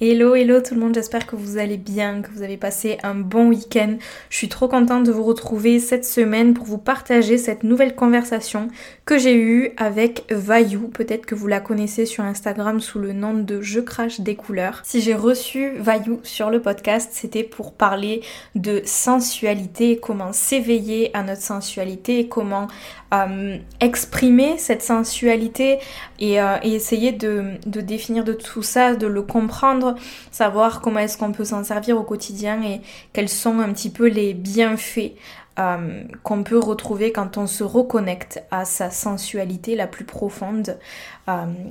Hello, 0.00 0.36
hello 0.36 0.60
tout 0.60 0.76
le 0.76 0.80
monde, 0.80 0.94
j'espère 0.94 1.26
que 1.26 1.34
vous 1.34 1.58
allez 1.58 1.76
bien, 1.76 2.22
que 2.22 2.30
vous 2.30 2.42
avez 2.42 2.56
passé 2.56 2.98
un 3.02 3.16
bon 3.16 3.48
week-end. 3.48 3.96
Je 4.30 4.36
suis 4.36 4.48
trop 4.48 4.68
contente 4.68 5.02
de 5.02 5.10
vous 5.10 5.24
retrouver 5.24 5.80
cette 5.80 6.04
semaine 6.04 6.54
pour 6.54 6.66
vous 6.66 6.78
partager 6.78 7.36
cette 7.36 7.64
nouvelle 7.64 7.96
conversation 7.96 8.68
que 9.04 9.18
j'ai 9.18 9.34
eue 9.34 9.72
avec 9.76 10.22
Vayou. 10.30 10.86
Peut-être 10.86 11.26
que 11.26 11.34
vous 11.34 11.48
la 11.48 11.58
connaissez 11.58 12.06
sur 12.06 12.22
Instagram 12.22 12.78
sous 12.78 13.00
le 13.00 13.12
nom 13.12 13.34
de 13.34 13.60
Je 13.60 13.80
crache 13.80 14.20
des 14.20 14.36
couleurs. 14.36 14.82
Si 14.84 15.00
j'ai 15.00 15.16
reçu 15.16 15.72
Vayou 15.78 16.20
sur 16.22 16.50
le 16.50 16.62
podcast, 16.62 17.10
c'était 17.12 17.42
pour 17.42 17.72
parler 17.72 18.20
de 18.54 18.82
sensualité, 18.84 19.98
comment 20.00 20.32
s'éveiller 20.32 21.10
à 21.12 21.24
notre 21.24 21.42
sensualité, 21.42 22.28
comment 22.28 22.68
euh, 23.14 23.56
exprimer 23.80 24.58
cette 24.58 24.82
sensualité 24.82 25.78
et, 26.18 26.42
euh, 26.42 26.58
essayer 26.62 27.10
de, 27.10 27.54
définir 27.64 28.22
de 28.22 28.34
tout 28.34 28.62
ça, 28.62 28.96
de 28.96 29.06
le 29.06 29.22
comprendre, 29.22 29.87
savoir 30.30 30.80
comment 30.80 31.00
est-ce 31.00 31.18
qu'on 31.18 31.32
peut 31.32 31.44
s'en 31.44 31.64
servir 31.64 31.98
au 31.98 32.02
quotidien 32.02 32.62
et 32.62 32.80
quels 33.12 33.28
sont 33.28 33.60
un 33.60 33.72
petit 33.72 33.90
peu 33.90 34.08
les 34.08 34.34
bienfaits 34.34 35.12
euh, 35.58 36.04
qu'on 36.22 36.44
peut 36.44 36.58
retrouver 36.58 37.10
quand 37.10 37.36
on 37.36 37.48
se 37.48 37.64
reconnecte 37.64 38.42
à 38.52 38.64
sa 38.64 38.90
sensualité 38.90 39.74
la 39.74 39.88
plus 39.88 40.04
profonde. 40.04 40.78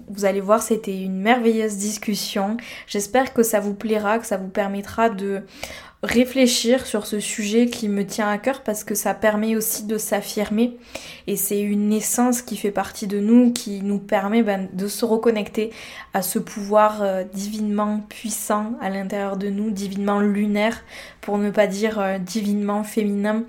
vous 0.10 0.26
allez 0.26 0.42
voir, 0.42 0.62
c'était 0.62 1.02
une 1.02 1.20
merveilleuse 1.20 1.78
discussion. 1.78 2.58
J'espère 2.86 3.34
que 3.34 3.44
ça 3.44 3.60
vous 3.60 3.73
plaira, 3.73 4.20
que 4.20 4.28
ça 4.28 4.38
vous 4.38 4.50
permettra 4.50 5.10
de 5.10 5.44
réfléchir 6.03 6.86
sur 6.86 7.08
ce 7.08 7.20
sujet 7.20 7.66
qui 7.66 7.90
me 7.90 8.06
tient 8.06 8.30
à 8.30 8.38
cœur 8.38 8.62
parce 8.62 8.84
que 8.84 8.94
ça 8.94 9.16
permet 9.16 9.56
aussi 9.56 9.84
de 9.86 9.98
s'affirmer 9.98 10.78
et 11.26 11.36
c'est 11.36 11.59
une 11.59 11.92
essence 11.92 12.44
qui 12.44 12.56
fait 12.56 12.72
partie 12.72 13.08
de 13.08 13.20
nous 13.20 13.52
qui 13.52 13.81
nous 13.81 13.98
permet 13.98 14.44
ben, 14.44 14.70
de 14.73 14.88
se 14.88 15.06
reconnecter 15.06 15.72
à 16.14 16.22
ce 16.22 16.38
pouvoir 16.38 17.02
euh, 17.02 17.23
divinement 17.23 18.02
puissant 18.09 18.73
à 18.80 18.89
l'intérieur 18.89 19.38
de 19.38 19.50
nous, 19.50 19.72
divinement 19.72 20.20
lunaire 20.20 20.84
pour 21.20 21.39
ne 21.39 21.50
pas 21.50 21.66
dire 21.66 22.00
euh, 22.00 22.20
divinement 22.20 22.84
féminin. 22.84 23.44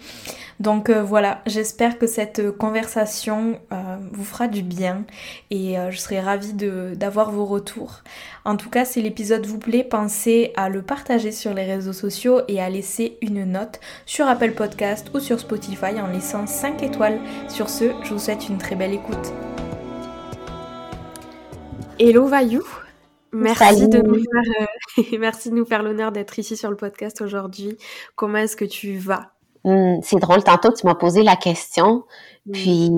Donc 0.58 0.88
euh, 0.88 1.02
voilà, 1.02 1.42
j'espère 1.46 1.98
que 1.98 2.06
cette 2.06 2.50
conversation 2.50 3.60
vous 4.12 4.24
fera 4.24 4.48
du 4.48 4.62
bien 4.62 5.04
et 5.50 5.76
je 5.90 5.96
serai 5.96 6.20
ravie 6.20 6.52
d'avoir 6.52 7.30
vos 7.30 7.44
retours. 7.44 8.02
En 8.48 8.56
tout 8.56 8.70
cas, 8.70 8.86
si 8.86 9.02
l'épisode 9.02 9.44
vous 9.44 9.58
plaît, 9.58 9.84
pensez 9.84 10.54
à 10.56 10.70
le 10.70 10.80
partager 10.80 11.32
sur 11.32 11.52
les 11.52 11.64
réseaux 11.64 11.92
sociaux 11.92 12.40
et 12.48 12.62
à 12.62 12.70
laisser 12.70 13.18
une 13.20 13.44
note 13.44 13.78
sur 14.06 14.26
Apple 14.26 14.52
Podcast 14.52 15.10
ou 15.14 15.20
sur 15.20 15.38
Spotify 15.38 16.00
en 16.00 16.06
laissant 16.06 16.46
5 16.46 16.82
étoiles. 16.82 17.20
Sur 17.50 17.68
ce, 17.68 17.92
je 18.02 18.14
vous 18.14 18.18
souhaite 18.18 18.48
une 18.48 18.56
très 18.56 18.74
belle 18.74 18.94
écoute. 18.94 19.34
Hello 21.98 22.26
Vayou 22.26 22.62
Merci 23.32 23.86
de, 23.86 23.98
nous 23.98 24.14
faire, 24.14 24.66
euh, 24.96 25.02
merci 25.20 25.50
de 25.50 25.54
nous 25.54 25.66
faire 25.66 25.82
l'honneur 25.82 26.10
d'être 26.10 26.38
ici 26.38 26.56
sur 26.56 26.70
le 26.70 26.76
podcast 26.76 27.20
aujourd'hui. 27.20 27.76
Comment 28.16 28.38
est-ce 28.38 28.56
que 28.56 28.64
tu 28.64 28.96
vas? 28.96 29.32
Hmm, 29.64 30.00
C'est 30.02 30.20
drôle, 30.20 30.42
tantôt 30.42 30.72
tu 30.72 30.86
m'as 30.86 30.94
posé 30.94 31.22
la 31.22 31.36
question, 31.36 32.04
hmm. 32.46 32.52
puis 32.52 32.90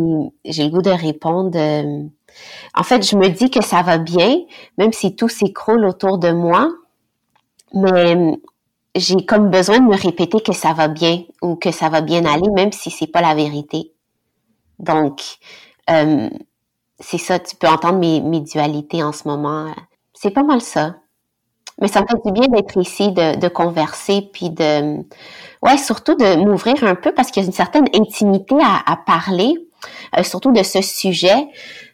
j'ai 0.45 0.63
le 0.63 0.71
goût 0.71 0.83
de 0.83 0.91
répondre. 0.91 1.59
Euh, 1.59 2.05
en 2.75 2.83
fait, 2.83 3.09
je 3.09 3.17
me 3.17 3.29
dis 3.29 3.51
que 3.51 3.63
ça 3.63 3.83
va 3.83 3.99
bien, 3.99 4.41
même 4.79 4.93
si 4.93 5.17
tout 5.17 5.29
s'écroule 5.29 5.85
autour 5.85 6.19
de 6.19 6.31
moi, 6.31 6.69
mais 7.75 8.39
j'ai 8.95 9.25
comme 9.25 9.51
besoin 9.51 9.79
de 9.79 9.85
me 9.87 9.97
répéter 9.97 10.41
que 10.41 10.53
ça 10.53 10.73
va 10.73 10.89
bien 10.89 11.23
ou 11.43 11.57
que 11.57 11.71
ça 11.71 11.89
va 11.89 12.01
bien 12.01 12.25
aller, 12.25 12.49
même 12.51 12.73
si 12.73 12.91
c'est 12.91 13.07
pas 13.07 13.21
la 13.21 13.35
vérité. 13.35 13.93
Donc, 14.79 15.21
euh, 15.91 16.29
c'est 16.99 17.19
ça, 17.19 17.39
tu 17.39 17.57
peux 17.57 17.69
entendre 17.69 17.99
mes, 17.99 18.41
dualités 18.41 19.03
en 19.03 19.13
ce 19.13 19.27
moment. 19.27 19.73
C'est 20.13 20.31
pas 20.31 20.43
mal 20.43 20.61
ça. 20.61 20.97
Mais 21.81 21.89
ça 21.89 22.03
me 22.03 22.07
fait 22.07 22.21
du 22.27 22.33
bien 22.33 22.49
d'être 22.49 22.77
ici, 22.77 23.11
de, 23.13 23.49
converser, 23.49 24.29
puis 24.33 24.51
de, 24.51 24.99
ouais, 25.63 25.79
surtout 25.79 26.15
de 26.15 26.37
m'ouvrir 26.45 26.85
un 26.85 26.95
peu 26.95 27.13
parce 27.13 27.31
qu'il 27.31 27.43
y 27.43 27.47
a 27.47 27.47
une 27.47 27.55
certaine 27.55 27.87
intimité 27.95 28.57
à, 28.87 28.97
parler, 28.97 29.55
euh, 30.19 30.23
surtout 30.23 30.53
de 30.53 30.63
ce 30.63 30.83
sujet. 30.83 31.49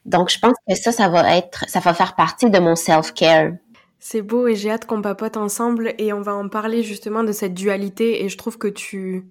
Donc, 0.07 0.31
je 0.31 0.39
pense 0.39 0.57
que 0.69 0.75
ça, 0.75 0.93
ça 0.93 1.09
va 1.09 1.37
être, 1.37 1.69
ça 1.69 1.81
va 1.81 1.93
faire 1.93 2.15
partie 2.15 2.49
de 2.49 2.59
mon 2.59 2.77
self-care. 2.77 3.53
C'est 3.99 4.23
beau 4.23 4.47
et 4.47 4.55
j'ai 4.55 4.71
hâte 4.71 4.87
qu'on 4.87 5.03
papote 5.03 5.37
ensemble 5.37 5.95
et 5.99 6.13
on 6.13 6.21
va 6.21 6.35
en 6.35 6.49
parler 6.49 6.83
justement 6.83 7.25
de 7.25 7.33
cette 7.33 7.55
dualité 7.55 8.25
et 8.25 8.29
je 8.29 8.39
trouve 8.39 8.57
que 8.57 8.69
tu, 8.69 9.27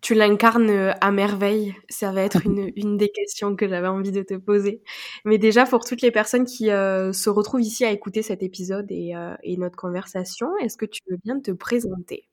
tu 0.00 0.14
l'incarnes 0.14 0.94
à 1.00 1.12
merveille. 1.12 1.76
Ça 1.88 2.10
va 2.10 2.22
être 2.22 2.44
une, 2.44 2.72
une 2.76 2.96
des 2.96 3.10
questions 3.10 3.54
que 3.54 3.68
j'avais 3.68 3.86
envie 3.86 4.10
de 4.10 4.22
te 4.22 4.34
poser. 4.34 4.82
Mais 5.24 5.38
déjà, 5.38 5.64
pour 5.64 5.84
toutes 5.84 6.02
les 6.02 6.10
personnes 6.10 6.44
qui 6.44 6.70
euh, 6.70 7.12
se 7.12 7.30
retrouvent 7.30 7.62
ici 7.62 7.84
à 7.84 7.92
écouter 7.92 8.22
cet 8.22 8.42
épisode 8.42 8.86
et, 8.90 9.14
euh, 9.14 9.36
et 9.44 9.56
notre 9.56 9.76
conversation, 9.76 10.48
est-ce 10.60 10.76
que 10.76 10.86
tu 10.86 11.02
veux 11.08 11.18
bien 11.24 11.38
te 11.38 11.52
présenter? 11.52 12.24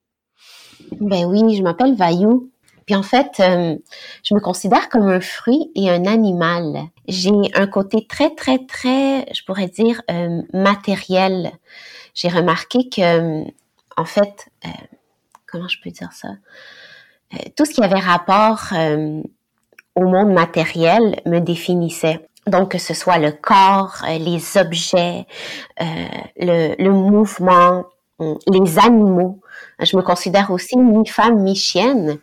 Ben 1.00 1.26
oui, 1.26 1.56
je 1.56 1.62
m'appelle 1.62 1.96
Vayou. 1.96 2.52
Puis 2.88 2.96
en 2.96 3.04
fait, 3.04 3.40
euh, 3.40 3.78
je 4.24 4.34
me 4.34 4.40
considère 4.40 4.90
comme 4.90 5.08
un 5.08 5.20
fruit 5.20 5.72
et 5.76 5.90
un 5.90 6.06
animal. 6.06 6.90
J'ai 7.08 7.32
un 7.54 7.68
côté 7.68 8.06
très, 8.08 8.34
très, 8.36 8.60
très, 8.66 9.26
je 9.34 9.44
pourrais 9.46 9.68
dire, 9.68 10.02
euh, 10.12 10.42
matériel. 10.54 11.52
J'ai 12.14 12.28
remarqué 12.28 12.90
que, 12.90 13.44
en 13.96 14.06
fait, 14.06 14.50
euh, 14.66 14.70
comment 15.46 15.68
je 15.68 15.78
peux 15.82 15.92
dire 15.92 16.12
ça? 16.14 16.30
tout 17.58 17.66
ce 17.66 17.72
qui 17.72 17.84
avait 17.84 18.00
rapport 18.00 18.70
au 19.96 20.02
monde 20.02 20.32
matériel 20.32 21.22
me 21.26 21.40
définissait. 21.40 22.26
Donc, 22.46 22.72
que 22.72 22.78
ce 22.78 22.94
soit 22.94 23.18
le 23.18 23.34
corps, 23.34 23.98
les 24.08 24.58
objets, 24.58 25.26
le, 25.78 26.82
le 26.82 26.90
mouvement, 26.90 27.84
les 28.20 28.80
animaux. 28.80 29.42
Je 29.82 29.96
me 29.98 30.02
considère 30.02 30.52
aussi 30.52 30.78
mi-femme, 30.78 31.42
mi-chienne. 31.42 32.20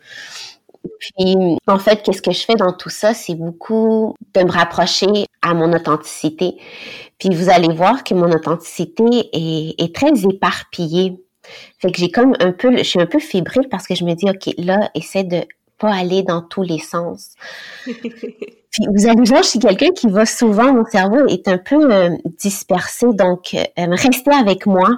Puis, 0.98 1.36
en 1.66 1.78
fait, 1.78 2.02
qu'est-ce 2.02 2.22
que 2.22 2.32
je 2.32 2.44
fais 2.44 2.54
dans 2.54 2.72
tout 2.72 2.90
ça? 2.90 3.14
C'est 3.14 3.34
beaucoup 3.34 4.14
de 4.34 4.42
me 4.42 4.50
rapprocher 4.50 5.26
à 5.42 5.54
mon 5.54 5.72
authenticité. 5.72 6.56
Puis, 7.18 7.34
vous 7.34 7.50
allez 7.50 7.74
voir 7.74 8.04
que 8.04 8.14
mon 8.14 8.30
authenticité 8.30 9.04
est, 9.32 9.94
très 9.94 10.12
éparpillée. 10.28 11.16
Fait 11.78 11.92
que 11.92 11.98
j'ai 11.98 12.10
comme 12.10 12.34
un 12.40 12.52
peu, 12.52 12.76
je 12.76 12.82
suis 12.82 13.00
un 13.00 13.06
peu 13.06 13.18
fébrile 13.18 13.68
parce 13.70 13.86
que 13.86 13.94
je 13.94 14.04
me 14.04 14.14
dis, 14.14 14.28
OK, 14.28 14.54
là, 14.58 14.90
essaie 14.94 15.24
de 15.24 15.44
pas 15.78 15.92
aller 15.92 16.22
dans 16.22 16.40
tous 16.40 16.62
les 16.62 16.78
sens. 16.78 17.34
Puis 17.86 18.86
vous 18.92 19.06
allez 19.06 19.22
voir, 19.24 19.42
je 19.42 19.50
suis 19.50 19.58
quelqu'un 19.60 19.90
qui 19.90 20.08
va 20.08 20.26
souvent, 20.26 20.72
mon 20.72 20.84
cerveau 20.84 21.26
est 21.28 21.46
un 21.46 21.58
peu 21.58 21.92
euh, 21.92 22.10
dispersé, 22.38 23.06
donc 23.12 23.54
euh, 23.54 23.64
restez 23.76 24.32
avec 24.32 24.66
moi, 24.66 24.88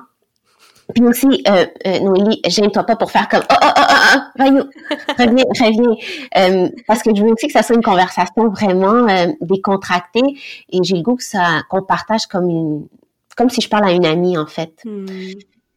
puis 0.95 1.05
aussi, 1.05 1.43
euh, 1.49 1.67
euh, 1.87 2.01
Noélie, 2.01 2.41
j'aime-toi 2.47 2.85
pas 2.85 2.97
pour 2.97 3.11
faire 3.11 3.29
comme 3.29 3.43
oh 3.51 3.55
oh 3.61 3.69
oh 3.77 3.83
oh, 3.91 4.45
oh 4.61 5.15
reviens, 5.19 5.45
reviens, 5.61 5.97
euh, 6.37 6.69
parce 6.87 7.03
que 7.03 7.15
je 7.15 7.23
veux 7.23 7.33
aussi 7.33 7.49
que 7.49 7.53
ça 7.53 7.63
soit 7.63 7.75
une 7.75 7.83
conversation 7.83 8.49
vraiment 8.49 9.09
euh, 9.09 9.33
décontractée 9.41 10.23
et 10.71 10.79
j'ai 10.83 10.97
le 10.97 11.03
goût 11.03 11.17
que 11.17 11.25
ça 11.25 11.63
qu'on 11.69 11.83
partage 11.83 12.27
comme 12.27 12.49
une 12.49 12.87
comme 13.37 13.51
si 13.51 13.61
je 13.61 13.69
parle 13.69 13.85
à 13.87 13.93
une 13.93 14.07
amie 14.07 14.39
en 14.39 14.47
fait. 14.47 14.81
Hmm. 14.85 15.07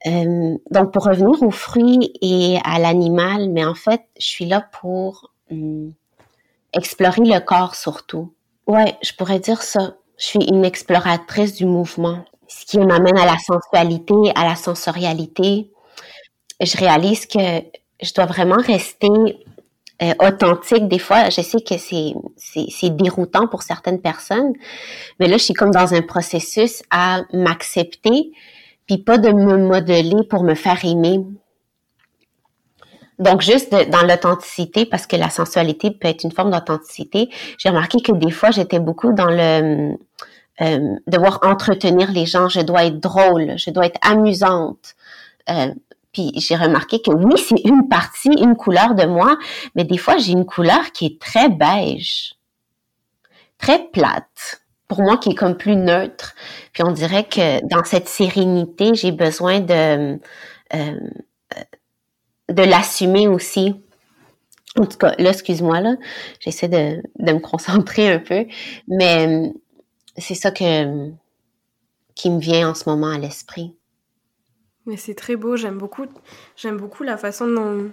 Euh, 0.07 0.57
donc 0.72 0.94
pour 0.94 1.04
revenir 1.04 1.44
aux 1.44 1.51
fruits 1.51 2.13
et 2.22 2.57
à 2.63 2.80
l'animal, 2.80 3.50
mais 3.50 3.66
en 3.66 3.75
fait, 3.75 4.01
je 4.18 4.25
suis 4.25 4.45
là 4.45 4.66
pour 4.80 5.31
hum, 5.51 5.92
explorer 6.72 7.24
le 7.24 7.39
corps 7.39 7.75
surtout. 7.75 8.31
Ouais, 8.68 8.95
je 9.04 9.12
pourrais 9.13 9.39
dire 9.39 9.62
ça. 9.62 9.95
Je 10.18 10.25
suis 10.25 10.44
une 10.45 10.63
exploratrice 10.63 11.56
du 11.56 11.66
mouvement 11.66 12.24
ce 12.50 12.66
qui 12.66 12.80
m'amène 12.80 13.18
à 13.18 13.25
la 13.25 13.38
sensualité, 13.38 14.16
à 14.36 14.44
la 14.44 14.56
sensorialité. 14.56 15.72
Je 16.60 16.78
réalise 16.78 17.25
que 17.28 17.40
je 18.01 18.13
dois 18.13 18.25
vraiment 18.25 18.57
rester 18.57 19.07
euh, 20.01 20.13
authentique. 20.19 20.88
Des 20.88 21.00
fois, 21.00 21.30
je 21.30 21.42
sais 21.42 21.62
que 21.62 21.78
c'est, 21.78 22.13
c'est, 22.38 22.90
déroutant 22.90 23.48
pour 23.48 23.62
certaines 23.62 24.01
personnes, 24.01 24.54
mais 25.19 25.28
là, 25.28 25.38
je 25.38 25.44
suis 25.44 25.54
comme 25.54 25.72
dans 25.72 25.94
un 25.94 26.01
processus 26.01 26.81
à 26.90 27.22
m'accepter, 27.34 28.31
puis 28.88 28.98
pas 28.98 29.19
de 29.19 29.30
me 29.30 29.57
modeler 29.57 30.24
pour 30.30 30.44
me 30.44 30.56
faire 30.56 30.84
aimer. 30.84 31.19
Donc, 33.19 33.42
juste 33.42 33.72
dans 33.72 34.01
l'authenticité, 34.01 34.86
parce 34.86 35.06
que 35.06 35.18
la 35.18 35.30
sensualité 35.30 35.92
peut 35.92 36.07
être 36.07 36.24
une 36.24 36.31
forme 36.31 36.51
d'authenticité, 36.51 37.30
j'ai 37.57 37.69
remarqué 37.69 38.01
que 38.01 38.13
des 38.13 38.31
fois, 38.31 38.50
j'étais 38.50 38.80
beaucoup 38.80 39.13
dans 39.13 39.30
le 39.30 39.98
euh, 40.62 40.96
devoir 41.08 41.40
entretenir 41.44 42.12
les 42.12 42.26
gens, 42.26 42.50
je 42.50 42.62
dois 42.62 42.86
être 42.86 43.00
drôle, 43.00 43.58
je 43.58 43.70
dois 43.72 43.86
être 43.86 44.00
amusante. 44.02 44.96
Euh, 45.50 45.74
puis 46.12 46.32
j'ai 46.36 46.56
remarqué 46.56 47.02
que 47.02 47.12
oui, 47.12 47.38
c'est 47.38 47.62
une 47.66 47.88
partie, 47.88 48.30
une 48.30 48.56
couleur 48.56 48.96
de 48.96 49.06
moi, 49.06 49.38
mais 49.76 49.84
des 49.84 49.98
fois 49.98 50.18
j'ai 50.18 50.34
une 50.34 50.46
couleur 50.46 50.92
qui 50.92 51.06
est 51.06 51.22
très 51.22 51.50
beige, 51.50 52.36
très 53.58 53.88
plate, 53.88 54.62
pour 54.88 55.02
moi 55.02 55.18
qui 55.18 55.30
est 55.30 55.36
comme 55.36 55.56
plus 55.56 55.76
neutre. 55.76 56.36
Puis 56.74 56.84
on 56.84 56.92
dirait 56.92 57.26
que 57.26 57.66
dans 57.68 57.84
cette 57.84 58.10
sérénité, 58.10 58.96
j'ai 58.96 59.12
besoin 59.12 59.60
de 59.60 60.20
euh, 60.74 61.00
de 62.50 62.64
l'assumer 62.64 63.28
aussi. 63.28 63.76
En 64.78 64.86
tout 64.86 64.98
cas, 64.98 65.14
là, 65.18 65.30
excuse-moi, 65.30 65.82
là, 65.82 65.96
j'essaie 66.40 66.68
de, 66.68 67.02
de 67.20 67.34
me 67.34 67.40
concentrer 67.40 68.12
un 68.12 68.20
peu, 68.20 68.46
mais 68.88 69.54
c'est 70.19 70.36
ça 70.36 70.51
que, 70.51 71.12
qui 72.16 72.30
me 72.30 72.39
vient 72.39 72.69
en 72.69 72.75
ce 72.75 72.89
moment 72.89 73.12
à 73.12 73.18
l'esprit. 73.18 73.75
Mais 74.86 74.98
c'est 74.98 75.13
très 75.13 75.36
beau, 75.36 75.56
j'aime 75.56 75.77
beaucoup, 75.77 76.06
j'aime 76.56 76.77
beaucoup 76.77 77.04
la 77.04 77.18
façon 77.18 77.92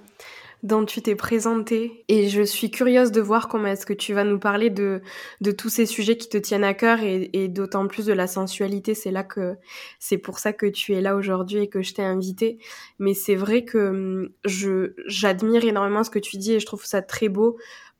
dont, 0.63 0.85
tu 0.87 1.03
t'es 1.03 1.15
présentée 1.15 2.05
et 2.09 2.29
je 2.29 2.43
suis 2.43 2.71
curieuse 2.71 3.13
de 3.13 3.21
voir 3.21 3.49
comment 3.49 3.69
est-ce 3.69 3.85
que 3.85 3.93
tu 3.93 4.15
vas 4.15 4.25
nous 4.25 4.39
parler 4.39 4.71
de, 4.71 5.03
de 5.43 5.51
tous 5.51 5.69
ces 5.69 5.85
sujets 5.85 6.17
qui 6.17 6.29
te 6.29 6.39
tiennent 6.39 6.65
à 6.65 6.75
cœur 6.75 7.01
et, 7.03 7.49
d'autant 7.49 7.87
plus 7.87 8.07
de 8.07 8.13
la 8.13 8.27
sensualité. 8.27 8.95
C'est 8.95 9.11
là 9.11 9.23
que 9.23 9.57
c'est 10.01 10.19
pour 10.19 10.39
ça 10.39 10.53
que 10.53 10.67
tu 10.67 10.95
es 10.95 11.01
là 11.01 11.17
aujourd'hui 11.17 11.59
et 11.59 11.69
que 11.69 11.83
je 11.83 11.95
t'ai 11.95 12.03
invité. 12.03 12.59
Mais 12.99 13.15
c'est 13.15 13.37
vrai 13.37 13.65
que 13.65 13.79
hum, 13.91 14.29
je 14.45 14.95
j'admire 15.07 15.65
énormément 15.65 16.03
ce 16.03 16.11
que 16.11 16.19
tu 16.19 16.37
dis 16.37 16.55
et 16.55 16.61
je 16.61 16.67
trouve 16.67 16.85
ça 16.85 17.03
très 17.03 17.29
beau 17.29 17.59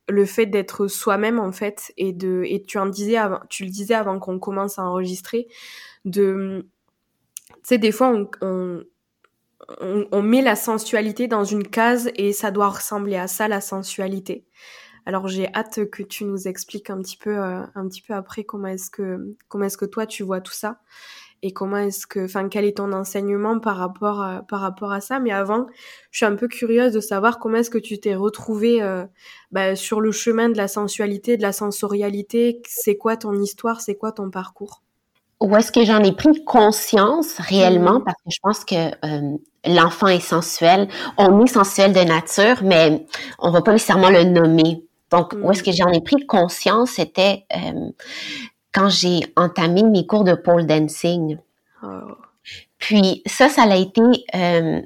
le 0.09 0.25
fait 0.25 0.45
d'être 0.45 0.87
soi-même 0.87 1.39
en 1.39 1.51
fait 1.51 1.93
et 1.97 2.13
de 2.13 2.43
et 2.45 2.63
tu 2.63 2.77
en 2.77 2.85
disais 2.85 3.17
avant, 3.17 3.39
tu 3.49 3.65
le 3.65 3.69
disais 3.69 3.93
avant 3.93 4.19
qu'on 4.19 4.39
commence 4.39 4.79
à 4.79 4.83
enregistrer 4.83 5.47
de 6.05 6.67
tu 7.49 7.59
sais 7.63 7.77
des 7.77 7.91
fois 7.91 8.09
on, 8.09 8.29
on, 8.41 10.07
on, 10.11 10.21
met 10.21 10.41
la 10.41 10.55
sensualité 10.55 11.27
dans 11.27 11.43
une 11.43 11.67
case 11.67 12.09
et 12.15 12.31
ça 12.31 12.51
doit 12.51 12.69
ressembler 12.69 13.17
à 13.17 13.27
ça 13.27 13.47
la 13.47 13.59
sensualité. 13.59 14.45
Alors 15.05 15.27
j'ai 15.27 15.53
hâte 15.53 15.89
que 15.89 16.03
tu 16.03 16.25
nous 16.25 16.47
expliques 16.47 16.89
un 16.89 17.01
petit 17.01 17.17
peu 17.17 17.37
euh, 17.37 17.61
un 17.75 17.87
petit 17.87 18.01
peu 18.01 18.13
après 18.13 18.43
comment 18.43 18.67
est-ce 18.67 18.89
que 18.89 19.37
comment 19.47 19.65
est-ce 19.65 19.77
que 19.77 19.85
toi 19.85 20.05
tu 20.05 20.23
vois 20.23 20.41
tout 20.41 20.53
ça 20.53 20.81
et 21.43 21.51
comment 21.51 21.77
est-ce 21.77 22.07
que, 22.07 22.25
enfin, 22.25 22.49
quel 22.49 22.65
est 22.65 22.77
ton 22.77 22.91
enseignement 22.93 23.59
par 23.59 23.77
rapport 23.77 24.21
à, 24.21 24.41
par 24.47 24.59
rapport 24.59 24.91
à 24.91 25.01
ça? 25.01 25.19
Mais 25.19 25.31
avant, 25.31 25.67
je 26.11 26.17
suis 26.17 26.25
un 26.25 26.35
peu 26.35 26.47
curieuse 26.47 26.93
de 26.93 26.99
savoir 26.99 27.39
comment 27.39 27.57
est-ce 27.57 27.69
que 27.69 27.77
tu 27.77 27.99
t'es 27.99 28.15
retrouvée 28.15 28.81
euh, 28.81 29.05
bah, 29.51 29.75
sur 29.75 30.01
le 30.01 30.11
chemin 30.11 30.49
de 30.49 30.57
la 30.57 30.67
sensualité, 30.67 31.37
de 31.37 31.41
la 31.43 31.51
sensorialité. 31.51 32.61
C'est 32.67 32.97
quoi 32.97 33.17
ton 33.17 33.33
histoire? 33.33 33.81
C'est 33.81 33.95
quoi 33.95 34.11
ton 34.11 34.29
parcours? 34.29 34.81
Où 35.39 35.55
est-ce 35.55 35.71
que 35.71 35.85
j'en 35.85 35.99
ai 35.99 36.11
pris 36.11 36.43
conscience 36.43 37.37
réellement? 37.37 37.99
Mmh. 37.99 38.03
Parce 38.03 38.17
que 38.17 38.31
je 38.31 38.39
pense 38.41 38.65
que 38.65 38.75
euh, 39.05 39.37
l'enfant 39.65 40.07
est 40.07 40.19
sensuel. 40.19 40.87
On 41.17 41.43
est 41.43 41.47
sensuel 41.47 41.93
de 41.93 41.99
nature, 41.99 42.63
mais 42.63 43.05
on 43.37 43.51
va 43.51 43.61
pas 43.61 43.73
nécessairement 43.73 44.09
le 44.09 44.23
nommer. 44.23 44.83
Donc, 45.11 45.33
où 45.33 45.51
est-ce 45.51 45.61
mmh. 45.61 45.65
que 45.65 45.71
j'en 45.71 45.91
ai 45.91 46.01
pris 46.01 46.25
conscience, 46.25 46.91
c'était 46.91 47.45
euh, 47.55 47.91
quand 48.77 48.89
j'ai 48.89 49.21
entamé 49.35 49.81
mes 49.81 50.05
cours 50.05 50.23
de 50.23 50.35
pole 50.35 50.67
dancing. 50.67 51.37
Puis 52.77 53.23
ça, 53.25 53.49
ça 53.49 53.63
a 53.63 53.75
été 53.75 54.01
euh, 54.35 54.81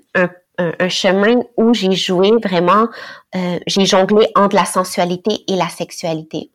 un, 0.57 0.89
chemin 0.89 1.41
où 1.57 1.73
j'ai 1.73 1.91
joué 1.91 2.31
vraiment, 2.41 2.87
euh, 3.35 3.59
j'ai 3.67 3.85
jonglé 3.85 4.27
entre 4.35 4.55
la 4.55 4.63
sensualité 4.63 5.43
et 5.47 5.55
la 5.55 5.67
sexualité. 5.67 6.51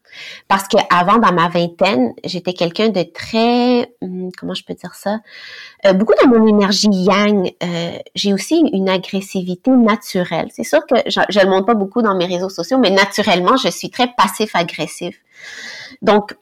Parce 0.48 0.66
que 0.66 0.78
avant, 0.88 1.18
dans 1.18 1.32
ma 1.32 1.48
vingtaine, 1.48 2.14
j'étais 2.24 2.54
quelqu'un 2.54 2.88
de 2.88 3.02
très, 3.02 3.92
hum, 4.00 4.30
comment 4.38 4.54
je 4.54 4.64
peux 4.64 4.74
dire 4.74 4.94
ça, 4.94 5.18
euh, 5.84 5.92
beaucoup 5.92 6.14
dans 6.22 6.30
mon 6.30 6.46
énergie 6.46 6.88
yang. 6.90 7.52
J'ai 8.14 8.32
aussi 8.32 8.62
une 8.72 8.88
agressivité 8.88 9.72
naturelle. 9.72 10.48
C'est 10.52 10.64
sûr 10.64 10.80
que 10.86 10.96
je, 11.06 11.20
je 11.28 11.40
le 11.40 11.50
montre 11.50 11.66
pas 11.66 11.74
beaucoup 11.74 12.00
dans 12.00 12.16
mes 12.16 12.26
réseaux 12.26 12.48
sociaux, 12.48 12.78
mais 12.78 12.90
naturellement, 12.90 13.58
je 13.58 13.68
suis 13.68 13.90
très 13.90 14.08
passif-agressif. 14.16 15.20
Donc, 16.00 16.34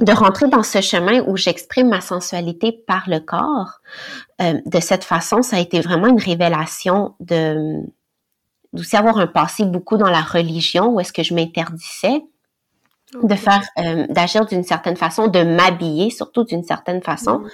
de 0.00 0.12
rentrer 0.12 0.48
dans 0.48 0.62
ce 0.62 0.80
chemin 0.80 1.22
où 1.26 1.36
j'exprime 1.36 1.88
ma 1.88 2.00
sensualité 2.00 2.72
par 2.72 3.08
le 3.08 3.20
corps, 3.20 3.80
euh, 4.40 4.60
de 4.64 4.80
cette 4.80 5.04
façon, 5.04 5.42
ça 5.42 5.56
a 5.56 5.60
été 5.60 5.80
vraiment 5.80 6.08
une 6.08 6.20
révélation 6.20 7.14
de 7.20 7.82
d'aussi 8.72 8.96
avoir 8.96 9.18
un 9.18 9.26
passé 9.26 9.66
beaucoup 9.66 9.98
dans 9.98 10.08
la 10.08 10.22
religion 10.22 10.94
où 10.94 11.00
est-ce 11.00 11.12
que 11.12 11.22
je 11.22 11.34
m'interdisais 11.34 12.24
de 13.22 13.34
faire, 13.34 13.62
euh, 13.78 14.06
d'agir 14.08 14.46
d'une 14.46 14.62
certaine 14.62 14.96
façon, 14.96 15.26
de 15.26 15.42
m'habiller 15.42 16.10
surtout 16.10 16.44
d'une 16.44 16.62
certaine 16.62 17.02
façon. 17.02 17.40
Mm. 17.40 17.48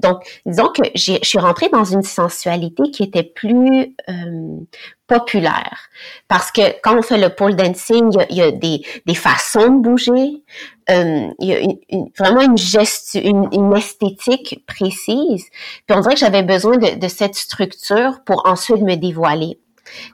Donc, 0.00 0.40
disons 0.44 0.68
que 0.68 0.82
je 0.94 1.18
suis 1.22 1.38
rentrée 1.38 1.68
dans 1.70 1.84
une 1.84 2.02
sensualité 2.02 2.90
qui 2.90 3.04
était 3.04 3.22
plus 3.22 3.94
euh, 4.08 4.58
populaire. 5.06 5.88
Parce 6.28 6.52
que 6.52 6.60
quand 6.82 6.98
on 6.98 7.02
fait 7.02 7.18
le 7.18 7.30
pole 7.30 7.56
dancing, 7.56 8.12
il 8.28 8.36
y 8.36 8.42
a, 8.42 8.50
des, 8.50 8.82
des, 9.06 9.14
façons 9.14 9.70
de 9.70 9.80
bouger, 9.80 10.42
euh, 10.90 11.28
il 11.38 11.48
y 11.48 11.54
a 11.54 11.60
une, 11.60 12.10
vraiment 12.18 12.42
une, 12.42 12.58
geste, 12.58 13.14
une, 13.14 13.48
une, 13.52 13.74
esthétique 13.74 14.62
précise. 14.66 15.46
Puis 15.86 15.96
on 15.96 16.00
dirait 16.00 16.14
que 16.14 16.20
j'avais 16.20 16.42
besoin 16.42 16.76
de, 16.76 16.98
de, 16.98 17.08
cette 17.08 17.34
structure 17.34 18.20
pour 18.26 18.46
ensuite 18.46 18.82
me 18.82 18.96
dévoiler. 18.96 19.58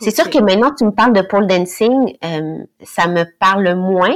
C'est 0.01 0.15
sûr 0.15 0.31
que 0.31 0.39
maintenant, 0.39 0.73
tu 0.73 0.85
me 0.85 0.93
parles 0.93 1.13
de 1.13 1.23
pole 1.23 1.49
dancing, 1.49 2.17
euh, 2.25 2.59
ça 2.85 3.09
me 3.09 3.25
parle 3.41 3.75
moins 3.75 4.15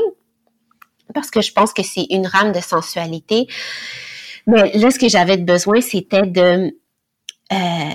parce 1.15 1.31
que 1.31 1.41
je 1.41 1.53
pense 1.53 1.73
que 1.73 1.83
c'est 1.83 2.07
une 2.11 2.27
rame 2.27 2.53
de 2.53 2.61
sensualité. 2.61 3.47
Mais 4.47 4.73
là, 4.75 4.91
ce 4.91 4.99
que 4.99 5.09
j'avais 5.09 5.37
besoin, 5.37 5.81
c'était 5.81 6.23
de, 6.23 6.73
euh, 7.53 7.95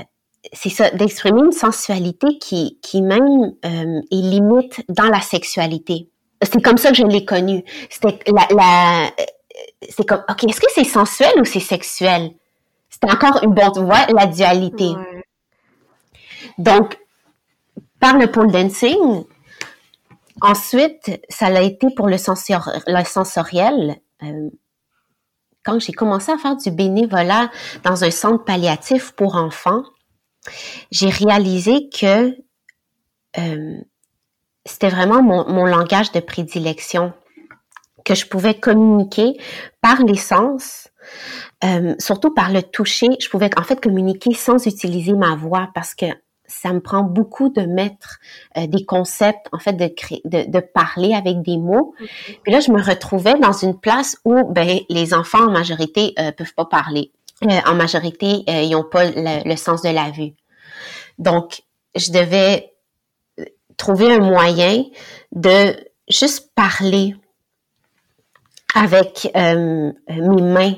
c'est 0.52 0.70
ça, 0.70 0.90
d'exprimer 0.92 1.42
une 1.42 1.52
sensualité 1.52 2.38
qui, 2.40 2.80
qui 2.82 3.02
même 3.02 3.54
euh, 3.66 4.02
est 4.12 4.16
limite 4.16 4.84
dans 4.90 5.10
la 5.10 5.22
sexualité. 5.22 6.10
C'est 6.42 6.62
comme 6.62 6.78
ça 6.78 6.90
que 6.90 6.98
je 6.98 7.04
l'ai 7.04 7.26
connue. 7.26 7.64
C'était 7.90 8.20
la, 8.28 8.48
la 8.54 9.12
c'est 9.90 10.06
comme, 10.08 10.24
ok, 10.30 10.44
est-ce 10.46 10.60
que 10.60 10.68
c'est 10.74 10.84
sensuel 10.84 11.32
ou 11.40 11.46
c'est 11.46 11.60
sexuel? 11.60 12.32
C'était 12.90 13.12
encore 13.12 13.44
une 13.44 13.54
bonne, 13.54 13.86
voie, 13.86 14.06
la 14.16 14.28
dualité. 14.28 14.92
Donc, 16.58 16.98
par 18.00 18.18
le 18.18 18.28
pole 18.28 18.52
dancing, 18.52 19.24
Ensuite, 20.44 21.22
ça 21.30 21.50
l'a 21.50 21.62
été 21.62 21.88
pour 21.96 22.10
le, 22.10 22.18
sensoriel. 22.18 23.96
Euh, 24.24 24.50
quand 25.64 25.80
j'ai 25.80 25.94
commencé 25.94 26.34
à 26.34 26.38
faire 26.38 26.58
du 26.58 26.70
bénévolat 26.70 27.50
dans 27.84 28.04
un 28.04 28.12
centre 28.12 28.44
palliatif 28.44 29.14
pour 29.14 29.36
enfants, 29.36 29.84
j'ai 30.92 31.08
réalisé 31.08 31.88
que 31.88 32.36
euh, 33.38 33.78
c'était 34.66 34.90
vraiment 34.90 35.24
mon, 35.24 35.66
langage 35.66 36.12
de 36.12 36.20
prédilection, 36.20 37.14
que 38.04 38.14
je 38.14 38.26
pouvais 38.28 38.60
communiquer 38.60 39.40
par 39.80 40.04
les 40.04 40.18
sens, 40.18 40.90
euh, 41.64 41.96
surtout 42.00 42.34
par 42.34 42.52
le 42.52 42.64
toucher. 42.64 43.08
Je 43.22 43.30
pouvais 43.30 43.50
en 43.58 43.64
fait 43.64 43.82
communiquer 43.82 44.34
sans 44.34 44.68
utiliser 44.68 45.14
ma 45.14 45.38
voix 45.38 45.70
parce 45.74 45.96
que 45.96 46.08
ça 46.46 46.74
me 46.74 46.80
prend 46.80 47.04
beaucoup 47.04 47.50
de 47.50 47.62
mettre 47.62 48.20
euh, 48.58 48.68
des 48.68 48.86
concepts, 48.86 49.48
en 49.52 49.60
fait, 49.60 49.74
de, 49.74 49.88
créer, 49.88 50.22
de, 50.26 50.50
de, 50.50 50.60
parler 50.60 51.14
avec 51.14 51.42
des 51.42 51.58
mots. 51.58 51.96
Puis 52.44 52.52
là, 52.52 52.60
je 52.60 52.72
me 52.72 52.82
retrouvais 52.82 53.36
dans 53.40 53.54
une 53.54 53.80
place 53.80 54.18
où 54.26 54.46
ben, 54.52 54.80
les 54.90 55.14
enfants, 55.14 55.48
en 55.48 55.52
majorité, 55.52 56.14
euh, 56.20 56.32
peuvent 56.32 56.54
pas 56.54 56.66
parler. 56.66 57.12
Euh, 57.44 57.60
en 57.66 57.76
majorité, 57.76 58.44
euh, 58.50 58.62
ils 58.62 58.72
n'ont 58.72 58.84
pas 58.84 59.06
le, 59.06 59.48
le, 59.48 59.56
sens 59.56 59.82
de 59.82 59.90
la 59.90 60.12
vue. 60.12 60.34
Donc, 61.18 61.64
je 61.96 62.12
devais 62.12 62.74
trouver 63.78 64.14
un 64.14 64.20
moyen 64.20 64.84
de 65.32 65.76
juste 66.10 66.52
parler 66.56 67.16
avec 68.76 69.30
mes 69.36 70.42
mains, 70.42 70.74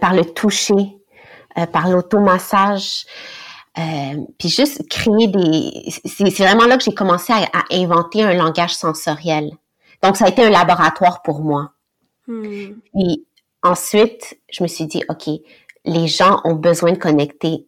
par 0.00 0.14
le 0.14 0.24
toucher, 0.24 0.96
par 1.72 1.88
l'automassage. 1.88 3.04
Euh, 3.80 4.16
puis 4.38 4.48
juste 4.48 4.86
créer 4.88 5.28
des... 5.28 5.90
C'est 6.04 6.44
vraiment 6.44 6.66
là 6.66 6.76
que 6.76 6.84
j'ai 6.84 6.94
commencé 6.94 7.32
à, 7.32 7.64
inventer 7.70 8.22
un 8.22 8.34
langage 8.34 8.74
sensoriel. 8.74 9.50
Donc, 10.02 10.16
ça 10.16 10.26
a 10.26 10.28
été 10.28 10.44
un 10.44 10.50
laboratoire 10.50 11.22
pour 11.22 11.40
moi. 11.40 11.72
Hmm. 12.26 12.74
Puis 12.94 13.26
ensuite, 13.62 14.38
je 14.50 14.62
me 14.62 14.68
suis 14.68 14.86
dit, 14.86 15.02
OK, 15.08 15.28
les 15.84 16.08
gens 16.08 16.40
ont 16.44 16.54
besoin 16.54 16.92
de 16.92 16.98
connecter 16.98 17.66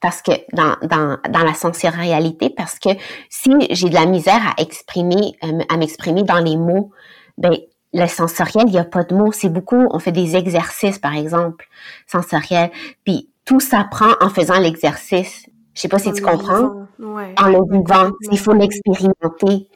parce 0.00 0.22
que 0.22 0.32
dans, 0.52 0.76
dans, 0.82 1.18
dans 1.30 1.44
la 1.44 1.54
sensorialité, 1.54 2.50
parce 2.50 2.78
que 2.78 2.90
si 3.30 3.50
j'ai 3.70 3.88
de 3.88 3.94
la 3.94 4.06
misère 4.06 4.40
à 4.44 4.60
exprimer, 4.60 5.36
euh, 5.44 5.60
à 5.68 5.76
m'exprimer 5.76 6.24
dans 6.24 6.40
les 6.40 6.56
mots, 6.56 6.90
ben 7.38 7.56
le 7.92 8.06
sensoriel, 8.06 8.64
il 8.66 8.72
n'y 8.72 8.78
a 8.78 8.84
pas 8.84 9.04
de 9.04 9.14
mots. 9.14 9.32
C'est 9.32 9.50
beaucoup, 9.50 9.86
on 9.90 9.98
fait 9.98 10.12
des 10.12 10.34
exercices, 10.34 10.98
par 10.98 11.14
exemple, 11.14 11.68
sensoriels. 12.06 12.70
Puis 13.04 13.30
tout 13.44 13.60
s'apprend 13.60 14.12
en 14.20 14.28
faisant 14.28 14.58
l'exercice. 14.58 15.46
Je 15.74 15.80
sais 15.80 15.88
pas 15.88 15.98
si 15.98 16.12
tu 16.12 16.22
comprends. 16.22 16.86
En 17.00 17.48
le 17.48 17.72
vivant, 17.72 18.10
il 18.30 18.38
faut 18.38 18.52
l'expérimenter. 18.52 19.68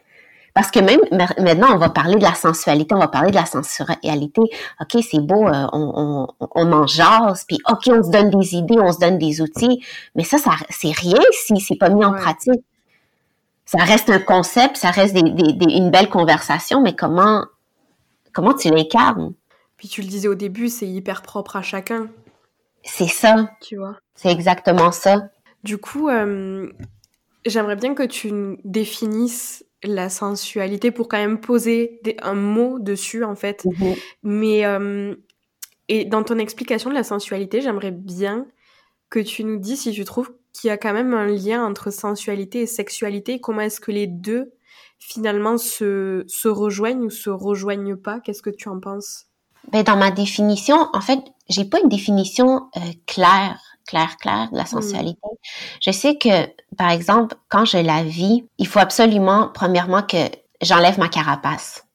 Parce 0.57 0.71
que 0.71 0.81
même 0.81 1.01
maintenant, 1.39 1.75
on 1.75 1.77
va 1.77 1.91
parler 1.91 2.15
de 2.15 2.23
la 2.23 2.35
sensualité, 2.35 2.95
on 2.95 2.99
va 2.99 3.09
parler 3.09 3.31
de 3.31 3.37
la 3.37 3.45
sensualité. 3.45 4.41
OK, 4.81 5.03
c'est 5.03 5.21
beau, 5.21 5.47
euh, 5.47 5.67
on, 5.75 6.27
on, 6.41 6.49
on 6.55 6.73
en 6.73 6.87
jase, 6.87 7.45
puis 7.47 7.59
OK, 7.71 7.89
on 7.89 8.03
se 8.03 8.11
donne 8.11 8.31
des 8.31 8.55
idées, 8.55 8.79
on 8.79 8.91
se 8.91 8.99
donne 8.99 9.19
des 9.19 9.43
outils, 9.43 9.85
mais 10.15 10.25
ça, 10.25 10.39
ça 10.39 10.53
c'est 10.71 10.93
rien 10.97 11.21
si 11.33 11.61
c'est 11.61 11.77
pas 11.77 11.91
mis 11.91 12.03
en 12.07 12.13
pratique. 12.15 12.65
Ça 13.67 13.79
reste 13.81 14.09
un 14.09 14.19
concept, 14.19 14.79
ça 14.79 14.91
reste 14.91 15.13
des, 15.13 15.25
des, 15.25 15.75
une 15.75 15.91
belle 15.91 16.09
conversation, 16.09 16.81
mais 16.81 16.97
comment, 16.97 17.45
comment 18.33 18.55
tu 18.55 18.71
l'incarnes? 18.71 19.35
Puis 19.77 19.89
tu 19.89 20.01
le 20.01 20.09
disais 20.09 20.29
au 20.29 20.35
début, 20.35 20.71
c'est 20.71 20.89
hyper 20.89 21.21
propre 21.21 21.57
à 21.57 21.63
chacun. 21.63 22.09
C'est 22.87 23.09
ça. 23.09 23.51
Tu 23.61 23.77
vois. 23.77 23.99
C'est 24.15 24.31
exactement 24.31 24.93
ça. 24.93 25.29
Du 25.65 25.79
coup, 25.79 26.09
euh, 26.09 26.71
j'aimerais 27.45 27.77
bien 27.77 27.95
que 27.95 28.05
tu 28.05 28.33
définisses 28.65 29.65
la 29.83 30.09
sensualité 30.09 30.91
pour 30.91 31.09
quand 31.09 31.19
même 31.19 31.41
poser 31.41 32.01
un 32.23 32.35
mot 32.35 32.79
dessus 32.79 33.25
en 33.25 33.35
fait. 33.35 33.65
Mhm. 33.65 33.95
Mais 34.23 34.65
euh, 34.65 35.15
et 35.89 36.05
dans 36.05 36.23
ton 36.23 36.39
explication 36.39 36.91
de 36.91 36.95
la 36.95 37.05
sensualité, 37.05 37.61
j'aimerais 37.61 37.91
bien 37.91 38.47
que 39.11 39.21
tu 39.21 39.45
nous 39.45 39.59
dises 39.59 39.83
si 39.83 39.93
tu 39.93 40.05
trouves 40.05 40.33
qu'il 40.53 40.69
y 40.69 40.71
a 40.71 40.77
quand 40.77 40.93
même 40.93 41.15
un 41.15 41.27
lien 41.27 41.65
entre 41.65 41.91
sensualité 41.93 42.63
et 42.63 42.67
sexualité. 42.67 43.41
comment 43.41 43.61
est-ce 43.61 43.81
que 43.81 43.93
les 43.93 44.07
deux 44.07 44.53
finalement 44.99 45.59
se, 45.59 46.25
se 46.27 46.49
rejoignent 46.49 47.05
ou 47.05 47.11
se 47.11 47.31
rejoignent 47.31 47.97
pas? 47.97 48.21
Qu'est-ce 48.21 48.43
que 48.43 48.51
tu 48.51 48.69
en 48.69 48.81
penses? 48.81 49.27
Ben, 49.71 49.83
dans 49.83 49.97
ma 49.97 50.11
définition, 50.11 50.89
en 50.93 51.01
fait, 51.01 51.21
j'ai 51.49 51.65
pas 51.65 51.81
une 51.81 51.89
définition 51.89 52.69
euh, 52.77 52.81
claire 53.07 53.61
clair, 53.87 54.17
clair 54.19 54.49
de 54.51 54.57
la 54.57 54.65
hmm. 54.65 54.67
sensualité. 54.67 55.29
Je 55.81 55.91
sais 55.91 56.17
que, 56.17 56.47
par 56.77 56.91
exemple, 56.91 57.37
quand 57.49 57.65
je 57.65 57.79
la 57.79 58.03
vis, 58.03 58.45
il 58.59 58.67
faut 58.67 58.81
absolument, 58.81 59.51
premièrement, 59.55 60.03
que 60.03 60.29
j'enlève 60.61 60.99
ma 60.99 61.09
carapace. 61.09 61.87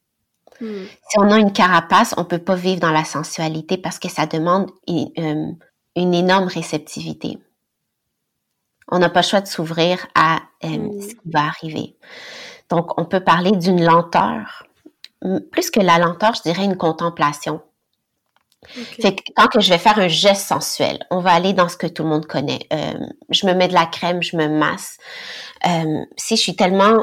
Hmm. 0.60 0.84
Si 1.08 1.18
on 1.18 1.30
a 1.30 1.38
une 1.38 1.52
carapace, 1.52 2.14
on 2.16 2.24
peut 2.24 2.38
pas 2.38 2.56
vivre 2.56 2.80
dans 2.80 2.90
la 2.92 3.04
sensualité 3.04 3.76
parce 3.76 3.98
que 3.98 4.08
ça 4.08 4.26
demande 4.26 4.70
une, 4.88 5.10
euh, 5.18 5.52
une 5.96 6.14
énorme 6.14 6.48
réceptivité. 6.48 7.38
On 8.88 8.98
n'a 8.98 9.08
pas 9.08 9.20
le 9.20 9.26
choix 9.26 9.40
de 9.40 9.46
s'ouvrir 9.46 10.06
à 10.14 10.40
euh, 10.64 10.68
hmm. 10.68 11.00
ce 11.00 11.08
qui 11.08 11.30
va 11.32 11.44
arriver. 11.44 11.96
Donc, 12.68 12.98
on 12.98 13.04
peut 13.04 13.20
parler 13.20 13.52
d'une 13.52 13.84
lenteur. 13.84 14.64
Plus 15.52 15.70
que 15.70 15.78
la 15.78 15.98
lenteur, 15.98 16.34
je 16.34 16.42
dirais 16.42 16.64
une 16.64 16.76
contemplation. 16.76 17.60
Fait 18.66 19.16
que 19.16 19.22
quand 19.36 19.48
que 19.48 19.60
je 19.60 19.70
vais 19.70 19.78
faire 19.78 19.98
un 19.98 20.08
geste 20.08 20.46
sensuel, 20.46 21.04
on 21.10 21.18
va 21.18 21.32
aller 21.32 21.52
dans 21.52 21.68
ce 21.68 21.76
que 21.76 21.86
tout 21.86 22.04
le 22.04 22.08
monde 22.08 22.26
connaît. 22.26 22.60
Euh, 22.72 22.92
je 23.30 23.46
me 23.46 23.54
mets 23.54 23.68
de 23.68 23.74
la 23.74 23.86
crème, 23.86 24.22
je 24.22 24.36
me 24.36 24.48
masse. 24.48 24.98
Euh, 25.66 26.04
si 26.16 26.36
je 26.36 26.40
suis 26.40 26.56
tellement 26.56 27.02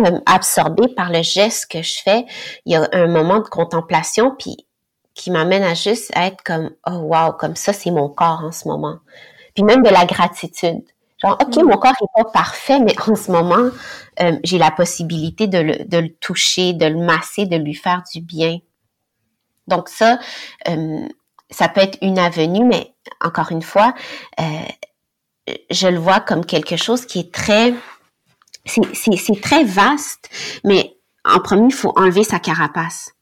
euh, 0.00 0.20
absorbée 0.26 0.88
par 0.88 1.10
le 1.10 1.22
geste 1.22 1.70
que 1.70 1.82
je 1.82 1.98
fais, 2.02 2.26
il 2.66 2.72
y 2.72 2.76
a 2.76 2.88
un 2.92 3.06
moment 3.06 3.38
de 3.38 3.48
contemplation 3.48 4.34
puis 4.38 4.56
qui 5.14 5.30
m'amène 5.30 5.62
à 5.62 5.74
juste 5.74 6.12
être 6.14 6.42
comme 6.44 6.70
oh 6.86 6.98
wow, 6.98 7.32
comme 7.32 7.56
ça 7.56 7.72
c'est 7.72 7.90
mon 7.90 8.08
corps 8.08 8.42
en 8.44 8.52
ce 8.52 8.68
moment. 8.68 8.98
Puis 9.54 9.64
même 9.64 9.82
de 9.82 9.90
la 9.90 10.04
gratitude. 10.04 10.82
Genre 11.22 11.38
ok 11.40 11.56
mm. 11.56 11.64
mon 11.64 11.76
corps 11.76 11.92
est 12.00 12.22
pas 12.22 12.30
parfait 12.30 12.80
mais 12.80 12.94
en 13.06 13.14
ce 13.14 13.30
moment 13.30 13.70
euh, 14.20 14.38
j'ai 14.44 14.58
la 14.58 14.70
possibilité 14.70 15.46
de 15.46 15.58
le, 15.58 15.84
de 15.84 15.98
le 15.98 16.14
toucher, 16.14 16.72
de 16.72 16.86
le 16.86 17.04
masser, 17.04 17.46
de 17.46 17.56
lui 17.56 17.74
faire 17.74 18.02
du 18.12 18.20
bien. 18.20 18.58
Donc 19.70 19.88
ça, 19.88 20.18
euh, 20.68 21.08
ça 21.50 21.68
peut 21.68 21.80
être 21.80 21.98
une 22.02 22.18
avenue, 22.18 22.64
mais 22.64 22.94
encore 23.20 23.50
une 23.50 23.62
fois, 23.62 23.94
euh, 24.38 25.54
je 25.70 25.88
le 25.88 25.98
vois 25.98 26.20
comme 26.20 26.44
quelque 26.44 26.76
chose 26.76 27.06
qui 27.06 27.20
est 27.20 27.32
très, 27.32 27.74
c'est 28.66 29.40
très 29.40 29.64
vaste, 29.64 30.28
mais 30.64 30.96
en 31.24 31.40
premier, 31.40 31.66
il 31.66 31.74
faut 31.74 31.92
enlever 31.96 32.24
sa 32.24 32.38
carapace. 32.38 33.14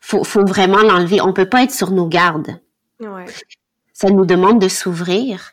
Faut, 0.00 0.24
faut 0.24 0.44
vraiment 0.44 0.82
l'enlever. 0.82 1.20
On 1.20 1.32
peut 1.32 1.48
pas 1.48 1.64
être 1.64 1.72
sur 1.74 1.90
nos 1.90 2.06
gardes. 2.06 2.60
Ça 3.92 4.10
nous 4.10 4.26
demande 4.26 4.60
de 4.60 4.68
s'ouvrir, 4.68 5.52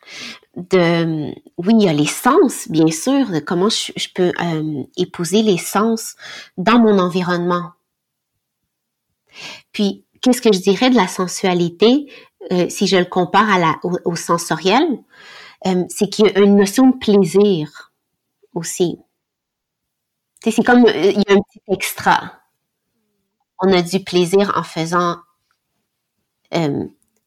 de, 0.56 1.32
oui, 1.56 1.74
il 1.78 1.82
y 1.82 1.88
a 1.88 1.92
les 1.92 2.06
sens, 2.06 2.68
bien 2.68 2.90
sûr, 2.90 3.30
de 3.30 3.38
comment 3.38 3.68
je, 3.68 4.08
peux 4.14 4.32
euh, 4.40 4.82
épouser 4.96 5.42
les 5.42 5.58
sens 5.58 6.14
dans 6.56 6.78
mon 6.78 6.98
environnement. 6.98 7.72
Puis, 9.74 10.06
qu'est-ce 10.22 10.40
que 10.40 10.52
je 10.52 10.60
dirais 10.60 10.88
de 10.88 10.96
la 10.96 11.08
sensualité, 11.08 12.06
euh, 12.50 12.68
si 12.70 12.86
je 12.86 12.96
le 12.96 13.04
compare 13.04 13.78
au, 13.82 14.16
sensoriel, 14.16 14.86
euh, 15.66 15.84
c'est 15.90 16.08
qu'il 16.08 16.26
y 16.26 16.30
a 16.30 16.40
une 16.40 16.56
notion 16.56 16.88
de 16.88 16.96
plaisir 16.96 17.92
aussi. 18.54 18.98
C'est 20.42 20.64
comme, 20.64 20.86
euh, 20.86 21.10
il 21.10 21.22
y 21.26 21.32
a 21.32 21.34
un 21.34 21.40
petit 21.40 21.60
extra. 21.68 22.32
On 23.60 23.72
a 23.72 23.82
du 23.82 24.02
plaisir 24.02 24.52
en 24.56 24.62
faisant 24.62 25.18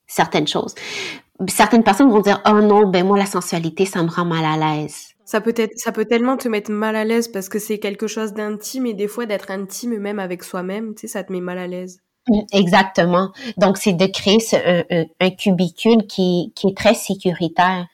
certaines 0.07 0.47
choses. 0.47 0.73
Certaines 1.49 1.83
personnes 1.83 2.09
vont 2.09 2.21
dire, 2.21 2.41
oh 2.47 2.61
non, 2.61 2.87
ben 2.87 3.05
moi, 3.05 3.17
la 3.17 3.25
sensualité, 3.25 3.85
ça 3.85 4.01
me 4.01 4.09
rend 4.09 4.23
mal 4.23 4.45
à 4.45 4.55
l'aise. 4.55 5.09
Ça 5.25 5.41
peut 5.41 5.53
être, 5.57 5.77
ça 5.77 5.91
peut 5.91 6.05
tellement 6.05 6.37
te 6.37 6.47
mettre 6.47 6.71
mal 6.71 6.95
à 6.95 7.03
l'aise 7.03 7.27
parce 7.27 7.49
que 7.49 7.59
c'est 7.59 7.79
quelque 7.79 8.07
chose 8.07 8.31
d'intime 8.31 8.85
et 8.85 8.93
des 8.93 9.09
fois 9.09 9.25
d'être 9.25 9.51
intime 9.51 9.97
même 9.97 10.19
avec 10.19 10.43
soi-même, 10.43 10.95
ça 10.95 11.25
te 11.25 11.33
met 11.33 11.41
mal 11.41 11.57
à 11.57 11.67
l'aise. 11.67 11.99
Exactement. 12.53 13.31
Donc, 13.57 13.77
c'est 13.77 13.93
de 13.93 14.05
créer 14.05 14.39
ce, 14.39 14.55
un, 15.19 15.29
cubicule 15.31 16.07
qui, 16.07 16.51
qui 16.55 16.67
est 16.67 16.77
très 16.77 16.93
sécuritaire. 16.93 17.88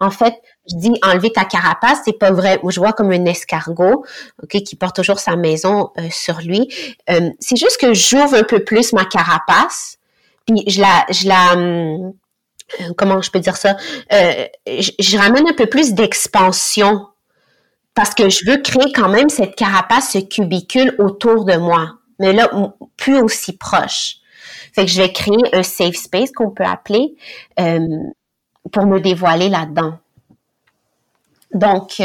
En 0.00 0.10
fait, 0.10 0.34
je 0.70 0.76
dis 0.76 0.92
enlever 1.02 1.30
ta 1.30 1.44
carapace, 1.44 2.00
c'est 2.04 2.18
pas 2.18 2.30
vrai. 2.30 2.60
Je 2.68 2.80
vois 2.80 2.92
comme 2.92 3.10
un 3.10 3.24
escargot, 3.26 4.04
ok, 4.42 4.62
qui 4.62 4.76
porte 4.76 4.96
toujours 4.96 5.18
sa 5.20 5.36
maison 5.36 5.90
euh, 5.98 6.08
sur 6.10 6.40
lui. 6.40 6.68
Euh, 7.10 7.30
c'est 7.38 7.56
juste 7.56 7.78
que 7.80 7.94
j'ouvre 7.94 8.34
un 8.34 8.42
peu 8.42 8.64
plus 8.64 8.92
ma 8.92 9.04
carapace, 9.04 9.98
puis 10.46 10.64
je 10.66 10.80
la, 10.80 11.06
je 11.10 11.28
la, 11.28 11.52
hum, 11.52 12.12
euh, 12.80 12.92
comment 12.96 13.20
je 13.22 13.30
peux 13.30 13.40
dire 13.40 13.56
ça, 13.56 13.76
euh, 14.12 14.46
je, 14.66 15.16
ramène 15.16 15.48
un 15.48 15.54
peu 15.54 15.66
plus 15.66 15.94
d'expansion 15.94 17.06
parce 17.94 18.14
que 18.14 18.28
je 18.28 18.48
veux 18.48 18.58
créer 18.58 18.92
quand 18.92 19.08
même 19.08 19.30
cette 19.30 19.56
carapace, 19.56 20.12
ce 20.12 20.18
cubicule 20.18 20.94
autour 20.98 21.44
de 21.44 21.56
moi, 21.56 21.97
mais 22.18 22.32
là, 22.32 22.50
plus 22.96 23.20
aussi 23.20 23.56
proche. 23.56 24.16
Fait 24.72 24.84
que 24.84 24.90
je 24.90 25.00
vais 25.00 25.12
créer 25.12 25.54
un 25.54 25.62
safe 25.62 25.96
space 25.96 26.32
qu'on 26.32 26.50
peut 26.50 26.64
appeler 26.64 27.16
euh, 27.58 27.86
pour 28.72 28.86
me 28.86 29.00
dévoiler 29.00 29.48
là-dedans. 29.48 29.98
Donc, 31.52 32.00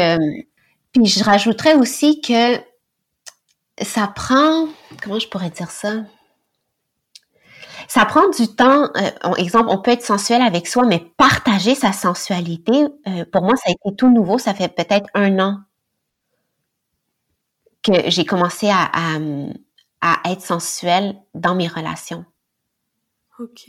puis 0.92 1.06
je 1.06 1.24
rajouterais 1.24 1.74
aussi 1.74 2.20
que 2.20 2.56
ça 3.82 4.06
prend, 4.06 4.68
comment 5.02 5.18
je 5.18 5.28
pourrais 5.28 5.50
dire 5.50 5.70
ça? 5.70 6.04
Ça 7.88 8.04
prend 8.04 8.28
du 8.30 8.48
temps. 8.48 8.88
Euh, 8.96 9.34
exemple, 9.36 9.66
on 9.68 9.78
peut 9.78 9.90
être 9.90 10.04
sensuel 10.04 10.40
avec 10.40 10.66
soi, 10.66 10.86
mais 10.86 11.00
partager 11.16 11.74
sa 11.74 11.92
sensualité, 11.92 12.86
euh, 13.08 13.24
pour 13.30 13.42
moi, 13.42 13.56
ça 13.56 13.70
a 13.70 13.72
été 13.72 13.96
tout 13.96 14.08
nouveau. 14.08 14.38
Ça 14.38 14.54
fait 14.54 14.68
peut-être 14.68 15.08
un 15.14 15.38
an 15.38 15.58
que 17.82 18.08
j'ai 18.08 18.24
commencé 18.24 18.70
à, 18.70 18.84
à, 18.84 19.18
être 20.24 20.42
sensuelle 20.42 21.16
dans 21.34 21.54
mes 21.54 21.68
relations. 21.68 22.24
Ok. 23.38 23.68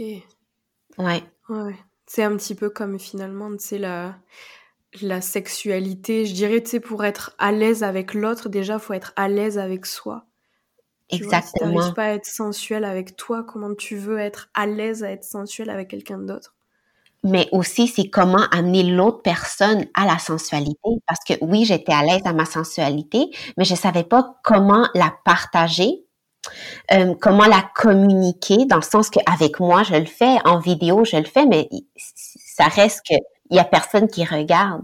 Ouais. 0.97 1.23
Ouais. 1.49 1.75
C'est 2.05 2.23
un 2.23 2.35
petit 2.37 2.55
peu 2.55 2.69
comme 2.69 2.99
finalement, 2.99 3.51
tu 3.51 3.65
sais, 3.65 3.77
la, 3.77 4.15
la 5.01 5.21
sexualité. 5.21 6.25
Je 6.25 6.33
dirais, 6.33 6.61
tu 6.61 6.71
sais, 6.71 6.79
pour 6.79 7.03
être 7.03 7.35
à 7.37 7.51
l'aise 7.51 7.83
avec 7.83 8.13
l'autre, 8.13 8.49
déjà, 8.49 8.79
faut 8.79 8.93
être 8.93 9.13
à 9.15 9.27
l'aise 9.27 9.57
avec 9.57 9.85
soi. 9.85 10.25
Exactement. 11.09 11.69
Tu 11.69 11.75
n'arrives 11.75 11.93
pas 11.93 12.05
à 12.05 12.13
être 12.13 12.25
sensuel 12.25 12.83
avec 12.83 13.15
toi, 13.15 13.43
comment 13.43 13.73
tu 13.75 13.95
veux 13.95 14.19
être 14.19 14.49
à 14.53 14.65
l'aise 14.65 15.03
à 15.03 15.11
être 15.11 15.23
sensuel 15.23 15.69
avec 15.69 15.89
quelqu'un 15.89 16.17
d'autre? 16.17 16.55
Mais 17.23 17.47
aussi 17.51 17.87
c'est 17.87 18.09
comment 18.09 18.43
amener 18.51 18.83
l'autre 18.83 19.21
personne 19.23 19.85
à 19.95 20.05
la 20.05 20.19
sensualité 20.19 20.77
parce 21.07 21.19
que 21.27 21.33
oui 21.41 21.65
j'étais 21.65 21.91
à 21.91 22.03
l'aise 22.03 22.21
à 22.23 22.33
ma 22.33 22.45
sensualité 22.45 23.31
mais 23.57 23.65
je 23.65 23.73
savais 23.73 24.03
pas 24.03 24.39
comment 24.43 24.87
la 24.93 25.11
partager 25.25 26.04
euh, 26.91 27.13
comment 27.21 27.45
la 27.45 27.63
communiquer 27.75 28.65
dans 28.65 28.77
le 28.77 28.81
sens 28.81 29.09
que 29.09 29.19
avec 29.31 29.59
moi 29.59 29.83
je 29.83 29.95
le 29.95 30.05
fais 30.05 30.37
en 30.45 30.59
vidéo 30.59 31.03
je 31.05 31.17
le 31.17 31.25
fais 31.25 31.45
mais 31.45 31.69
ça 31.95 32.65
reste 32.65 33.01
que 33.09 33.15
il 33.49 33.57
y 33.57 33.59
a 33.59 33.63
personne 33.63 34.07
qui 34.07 34.25
regarde 34.25 34.81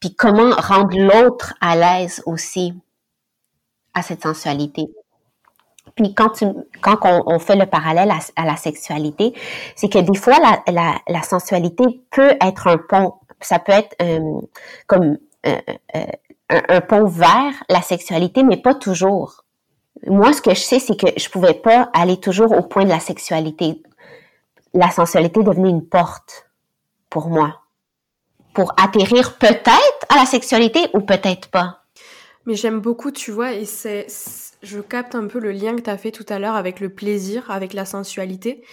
puis 0.00 0.14
comment 0.14 0.50
rendre 0.56 0.96
l'autre 0.96 1.54
à 1.60 1.76
l'aise 1.76 2.22
aussi 2.26 2.74
à 3.94 4.02
cette 4.02 4.22
sensualité 4.22 4.88
puis 5.94 6.14
quand, 6.14 6.42
on, 7.04 7.38
fait 7.38 7.56
le 7.56 7.66
parallèle 7.66 8.10
à, 8.36 8.44
la 8.44 8.56
sexualité, 8.56 9.34
c'est 9.74 9.88
que 9.88 9.98
des 9.98 10.16
fois, 10.16 10.36
la, 10.66 11.22
sensualité 11.22 11.84
peut 12.10 12.34
être 12.40 12.68
un 12.68 12.78
pont. 12.78 13.14
Ça 13.40 13.58
peut 13.58 13.72
être 13.72 13.94
euh, 14.02 14.40
comme 14.86 15.18
euh, 15.46 15.58
un, 16.48 16.62
un, 16.68 16.80
pont 16.80 17.06
vers 17.06 17.52
la 17.68 17.82
sexualité, 17.82 18.42
mais 18.42 18.56
pas 18.56 18.74
toujours. 18.74 19.44
Moi, 20.06 20.32
ce 20.32 20.40
que 20.40 20.54
je 20.54 20.60
sais, 20.60 20.78
c'est 20.78 20.98
que 20.98 21.06
je 21.16 21.28
pouvais 21.28 21.54
pas 21.54 21.90
aller 21.92 22.18
toujours 22.18 22.52
au 22.52 22.62
point 22.62 22.84
de 22.84 22.88
la 22.88 23.00
sexualité. 23.00 23.82
La 24.72 24.90
sensualité 24.90 25.42
devenait 25.42 25.70
une 25.70 25.86
porte 25.86 26.50
pour 27.10 27.28
moi. 27.28 27.62
Pour 28.54 28.72
atterrir 28.76 29.36
peut-être 29.38 30.06
à 30.08 30.16
la 30.16 30.26
sexualité 30.26 30.80
ou 30.94 31.00
peut-être 31.00 31.48
pas. 31.50 31.84
Mais 32.46 32.54
j'aime 32.54 32.80
beaucoup, 32.80 33.10
tu 33.10 33.30
vois, 33.30 33.52
et 33.52 33.66
c'est, 33.66 34.06
je 34.62 34.80
capte 34.80 35.14
un 35.14 35.26
peu 35.26 35.38
le 35.38 35.52
lien 35.52 35.76
que 35.76 35.82
tu 35.82 35.90
as 35.90 35.98
fait 35.98 36.10
tout 36.10 36.24
à 36.28 36.38
l'heure 36.38 36.54
avec 36.54 36.80
le 36.80 36.88
plaisir, 36.88 37.50
avec 37.50 37.74
la 37.74 37.84
sensualité, 37.84 38.64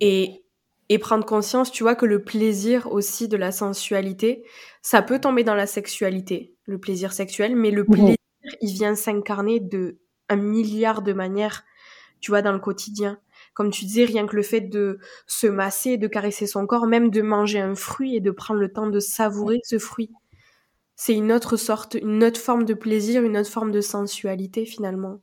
et, 0.00 0.42
et 0.88 0.98
prendre 0.98 1.24
conscience, 1.24 1.70
tu 1.70 1.82
vois, 1.82 1.94
que 1.94 2.06
le 2.06 2.24
plaisir 2.24 2.90
aussi 2.90 3.28
de 3.28 3.36
la 3.36 3.52
sensualité, 3.52 4.44
ça 4.80 5.02
peut 5.02 5.20
tomber 5.20 5.44
dans 5.44 5.54
la 5.54 5.66
sexualité, 5.66 6.56
le 6.64 6.78
plaisir 6.78 7.12
sexuel, 7.12 7.54
mais 7.54 7.70
le 7.70 7.84
plaisir, 7.84 8.16
il 8.60 8.72
vient 8.72 8.94
s'incarner 8.94 9.60
de 9.60 9.98
un 10.32 10.36
milliard 10.36 11.02
de 11.02 11.12
manières, 11.12 11.64
tu 12.20 12.30
vois, 12.30 12.42
dans 12.42 12.52
le 12.52 12.58
quotidien. 12.58 13.18
Comme 13.54 13.70
tu 13.70 13.84
disais, 13.84 14.04
rien 14.04 14.26
que 14.26 14.36
le 14.36 14.42
fait 14.42 14.62
de 14.62 14.98
se 15.26 15.46
masser, 15.46 15.98
de 15.98 16.08
caresser 16.08 16.46
son 16.46 16.66
corps, 16.66 16.86
même 16.86 17.10
de 17.10 17.22
manger 17.22 17.60
un 17.60 17.74
fruit 17.74 18.16
et 18.16 18.20
de 18.20 18.30
prendre 18.30 18.60
le 18.60 18.72
temps 18.72 18.88
de 18.88 19.00
savourer 19.00 19.60
ce 19.64 19.78
fruit 19.78 20.10
c'est 21.04 21.14
une 21.14 21.32
autre 21.32 21.56
sorte, 21.56 21.96
une 22.00 22.22
autre 22.22 22.40
forme 22.40 22.64
de 22.64 22.74
plaisir, 22.74 23.24
une 23.24 23.36
autre 23.36 23.50
forme 23.50 23.72
de 23.72 23.80
sensualité 23.80 24.64
finalement. 24.64 25.18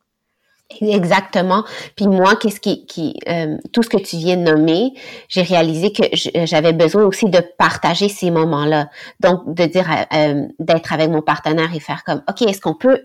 Exactement. 0.81 1.63
Puis 1.95 2.05
moi, 2.07 2.35
qu'est-ce 2.35 2.59
qui, 2.59 2.85
qui 2.85 3.15
euh, 3.29 3.57
tout 3.71 3.81
ce 3.81 3.89
que 3.89 3.97
tu 3.97 4.17
viens 4.17 4.35
de 4.35 4.43
nommer, 4.43 4.91
j'ai 5.29 5.41
réalisé 5.41 5.93
que 5.93 6.03
j'avais 6.45 6.73
besoin 6.73 7.05
aussi 7.05 7.29
de 7.29 7.39
partager 7.57 8.09
ces 8.09 8.29
moments-là. 8.29 8.89
Donc 9.21 9.55
de 9.55 9.65
dire, 9.65 9.89
euh, 9.89 10.17
euh, 10.17 10.47
d'être 10.59 10.91
avec 10.91 11.09
mon 11.09 11.21
partenaire 11.21 11.73
et 11.73 11.79
faire 11.79 12.03
comme, 12.03 12.23
ok, 12.29 12.41
est-ce 12.41 12.59
qu'on 12.59 12.75
peut 12.75 12.99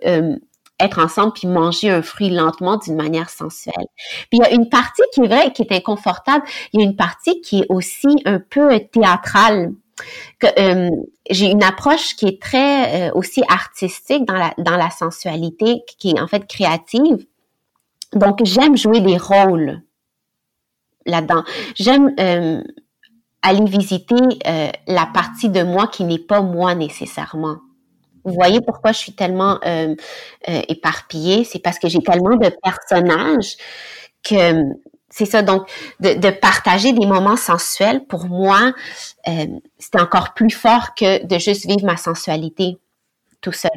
être 0.80 0.98
ensemble 0.98 1.32
puis 1.32 1.46
manger 1.46 1.90
un 1.90 2.02
fruit 2.02 2.30
lentement 2.30 2.76
d'une 2.76 2.96
manière 2.96 3.30
sensuelle. 3.30 3.86
Puis 4.30 4.38
il 4.38 4.40
y 4.40 4.44
a 4.44 4.52
une 4.52 4.68
partie 4.68 5.02
qui 5.12 5.20
est 5.20 5.26
vraie, 5.26 5.52
qui 5.52 5.62
est 5.62 5.72
inconfortable. 5.72 6.44
Il 6.72 6.80
y 6.80 6.82
a 6.82 6.86
une 6.86 6.96
partie 6.96 7.40
qui 7.40 7.60
est 7.60 7.66
aussi 7.68 8.08
un 8.24 8.40
peu 8.40 8.78
théâtrale 8.92 9.72
euh, 10.58 10.90
j'ai 11.30 11.50
une 11.50 11.62
approche 11.62 12.16
qui 12.16 12.26
est 12.26 12.42
très 12.42 13.08
euh, 13.08 13.12
aussi 13.14 13.42
artistique 13.48 14.24
dans 14.24 14.34
la 14.34 14.52
dans 14.58 14.76
la 14.76 14.90
sensualité, 14.90 15.82
qui 15.98 16.10
est 16.10 16.20
en 16.20 16.26
fait 16.26 16.46
créative. 16.46 17.26
Donc 18.12 18.40
j'aime 18.44 18.76
jouer 18.76 19.00
des 19.00 19.16
rôles 19.16 19.82
là-dedans. 21.06 21.44
J'aime 21.76 22.14
euh, 22.18 22.62
aller 23.42 23.64
visiter 23.64 24.16
la 24.86 25.06
partie 25.06 25.48
de 25.48 25.62
moi 25.62 25.86
qui 25.86 26.04
n'est 26.04 26.18
pas 26.18 26.40
moi 26.40 26.74
nécessairement. 26.74 27.58
Vous 28.24 28.32
voyez 28.32 28.60
pourquoi 28.60 28.92
je 28.92 28.98
suis 28.98 29.12
tellement 29.12 29.60
éparpillée, 30.46 31.44
c'est 31.44 31.58
parce 31.58 31.78
que 31.78 31.88
j'ai 31.88 32.00
tellement 32.00 32.36
de 32.36 32.50
personnages 32.62 33.56
que 34.22 34.74
c'est 35.14 35.26
ça, 35.26 35.42
donc 35.42 35.70
de, 36.00 36.30
partager 36.30 36.92
des 36.92 37.06
moments 37.06 37.36
sensuels, 37.36 38.04
pour 38.04 38.26
moi, 38.26 38.72
euh, 39.28 39.46
c'était 39.78 40.00
encore 40.00 40.34
plus 40.34 40.50
fort 40.50 40.96
que 40.96 41.24
de 41.24 41.38
juste 41.38 41.66
vivre 41.66 41.84
ma 41.86 41.96
sensualité 41.96 42.78
tout 43.40 43.52
seul. 43.52 43.70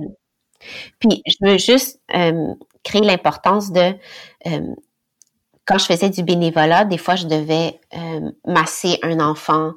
Puis, 0.97 1.21
je 1.27 1.35
veux 1.41 1.59
juste 1.59 2.01
euh, 2.15 2.55
créer 2.83 3.03
l'importance 3.03 3.71
de, 3.71 3.93
euh, 4.47 4.75
quand 5.65 5.77
je 5.77 5.85
faisais 5.85 6.09
du 6.09 6.23
bénévolat, 6.23 6.85
des 6.85 6.97
fois, 6.97 7.15
je 7.15 7.27
devais 7.27 7.79
masser 8.47 8.97
un 9.03 9.19
enfant 9.19 9.73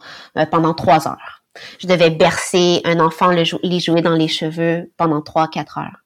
pendant 0.51 0.73
trois 0.73 1.09
heures. 1.09 1.40
Je 1.79 1.87
devais 1.87 2.11
bercer 2.11 2.81
un 2.85 3.01
enfant, 3.01 3.29
le, 3.29 3.45
les 3.63 3.81
jouer 3.81 4.03
dans 4.03 4.15
les 4.15 4.29
cheveux 4.29 4.93
pendant 4.97 5.23
trois, 5.23 5.49
quatre 5.49 5.79
heures. 5.79 6.01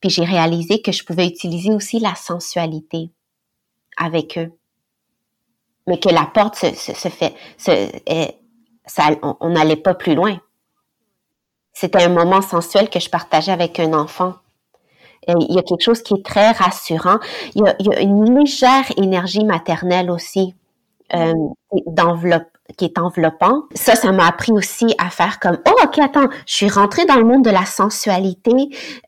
Puis 0.00 0.10
j'ai 0.10 0.24
réalisé 0.24 0.82
que 0.82 0.92
je 0.92 1.04
pouvais 1.04 1.26
utiliser 1.26 1.72
aussi 1.72 1.98
la 1.98 2.14
sensualité 2.14 3.10
avec 3.96 4.38
eux 4.38 4.52
mais 5.86 5.98
que 5.98 6.08
la 6.08 6.24
porte 6.24 6.56
se, 6.56 7.08
fait, 7.08 7.34
on 9.22 9.50
n'allait 9.50 9.76
pas 9.76 9.94
plus 9.94 10.14
loin. 10.14 10.38
C'était 11.72 12.02
un 12.02 12.08
moment 12.08 12.42
sensuel 12.42 12.88
que 12.90 12.98
je 12.98 13.10
partageais 13.10 13.52
avec 13.52 13.78
un 13.78 13.92
enfant. 13.92 14.34
Il 15.28 15.54
y 15.54 15.58
a 15.58 15.62
quelque 15.62 15.82
chose 15.82 16.02
qui 16.02 16.14
est 16.14 16.24
très 16.24 16.52
rassurant. 16.52 17.18
Il 17.54 17.62
y 17.62 17.94
a, 17.94 18.00
une 18.00 18.38
légère 18.38 18.84
énergie 18.96 19.44
maternelle 19.44 20.10
aussi 20.10 20.54
euh, 21.14 21.34
qui 22.76 22.84
est 22.84 22.98
enveloppant. 22.98 23.62
Ça, 23.74 23.94
ça 23.94 24.12
m'a 24.12 24.26
appris 24.26 24.52
aussi 24.52 24.94
à 24.98 25.10
faire 25.10 25.38
comme 25.40 25.58
oh 25.66 25.84
ok 25.84 25.98
attends, 25.98 26.28
je 26.46 26.54
suis 26.54 26.68
rentrée 26.68 27.04
dans 27.04 27.16
le 27.16 27.24
monde 27.24 27.44
de 27.44 27.50
la 27.50 27.64
sensualité 27.64 28.52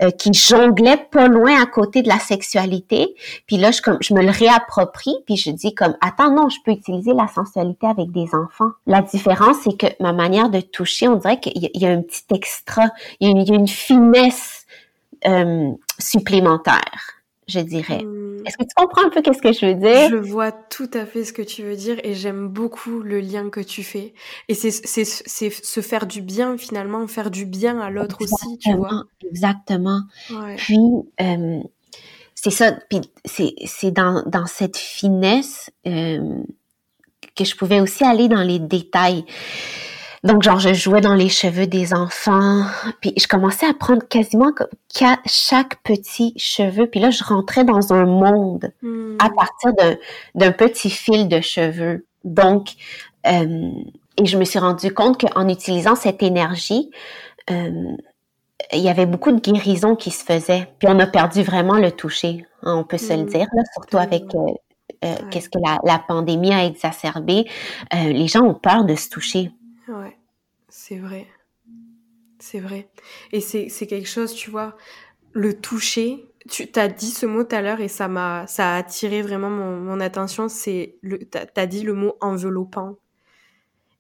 euh, 0.02 0.10
qui 0.10 0.32
jonglait 0.32 1.08
pas 1.10 1.28
loin 1.28 1.60
à 1.60 1.66
côté 1.66 2.02
de 2.02 2.08
la 2.08 2.18
sexualité. 2.18 3.14
Puis 3.46 3.56
là, 3.56 3.70
je 3.70 3.82
comme 3.82 3.98
je 4.00 4.14
me 4.14 4.22
le 4.22 4.30
réapproprie 4.30 5.16
puis 5.26 5.36
je 5.36 5.50
dis 5.50 5.74
comme 5.74 5.96
attends 6.00 6.30
non, 6.30 6.48
je 6.48 6.58
peux 6.64 6.72
utiliser 6.72 7.12
la 7.12 7.28
sensualité 7.28 7.86
avec 7.86 8.10
des 8.12 8.28
enfants. 8.34 8.70
La 8.86 9.02
différence 9.02 9.58
c'est 9.64 9.76
que 9.76 9.86
ma 10.00 10.12
manière 10.12 10.50
de 10.50 10.60
toucher, 10.60 11.08
on 11.08 11.16
dirait 11.16 11.40
qu'il 11.40 11.70
y, 11.74 11.86
a 11.86 11.90
un 11.90 12.02
petit 12.02 12.24
extra, 12.32 12.86
il 13.20 13.28
y 13.28 13.30
a 13.30 13.32
une, 13.32 13.38
il 13.38 13.48
y 13.48 13.52
a 13.52 13.54
une 13.54 13.68
finesse 13.68 14.66
euh, 15.26 15.72
supplémentaire 15.98 17.17
je 17.48 17.60
dirais. 17.60 18.04
Hmm. 18.04 18.46
Est-ce 18.46 18.56
que 18.56 18.62
tu 18.62 18.74
comprends 18.76 19.04
un 19.04 19.10
peu 19.10 19.20
qu'est-ce 19.20 19.42
que 19.42 19.52
je 19.52 19.66
veux 19.66 19.74
dire? 19.74 20.08
Je 20.10 20.16
vois 20.16 20.52
tout 20.52 20.90
à 20.94 21.04
fait 21.04 21.24
ce 21.24 21.32
que 21.32 21.42
tu 21.42 21.62
veux 21.62 21.76
dire 21.76 21.98
et 22.04 22.14
j'aime 22.14 22.48
beaucoup 22.48 23.00
le 23.00 23.20
lien 23.20 23.50
que 23.50 23.60
tu 23.60 23.82
fais. 23.82 24.14
Et 24.48 24.54
c'est, 24.54 24.70
se 24.70 25.80
faire 25.80 26.06
du 26.06 26.22
bien 26.22 26.56
finalement, 26.56 27.06
faire 27.06 27.30
du 27.30 27.44
bien 27.44 27.80
à 27.80 27.90
l'autre 27.90 28.18
aussi, 28.20 28.58
tu 28.58 28.74
vois. 28.74 29.04
Exactement. 29.28 30.02
Puis, 30.56 30.78
euh, 31.20 31.60
c'est 32.34 32.50
ça, 32.50 32.72
puis 32.88 33.00
c'est, 33.24 33.54
c'est 33.66 33.90
dans, 33.90 34.22
dans 34.26 34.46
cette 34.46 34.76
finesse 34.76 35.70
euh, 35.86 36.42
que 37.36 37.44
je 37.44 37.56
pouvais 37.56 37.80
aussi 37.80 38.04
aller 38.04 38.28
dans 38.28 38.42
les 38.42 38.60
détails. 38.60 39.24
Donc, 40.24 40.42
genre, 40.42 40.58
je 40.58 40.74
jouais 40.74 41.00
dans 41.00 41.14
les 41.14 41.28
cheveux 41.28 41.66
des 41.66 41.94
enfants, 41.94 42.64
puis 43.00 43.12
je 43.16 43.28
commençais 43.28 43.66
à 43.66 43.74
prendre 43.74 44.02
quasiment 44.06 44.50
chaque 45.26 45.80
petit 45.82 46.34
cheveu, 46.36 46.86
puis 46.86 46.98
là, 46.98 47.10
je 47.10 47.22
rentrais 47.22 47.64
dans 47.64 47.92
un 47.92 48.04
monde 48.04 48.72
hmm. 48.82 49.16
à 49.20 49.30
partir 49.30 49.72
d'un 50.34 50.52
petit 50.52 50.90
fil 50.90 51.28
de 51.28 51.40
cheveux. 51.40 52.06
Donc, 52.24 52.70
euh, 53.26 53.70
et 54.16 54.26
je 54.26 54.36
me 54.36 54.44
suis 54.44 54.58
rendu 54.58 54.92
compte 54.92 55.20
qu'en 55.20 55.48
utilisant 55.48 55.94
cette 55.94 56.22
énergie, 56.22 56.90
euh, 57.50 57.96
il 58.72 58.80
y 58.80 58.88
avait 58.88 59.06
beaucoup 59.06 59.30
de 59.30 59.40
guérison 59.40 59.94
qui 59.94 60.10
se 60.10 60.24
faisait. 60.24 60.68
Puis 60.80 60.88
on 60.90 60.98
a 60.98 61.06
perdu 61.06 61.42
vraiment 61.42 61.78
le 61.78 61.92
toucher, 61.92 62.44
hein, 62.64 62.74
on 62.76 62.84
peut 62.84 62.98
se 62.98 63.12
le 63.12 63.22
hmm. 63.22 63.26
dire, 63.26 63.46
là, 63.52 63.62
surtout 63.72 63.98
avec 63.98 64.24
euh, 64.34 65.14
qu'est-ce 65.30 65.48
que 65.48 65.58
la, 65.64 65.78
la, 65.84 66.00
pandémie 66.00 66.52
a 66.52 66.64
exacerbé. 66.64 67.46
les 67.92 68.26
gens 68.26 68.42
ont 68.42 68.54
peur 68.54 68.82
de 68.82 68.96
se 68.96 69.08
toucher. 69.08 69.52
Ouais, 69.88 70.18
c'est 70.68 70.98
vrai. 70.98 71.26
C'est 72.38 72.60
vrai. 72.60 72.90
Et 73.32 73.40
c'est 73.40 73.86
quelque 73.86 74.08
chose, 74.08 74.34
tu 74.34 74.50
vois, 74.50 74.76
le 75.32 75.58
toucher. 75.58 76.26
Tu 76.50 76.68
as 76.76 76.88
dit 76.88 77.10
ce 77.10 77.26
mot 77.26 77.42
tout 77.44 77.56
à 77.56 77.62
l'heure 77.62 77.80
et 77.80 77.88
ça 77.88 78.08
m'a 78.08 78.46
ça 78.46 78.74
a 78.74 78.78
attiré 78.78 79.22
vraiment 79.22 79.50
mon, 79.50 80.00
attention. 80.00 80.48
C'est 80.48 80.96
le 81.02 81.18
t'as 81.18 81.46
as 81.56 81.66
dit 81.66 81.82
le 81.82 81.94
mot 81.94 82.16
enveloppant. 82.20 82.98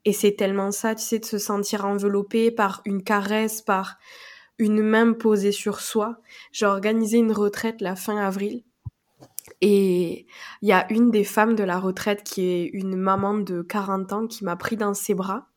Et 0.04 0.12
c'est 0.12 0.36
tellement 0.36 0.70
ça, 0.70 0.94
tu 0.94 1.02
sais, 1.02 1.18
de 1.18 1.24
se 1.24 1.38
sentir 1.38 1.84
enveloppé 1.84 2.50
par 2.50 2.82
une 2.84 3.02
caresse, 3.02 3.62
par 3.62 3.98
une 4.58 4.82
main 4.82 5.12
posée 5.12 5.52
sur 5.52 5.80
soi. 5.80 6.20
J'ai 6.52 6.66
organisé 6.66 7.18
une 7.18 7.32
retraite 7.32 7.80
la 7.80 7.96
fin 7.96 8.16
avril. 8.16 8.62
Et 9.60 10.26
il 10.62 10.68
y 10.68 10.72
a 10.72 10.90
une 10.92 11.10
des 11.10 11.24
femmes 11.24 11.56
de 11.56 11.64
la 11.64 11.78
retraite 11.78 12.22
qui 12.22 12.42
est 12.42 12.66
une 12.72 12.96
maman 12.96 13.34
de 13.34 13.62
40 13.62 14.12
ans 14.12 14.26
qui 14.26 14.44
m'a 14.44 14.56
pris 14.56 14.76
dans 14.76 14.94
ses 14.94 15.14
bras 15.14 15.47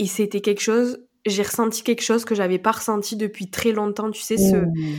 et 0.00 0.06
c'était 0.06 0.40
quelque 0.40 0.62
chose, 0.62 0.98
j'ai 1.26 1.42
ressenti 1.42 1.82
quelque 1.82 2.00
chose 2.00 2.24
que 2.24 2.34
j'avais 2.34 2.58
pas 2.58 2.72
ressenti 2.72 3.16
depuis 3.16 3.50
très 3.50 3.72
longtemps, 3.72 4.10
tu 4.10 4.22
sais, 4.22 4.38
ce, 4.38 4.56
mmh. 4.56 4.96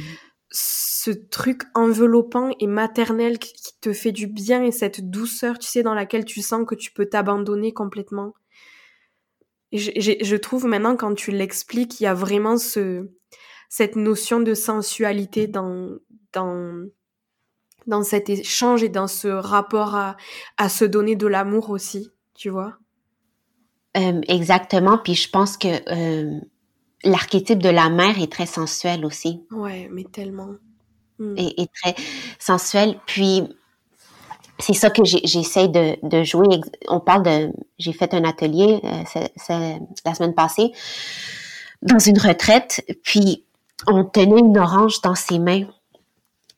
ce 0.51 1.09
truc 1.09 1.63
enveloppant 1.73 2.51
et 2.59 2.67
maternel 2.67 3.39
qui, 3.39 3.53
te 3.81 3.93
fait 3.93 4.11
du 4.11 4.27
bien 4.27 4.63
et 4.63 4.71
cette 4.71 5.09
douceur, 5.09 5.57
tu 5.57 5.67
sais, 5.67 5.81
dans 5.81 5.95
laquelle 5.95 6.23
tu 6.23 6.43
sens 6.43 6.67
que 6.67 6.75
tu 6.75 6.91
peux 6.91 7.07
t'abandonner 7.07 7.73
complètement. 7.73 8.35
Et 9.71 9.79
je 9.79 10.35
trouve 10.35 10.67
maintenant, 10.67 10.95
quand 10.95 11.15
tu 11.15 11.31
l'expliques, 11.31 11.99
il 11.99 12.03
y 12.03 12.05
a 12.05 12.13
vraiment 12.13 12.57
ce, 12.57 13.09
cette 13.69 13.95
notion 13.95 14.39
de 14.39 14.53
sensualité 14.53 15.47
dans, 15.47 15.97
dans, 16.31 16.85
dans 17.87 18.03
cet 18.03 18.29
échange 18.29 18.83
et 18.83 18.89
dans 18.89 19.07
ce 19.07 19.29
rapport 19.29 19.95
à, 19.95 20.15
à 20.57 20.69
se 20.69 20.85
donner 20.85 21.15
de 21.15 21.25
l'amour 21.25 21.71
aussi, 21.71 22.11
tu 22.35 22.49
vois. 22.51 22.77
Euh, 23.97 24.21
exactement. 24.27 24.97
Puis 24.97 25.15
je 25.15 25.29
pense 25.29 25.57
que 25.57 25.67
euh, 25.67 26.39
l'archétype 27.03 27.61
de 27.61 27.69
la 27.69 27.89
mère 27.89 28.21
est 28.21 28.31
très 28.31 28.45
sensuel 28.45 29.05
aussi. 29.05 29.43
Ouais, 29.51 29.89
mais 29.91 30.03
tellement. 30.05 30.51
Hmm. 31.19 31.35
Et, 31.37 31.67
très 31.81 31.95
sensuel. 32.39 32.97
Puis 33.05 33.43
c'est 34.59 34.73
ça 34.73 34.89
que 34.89 35.03
j'essaie 35.03 35.67
de, 35.67 35.97
de, 36.07 36.23
jouer. 36.23 36.47
On 36.87 36.99
parle 36.99 37.23
de. 37.23 37.51
J'ai 37.79 37.93
fait 37.93 38.13
un 38.13 38.23
atelier 38.23 38.79
euh, 38.83 39.77
la 40.05 40.13
semaine 40.13 40.33
passée 40.33 40.71
dans 41.81 41.99
une 41.99 42.19
retraite. 42.19 42.83
Puis 43.03 43.45
on 43.87 44.05
tenait 44.05 44.39
une 44.39 44.57
orange 44.57 45.01
dans 45.01 45.15
ses 45.15 45.39
mains 45.39 45.65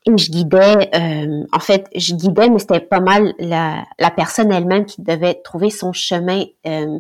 et 0.06 0.18
je 0.18 0.32
guidais, 0.32 0.90
euh, 0.96 1.46
en 1.54 1.60
fait, 1.60 1.88
je 1.96 2.14
guidais, 2.14 2.50
mais 2.50 2.60
c'était 2.60 2.82
pas 2.82 3.00
mal 3.00 3.34
la, 3.40 3.86
la 4.00 4.12
personne 4.12 4.52
elle-même 4.52 4.86
qui 4.86 5.02
devait 5.02 5.36
trouver 5.36 5.70
son 5.70 5.94
chemin 5.94 6.44
euh, 6.68 7.00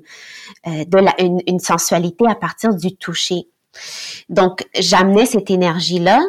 euh, 0.67 0.85
de 0.85 0.97
la, 0.97 1.13
une, 1.19 1.41
une, 1.47 1.59
sensualité 1.59 2.25
à 2.27 2.35
partir 2.35 2.73
du 2.73 2.95
toucher. 2.95 3.47
Donc, 4.29 4.65
j'amenais 4.79 5.25
cette 5.25 5.51
énergie-là 5.51 6.21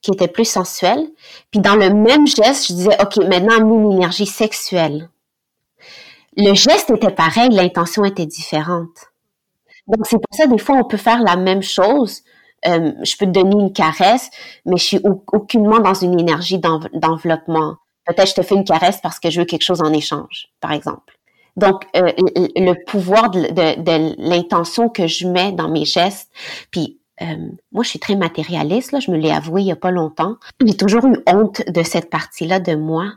qui 0.00 0.10
était 0.12 0.28
plus 0.28 0.46
sensuelle. 0.46 1.06
Puis 1.50 1.60
dans 1.60 1.76
le 1.76 1.92
même 1.92 2.26
geste, 2.26 2.68
je 2.68 2.72
disais, 2.72 2.96
OK, 3.00 3.16
maintenant, 3.26 3.56
amener 3.56 3.76
une 3.76 3.92
énergie 3.92 4.26
sexuelle. 4.26 5.10
Le 6.36 6.54
geste 6.54 6.90
était 6.90 7.10
pareil, 7.10 7.50
l'intention 7.50 8.04
était 8.04 8.26
différente. 8.26 9.08
Donc, 9.88 10.06
c'est 10.06 10.16
pour 10.18 10.36
ça, 10.36 10.46
des 10.46 10.58
fois, 10.58 10.76
on 10.76 10.84
peut 10.84 10.98
faire 10.98 11.22
la 11.22 11.36
même 11.36 11.62
chose. 11.62 12.22
Euh, 12.66 12.92
je 13.02 13.16
peux 13.16 13.26
te 13.26 13.30
donner 13.30 13.54
une 13.54 13.72
caresse, 13.72 14.30
mais 14.66 14.76
je 14.76 14.84
suis 14.84 15.00
aucunement 15.32 15.78
dans 15.78 15.94
une 15.94 16.18
énergie 16.18 16.58
d'enveloppement. 16.58 17.76
Peut-être 18.04 18.30
je 18.30 18.34
te 18.34 18.42
fais 18.42 18.54
une 18.54 18.64
caresse 18.64 19.00
parce 19.02 19.18
que 19.18 19.30
je 19.30 19.40
veux 19.40 19.46
quelque 19.46 19.62
chose 19.62 19.80
en 19.80 19.92
échange, 19.92 20.48
par 20.60 20.72
exemple. 20.72 21.18
Donc, 21.56 21.84
euh, 21.96 22.12
le 22.16 22.84
pouvoir 22.84 23.30
de, 23.30 23.40
de 23.48 24.14
l'intention 24.18 24.88
que 24.88 25.06
je 25.06 25.26
mets 25.26 25.52
dans 25.52 25.68
mes 25.68 25.84
gestes, 25.84 26.30
puis 26.70 26.98
euh, 27.20 27.36
moi, 27.72 27.82
je 27.82 27.90
suis 27.90 27.98
très 27.98 28.16
matérialiste, 28.16 28.92
là, 28.92 29.00
je 29.00 29.10
me 29.10 29.16
l'ai 29.16 29.30
avoué 29.30 29.62
il 29.62 29.66
y 29.66 29.72
a 29.72 29.76
pas 29.76 29.90
longtemps. 29.90 30.36
J'ai 30.64 30.76
toujours 30.76 31.04
eu 31.06 31.16
honte 31.26 31.62
de 31.68 31.82
cette 31.82 32.10
partie-là 32.10 32.60
de 32.60 32.74
moi. 32.74 33.12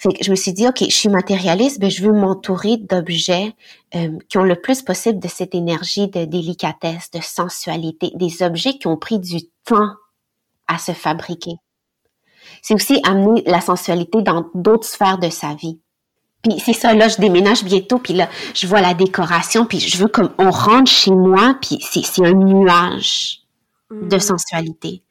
Fait 0.00 0.14
que 0.14 0.24
je 0.24 0.30
me 0.30 0.36
suis 0.36 0.54
dit, 0.54 0.66
OK, 0.66 0.78
je 0.80 0.94
suis 0.94 1.10
matérialiste, 1.10 1.78
mais 1.78 1.90
je 1.90 2.02
veux 2.02 2.12
m'entourer 2.12 2.78
d'objets 2.78 3.54
euh, 3.94 4.16
qui 4.30 4.38
ont 4.38 4.44
le 4.44 4.56
plus 4.56 4.80
possible 4.80 5.18
de 5.18 5.28
cette 5.28 5.54
énergie 5.54 6.08
de 6.08 6.24
délicatesse, 6.24 7.10
de 7.10 7.20
sensualité, 7.20 8.10
des 8.14 8.42
objets 8.42 8.78
qui 8.78 8.86
ont 8.86 8.96
pris 8.96 9.18
du 9.18 9.42
temps 9.66 9.92
à 10.68 10.78
se 10.78 10.92
fabriquer. 10.92 11.52
C'est 12.62 12.72
aussi 12.72 12.98
amener 13.04 13.42
la 13.44 13.60
sensualité 13.60 14.22
dans 14.22 14.46
d'autres 14.54 14.86
sphères 14.86 15.18
de 15.18 15.28
sa 15.28 15.54
vie. 15.54 15.78
Puis 16.42 16.58
c'est 16.64 16.72
ça, 16.72 16.94
là, 16.94 17.08
je 17.08 17.18
déménage 17.18 17.62
bientôt, 17.62 17.98
puis 17.98 18.14
là, 18.14 18.30
je 18.54 18.66
vois 18.66 18.80
la 18.80 18.94
décoration, 18.94 19.66
puis 19.66 19.80
je 19.80 19.98
veux 19.98 20.08
comme 20.08 20.30
on 20.38 20.50
rentre 20.50 20.90
chez 20.90 21.10
moi, 21.10 21.58
puis 21.60 21.78
c'est 21.82 22.24
un 22.24 22.32
nuage 22.32 23.42
de 23.90 24.16
mm. 24.16 24.20
sensualité. 24.20 25.02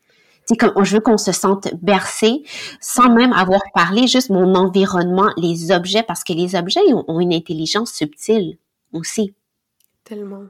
C'est 0.49 0.55
comme 0.55 0.83
je 0.83 0.95
veux 0.95 0.99
qu'on 0.99 1.19
se 1.19 1.31
sente 1.31 1.67
bercé 1.79 2.41
sans 2.81 3.13
même 3.13 3.33
avoir 3.33 3.61
parlé, 3.75 4.07
juste 4.07 4.31
mon 4.31 4.55
environnement, 4.55 5.29
les 5.37 5.71
objets, 5.71 6.01
parce 6.01 6.23
que 6.23 6.33
les 6.33 6.55
objets 6.55 6.81
ont, 6.91 7.19
une 7.19 7.33
intelligence 7.33 7.91
subtile 7.91 8.57
aussi. 8.91 9.35
Tellement. 10.03 10.45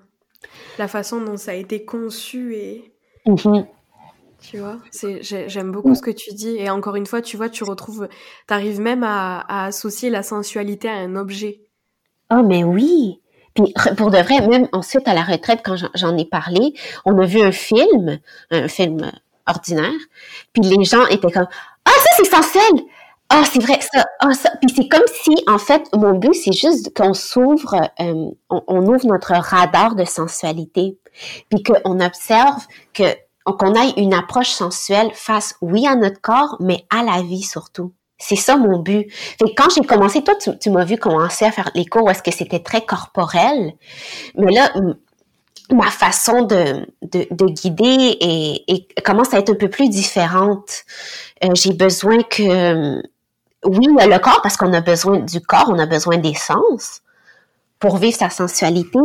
La 0.77 0.87
façon 0.87 1.19
dont 1.19 1.35
ça 1.35 1.51
a 1.51 1.55
été 1.55 1.83
conçu 1.83 2.55
et 2.55 2.93
mm-hmm. 3.27 3.65
Tu 4.39 4.59
vois, 4.59 4.77
j'aime 5.21 5.73
beaucoup 5.73 5.93
ce 5.95 6.01
que 6.01 6.11
tu 6.11 6.33
dis. 6.33 6.55
Et 6.55 6.69
encore 6.69 6.95
une 6.95 7.05
fois, 7.05 7.21
tu 7.21 7.35
vois, 7.35 7.49
tu 7.49 7.65
retrouves, 7.65 8.07
t'arrives 8.47 8.79
même 8.79 9.03
à, 9.03 9.65
associer 9.65 10.09
la 10.09 10.23
sensualité 10.23 10.87
à 10.87 10.95
un 10.95 11.17
objet. 11.17 11.59
Oh, 12.31 12.41
mais 12.41 12.63
oui. 12.63 13.19
Puis 13.53 13.73
pour 13.97 14.11
de 14.11 14.17
vrai, 14.17 14.47
même 14.47 14.69
ensuite 14.71 15.09
à 15.09 15.13
la 15.13 15.23
retraite, 15.23 15.59
quand 15.65 15.75
j'en 15.93 16.17
ai 16.17 16.23
parlé, 16.23 16.73
on 17.03 17.17
a 17.17 17.25
vu 17.25 17.41
un 17.41 17.51
film, 17.51 18.19
un 18.49 18.69
film 18.69 19.11
ordinaire, 19.49 19.99
puis 20.53 20.63
les 20.63 20.83
gens 20.85 21.05
étaient 21.07 21.31
comme 21.31 21.47
ah 21.85 21.91
ça 21.91 22.09
c'est 22.17 22.29
sensuel, 22.29 22.85
ah 23.29 23.43
c'est 23.51 23.61
vrai 23.61 23.79
ça, 23.81 24.05
ah 24.19 24.33
ça, 24.33 24.51
puis 24.61 24.73
c'est 24.75 24.87
comme 24.87 25.05
si 25.21 25.35
en 25.47 25.57
fait 25.57 25.83
mon 25.93 26.13
but 26.13 26.33
c'est 26.33 26.53
juste 26.53 26.95
qu'on 26.95 27.13
s'ouvre, 27.13 27.75
euh, 27.99 28.29
on, 28.49 28.85
ouvre 28.87 29.05
notre 29.05 29.33
radar 29.33 29.95
de 29.95 30.05
sensualité, 30.05 30.97
puis 31.49 31.63
qu'on 31.63 31.99
observe 31.99 32.65
que 32.93 33.03
qu'on 33.53 33.73
ait 33.73 33.93
une 33.97 34.13
approche 34.13 34.49
sensuelle 34.49 35.11
face, 35.13 35.55
oui, 35.61 35.87
à 35.87 35.95
notre 35.95 36.21
corps, 36.21 36.57
mais 36.59 36.85
à 36.95 37.03
la 37.03 37.21
vie 37.21 37.41
surtout. 37.41 37.93
C'est 38.17 38.35
ça 38.35 38.57
mon 38.57 38.79
but. 38.79 39.07
quand 39.55 39.69
j'ai 39.73 39.81
commencé, 39.81 40.21
toi, 40.21 40.35
tu, 40.35 40.69
m'as 40.69 40.83
vu 40.83 40.97
commencer 40.97 41.45
à 41.45 41.51
faire 41.51 41.71
les 41.73 41.85
cours 41.85 42.03
où 42.03 42.09
est-ce 42.09 42.21
que 42.21 42.31
c'était 42.31 42.59
très 42.59 42.85
corporel. 42.85 43.73
Mais 44.35 44.51
là, 44.51 44.71
ma 45.71 45.91
façon 45.91 46.43
de, 46.43 46.87
de, 47.01 47.45
guider 47.45 48.17
et, 48.19 48.87
commence 49.03 49.33
à 49.33 49.39
être 49.39 49.51
un 49.51 49.55
peu 49.55 49.69
plus 49.69 49.89
différente. 49.89 50.83
Euh, 51.43 51.49
j'ai 51.53 51.73
besoin 51.73 52.21
que, 52.23 53.01
oui, 53.65 53.87
le 53.87 54.17
corps, 54.19 54.41
parce 54.41 54.57
qu'on 54.57 54.73
a 54.73 54.81
besoin 54.81 55.19
du 55.19 55.41
corps, 55.41 55.67
on 55.69 55.79
a 55.79 55.85
besoin 55.85 56.17
des 56.17 56.33
sens 56.33 57.01
pour 57.79 57.97
vivre 57.97 58.17
sa 58.17 58.29
sensualité, 58.29 58.99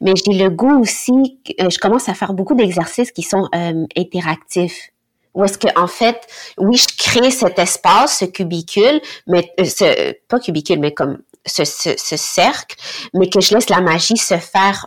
mais 0.00 0.12
j'ai 0.16 0.32
le 0.32 0.50
goût 0.50 0.80
aussi, 0.80 1.38
euh, 1.60 1.68
je 1.68 1.78
commence 1.78 2.08
à 2.08 2.14
faire 2.14 2.32
beaucoup 2.32 2.54
d'exercices 2.54 3.10
qui 3.10 3.22
sont 3.22 3.48
euh, 3.54 3.86
interactifs. 3.96 4.90
Où 5.34 5.44
est-ce 5.44 5.58
que 5.58 5.68
en 5.78 5.86
fait, 5.86 6.20
oui, 6.58 6.76
je 6.76 6.88
crée 6.96 7.30
cet 7.30 7.58
espace, 7.58 8.18
ce 8.18 8.24
cubicule, 8.24 9.00
mais 9.26 9.52
euh, 9.60 9.64
ce, 9.64 10.12
pas 10.28 10.40
cubicule, 10.40 10.80
mais 10.80 10.92
comme 10.92 11.18
ce, 11.46 11.64
ce, 11.64 11.90
ce, 11.96 12.16
cercle, 12.16 12.76
mais 13.14 13.28
que 13.28 13.40
je 13.40 13.54
laisse 13.54 13.70
la 13.70 13.80
magie 13.80 14.16
se 14.16 14.36
faire 14.36 14.86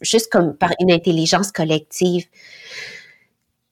juste 0.00 0.30
comme 0.32 0.56
par 0.56 0.70
une 0.80 0.90
intelligence 0.90 1.52
collective, 1.52 2.26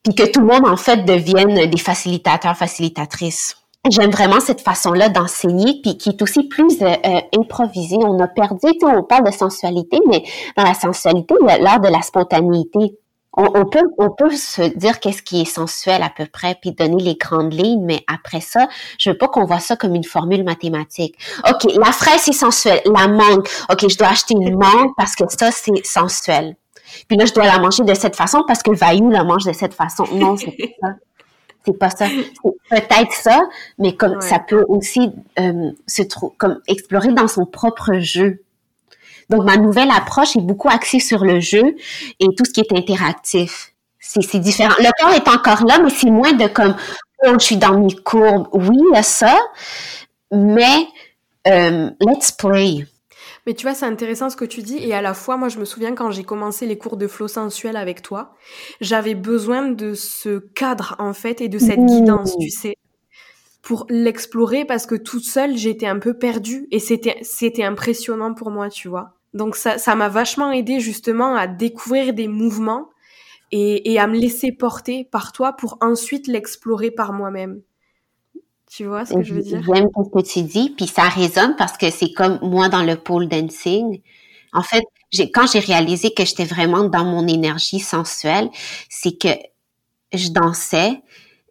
puis 0.03 0.14
que 0.14 0.25
tout 0.25 0.41
le 0.41 0.47
monde 0.47 0.67
en 0.67 0.77
fait 0.77 1.05
devienne 1.05 1.71
des 1.71 1.79
facilitateurs, 1.79 2.57
facilitatrices 2.57 3.57
j'aime 3.91 4.11
vraiment 4.11 4.41
cette 4.41 4.61
façon-là 4.61 5.09
d'enseigner, 5.09 5.81
puis 5.83 5.97
qui 5.97 6.11
est 6.11 6.23
aussi 6.23 6.45
plus 6.45 6.83
euh, 6.83 6.95
euh, 7.05 7.21
improvisée. 7.38 7.99
On 8.01 8.19
a 8.21 8.29
perdu, 8.29 8.67
on 8.83 9.03
parle 9.03 9.25
de 9.25 9.33
sensualité, 9.33 9.99
mais 10.07 10.23
dans 10.57 10.64
la 10.64 10.75
sensualité, 10.75 11.35
il 11.41 11.62
l'art 11.62 11.81
de 11.81 11.88
la 11.88 12.03
spontanéité. 12.03 12.99
On, 13.40 13.64
peut, 13.66 13.85
on 13.98 14.11
peut 14.11 14.35
se 14.35 14.62
dire 14.77 14.98
qu'est-ce 14.98 15.22
qui 15.22 15.42
est 15.42 15.44
sensuel 15.44 16.03
à 16.03 16.11
peu 16.11 16.27
près, 16.27 16.57
puis 16.61 16.72
donner 16.72 17.01
les 17.01 17.14
grandes 17.14 17.55
lignes, 17.55 17.85
mais 17.85 18.05
après 18.12 18.40
ça, 18.40 18.68
je 18.98 19.11
veux 19.11 19.16
pas 19.16 19.29
qu'on 19.29 19.44
voit 19.44 19.61
ça 19.61 19.77
comme 19.77 19.94
une 19.94 20.05
formule 20.05 20.42
mathématique. 20.42 21.16
OK, 21.48 21.72
la 21.74 21.92
fraise, 21.92 22.20
c'est 22.22 22.33
sensuel. 22.33 22.81
La 22.85 23.07
mangue, 23.07 23.46
OK, 23.70 23.88
je 23.88 23.96
dois 23.96 24.09
acheter 24.09 24.35
une 24.35 24.57
mangue 24.57 24.90
parce 24.96 25.14
que 25.14 25.24
ça, 25.29 25.53
c'est 25.53 25.87
sensuel. 25.87 26.57
Puis 27.07 27.16
là, 27.16 27.27
je 27.27 27.33
dois 27.33 27.44
la 27.44 27.61
manger 27.61 27.85
de 27.85 27.94
cette 27.94 28.16
façon 28.16 28.42
parce 28.46 28.62
que 28.62 28.72
Vaillou 28.72 29.11
la 29.11 29.22
mange 29.22 29.44
de 29.44 29.53
cette 29.53 29.74
façon. 29.74 30.05
Non, 30.12 30.37
c'est 30.37 30.57
pas 30.57 30.88
ça 30.88 30.94
c'est 31.68 31.79
pas 31.79 31.90
ça. 31.90 32.09
peut-être 32.70 33.12
ça, 33.12 33.40
mais 33.79 33.94
comme 33.94 34.20
ça 34.20 34.38
peut 34.38 34.64
aussi 34.68 35.11
euh, 35.38 35.70
se 35.87 36.03
comme 36.37 36.61
explorer 36.66 37.12
dans 37.12 37.29
son 37.29 37.46
propre 37.46 37.98
jeu. 37.98 38.42
Donc 39.29 39.45
ma 39.45 39.57
nouvelle 39.57 39.91
approche 39.91 40.37
est 40.37 40.41
beaucoup 40.41 40.69
axée 40.69 41.01
sur 41.01 41.25
le 41.25 41.41
jeu 41.41 41.77
et 42.21 42.27
tout 42.37 42.45
ce 42.45 42.51
qui 42.51 42.61
est 42.61 42.73
interactif. 42.73 43.75
C'est 44.01 44.38
différent. 44.38 44.75
Le 44.79 44.91
corps 45.03 45.14
est 45.14 45.29
encore 45.29 45.67
là, 45.67 45.79
mais 45.83 45.91
c'est 45.91 46.11
moins 46.11 46.33
de 46.33 46.47
comme 46.47 46.75
oh 47.27 47.33
je 47.38 47.45
suis 47.45 47.57
dans 47.57 47.79
mes 47.79 47.95
courbes. 47.95 48.49
Oui, 48.53 48.77
il 48.91 48.95
y 48.95 48.99
a 48.99 49.03
ça, 49.03 49.38
mais 50.33 50.87
euh, 51.47 51.91
let's 52.01 52.33
play. 52.33 52.87
Mais 53.47 53.55
tu 53.55 53.64
vois, 53.64 53.75
c'est 53.75 53.87
intéressant 53.87 54.29
ce 54.29 54.37
que 54.37 54.45
tu 54.45 54.62
dis. 54.62 54.79
Et 54.79 54.95
à 54.95 55.01
la 55.01 55.14
fois, 55.14 55.37
moi, 55.37 55.49
je 55.49 55.59
me 55.59 55.64
souviens 55.64 55.95
quand 55.95 56.11
j'ai 56.11 56.25
commencé 56.25 56.67
les 56.67 56.77
cours 56.77 56.97
de 56.97 57.07
flow 57.07 57.29
sensuel 57.29 57.77
avec 57.77 58.03
toi, 58.03 58.35
j'avais 58.81 59.14
besoin 59.14 59.71
de 59.71 59.95
ce 59.95 60.38
cadre, 60.38 60.97
en 60.99 61.14
fait, 61.14 61.41
et 61.41 61.49
de 61.49 61.59
cette 61.59 61.81
guidance, 61.81 62.37
tu 62.38 62.51
sais, 62.51 62.77
pour 63.62 63.87
l'explorer 63.88 64.64
parce 64.64 64.87
que 64.87 64.95
toute 64.95 65.25
seule, 65.25 65.57
j'étais 65.57 65.87
un 65.87 65.99
peu 65.99 66.14
perdue 66.14 66.69
et 66.71 66.79
c'était, 66.79 67.19
c'était 67.23 67.64
impressionnant 67.64 68.35
pour 68.35 68.51
moi, 68.51 68.69
tu 68.69 68.88
vois. 68.88 69.18
Donc 69.35 69.57
ça, 69.57 69.79
ça 69.79 69.95
m'a 69.95 70.09
vachement 70.09 70.51
aidé 70.51 70.81
justement 70.81 71.35
à 71.35 71.47
découvrir 71.47 72.14
des 72.14 72.29
mouvements 72.29 72.88
et, 73.51 73.99
à 73.99 74.07
me 74.07 74.19
laisser 74.19 74.53
porter 74.53 75.05
par 75.05 75.33
toi 75.33 75.55
pour 75.55 75.79
ensuite 75.81 76.27
l'explorer 76.27 76.91
par 76.91 77.12
moi-même. 77.12 77.62
Tu 78.71 78.85
vois 78.85 79.07
ce 79.07 79.14
que 79.14 79.23
je 79.23 79.35
veux 79.35 79.43
dire? 79.43 79.62
J'aime 79.62 79.88
ce 79.97 80.11
que 80.11 80.27
tu 80.27 80.43
dis, 80.43 80.71
puis 80.71 80.87
ça 80.87 81.09
résonne 81.09 81.57
parce 81.57 81.79
que 81.79 81.91
c'est 81.91 82.12
comme 82.12 82.38
moi 82.43 82.69
dans 82.69 82.83
le 82.83 82.97
pole 82.97 83.29
dancing. 83.29 84.03
En 84.53 84.62
fait, 84.62 84.85
quand 85.33 85.47
j'ai 85.51 85.61
réalisé 85.61 86.12
que 86.12 86.25
j'étais 86.25 86.45
vraiment 86.45 86.85
dans 86.85 87.05
mon 87.05 87.27
énergie 87.27 87.81
sensuelle, 87.81 88.51
c'est 88.91 89.19
que 89.19 89.29
je 90.12 90.29
dansais, 90.29 91.01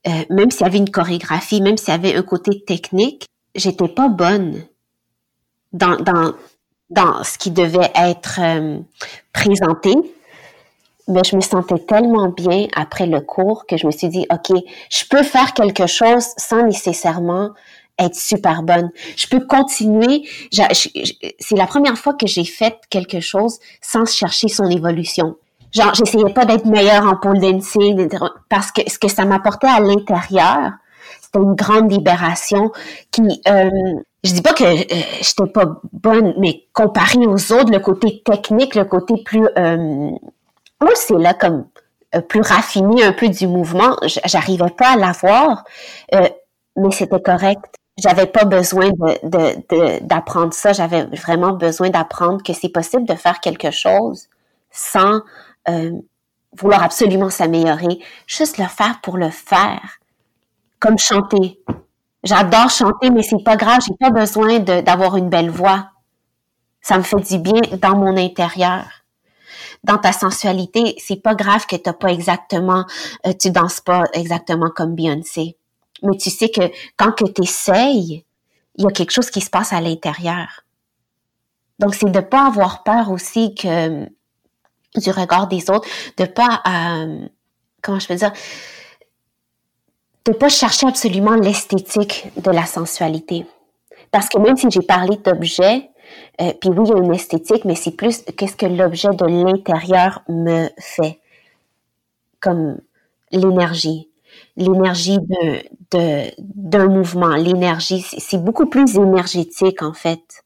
euh, 0.08 0.24
même 0.30 0.52
s'il 0.52 0.62
y 0.62 0.70
avait 0.70 0.78
une 0.78 0.92
chorégraphie, 0.92 1.62
même 1.62 1.78
s'il 1.78 1.90
y 1.90 1.92
avait 1.92 2.16
un 2.16 2.24
côté 2.24 2.64
technique, 2.66 3.26
j'étais 3.56 3.88
pas 3.88 4.10
bonne 4.10 4.64
dans, 5.74 5.98
dans, 5.98 6.34
dans 6.90 7.24
ce 7.24 7.38
qui 7.38 7.52
devait 7.52 7.92
être 7.96 8.40
euh, 8.42 8.80
présenté 9.34 9.96
mais 11.08 11.22
je 11.24 11.36
me 11.36 11.42
sentais 11.42 11.80
tellement 11.80 12.30
bien 12.30 12.68
après 12.76 13.06
le 13.06 13.22
cours 13.22 13.66
que 13.66 13.78
je 13.78 13.88
me 13.88 13.92
suis 13.92 14.10
dit, 14.10 14.26
OK, 14.32 14.58
je 14.90 15.06
peux 15.10 15.24
faire 15.24 15.54
quelque 15.54 15.88
chose 15.88 16.26
sans 16.38 16.64
nécessairement 16.64 17.52
être 17.98 18.16
super 18.16 18.62
bonne. 18.62 18.92
Je 19.16 19.28
peux 19.28 19.40
continuer. 19.40 20.28
C'est 20.52 21.56
la 21.56 21.66
première 21.66 21.98
fois 21.98 22.14
que 22.14 22.28
j'ai 22.28 22.44
fait 22.44 22.76
quelque 22.90 23.20
chose 23.20 23.60
sans 23.82 24.06
chercher 24.06 24.50
son 24.50 24.70
évolution. 24.70 25.38
Genre, 25.74 25.94
j'essayais 25.94 26.34
pas 26.34 26.46
d'être 26.46 26.66
meilleure 26.66 27.06
en 27.06 27.16
pole 27.16 27.40
dancing 27.40 28.08
parce 28.50 28.72
que 28.72 28.82
ce 28.88 29.00
que 29.00 29.08
ça 29.08 29.26
m'apportait 29.26 29.68
à 29.68 29.80
l'intérieur, 29.80 30.72
c'était 31.22 31.40
une 31.40 31.56
grande 31.56 31.92
libération 31.92 32.72
qui, 33.12 33.22
euh, 33.48 33.70
je 34.24 34.34
dis 34.34 34.42
pas 34.42 34.54
que 34.54 34.64
euh, 34.64 35.04
j'étais 35.22 35.52
pas 35.52 35.80
bonne, 35.94 36.34
mais 36.40 36.66
comparé 36.74 37.20
aux 37.28 37.52
autres, 37.54 37.72
le 37.72 37.80
côté 37.80 38.22
technique, 38.26 38.76
le 38.76 38.86
côté 38.86 39.16
plus 39.24 39.48
euh, 39.58 40.12
moi, 40.82 40.92
c'est 40.96 41.18
là 41.18 41.34
comme 41.34 41.68
euh, 42.16 42.22
plus 42.22 42.42
raffiné 42.42 43.04
un 43.04 43.14
peu 43.14 43.30
du 43.30 43.48
mouvement. 43.48 43.98
J'arrivais 44.26 44.70
pas 44.70 44.94
à 44.94 44.98
l'avoir, 44.98 45.64
euh, 46.14 46.28
mais 46.76 46.92
c'était 46.92 47.22
correct. 47.22 47.66
J'avais 47.98 48.28
pas 48.28 48.46
besoin 48.46 48.90
de, 48.92 50.00
d'apprendre 50.06 50.54
ça. 50.54 50.72
J'avais 50.74 51.06
vraiment 51.06 51.54
besoin 51.54 51.90
d'apprendre 51.90 52.44
que 52.44 52.54
c'est 52.54 52.70
possible 52.70 53.06
de 53.06 53.16
faire 53.16 53.40
quelque 53.40 53.72
chose 53.72 54.28
sans 54.72 55.22
euh, 55.68 55.92
vouloir 56.54 56.84
absolument 56.84 57.32
s'améliorer. 57.32 58.00
Juste 58.28 58.60
le 58.60 58.66
faire 58.66 59.00
pour 59.02 59.18
le 59.18 59.32
faire. 59.32 60.00
comme 60.80 60.98
chanter. 61.00 61.60
J'adore 62.24 62.70
chanter, 62.70 63.10
mais 63.10 63.24
c'est 63.24 63.44
pas 63.44 63.56
grave, 63.56 63.82
j'ai 63.88 63.96
pas 64.00 64.10
besoin 64.10 64.60
d'avoir 64.60 65.18
une 65.18 65.30
belle 65.30 65.50
voix. 65.50 65.92
Ça 66.82 66.98
me 66.98 67.04
fait 67.04 67.22
du 67.22 67.40
bien 67.40 67.62
dans 67.82 67.96
mon 67.96 68.18
intérieur. 68.18 68.86
Dans 69.84 69.98
ta 69.98 70.12
sensualité, 70.12 70.96
c'est 70.98 71.22
pas 71.22 71.36
grave 71.36 71.66
que 71.68 71.76
t'as 71.76 71.94
pas 71.94 72.12
exactement, 72.12 72.86
euh, 73.26 73.34
tu 73.40 73.52
danses 73.52 73.82
pas 73.82 74.04
exactement 74.14 74.70
comme 74.76 74.96
Beyoncé. 74.96 75.58
Mais 76.04 76.18
tu 76.18 76.30
sais 76.30 76.50
que 76.50 76.72
quand 76.98 77.12
que 77.12 77.26
t'essayes, 77.26 78.26
il 78.76 78.84
y 78.84 78.88
a 78.88 78.92
quelque 78.92 79.12
chose 79.12 79.30
qui 79.30 79.42
se 79.42 79.50
passe 79.50 79.74
à 79.74 79.82
l'intérieur. 79.82 80.64
Donc, 81.80 81.96
c'est 81.96 82.12
de 82.12 82.20
pas 82.20 82.48
avoir 82.48 82.84
peur 82.84 83.12
aussi 83.12 83.54
que 83.54 84.06
du 84.96 85.12
regard 85.12 85.48
des 85.48 85.70
autres, 85.70 85.88
de 86.18 86.26
pas, 86.26 86.62
euh, 86.68 87.28
comment 87.82 88.00
je 88.00 88.08
peux 88.08 88.16
dire, 88.16 88.32
de 90.28 90.34
pas 90.34 90.50
chercher 90.50 90.88
absolument 90.88 91.36
l'esthétique 91.36 92.28
de 92.36 92.52
la 92.52 92.66
sensualité. 92.66 93.46
Parce 94.12 94.28
que 94.30 94.38
même 94.38 94.58
si 94.58 94.70
j'ai 94.70 94.82
parlé 94.82 95.18
d'objet, 95.18 95.90
euh, 96.42 96.54
puis 96.60 96.70
oui, 96.70 96.86
il 96.86 96.90
y 96.90 96.94
a 96.94 97.04
une 97.04 97.14
esthétique, 97.14 97.66
mais 97.66 97.76
c'est 97.76 97.92
plus 97.92 98.24
qu'est-ce 98.38 98.56
que 98.56 98.66
l'objet 98.66 99.10
de 99.10 99.26
l'intérieur 99.26 100.22
me 100.28 100.68
fait, 100.80 101.20
comme 102.40 102.78
l'énergie, 103.32 104.10
l'énergie 104.58 105.18
d'un 105.20 105.60
de, 105.92 106.32
d'un 106.40 106.88
mouvement, 106.88 107.36
l'énergie, 107.36 108.02
c'est 108.02 108.44
beaucoup 108.44 108.66
plus 108.66 108.98
énergétique 108.98 109.82
en 109.82 109.94
fait. 109.94 110.44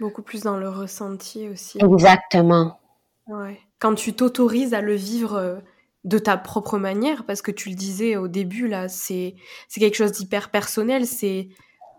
Beaucoup 0.00 0.22
plus 0.22 0.42
dans 0.42 0.56
le 0.56 0.68
ressenti 0.68 1.48
aussi. 1.48 1.78
Exactement. 1.82 2.78
Ouais. 3.26 3.58
Quand 3.78 3.94
tu 3.94 4.12
t'autorises 4.12 4.74
à 4.74 4.80
le 4.80 4.94
vivre 4.94 5.34
euh, 5.34 5.56
de 6.04 6.18
ta 6.18 6.36
propre 6.36 6.78
manière, 6.78 7.24
parce 7.24 7.42
que 7.42 7.50
tu 7.50 7.70
le 7.70 7.74
disais 7.74 8.16
au 8.16 8.28
début, 8.28 8.68
là, 8.68 8.88
c'est 8.88 9.34
quelque 9.74 9.96
chose 9.96 10.12
d'hyper 10.12 10.50
personnel, 10.50 11.06
c'est 11.06 11.48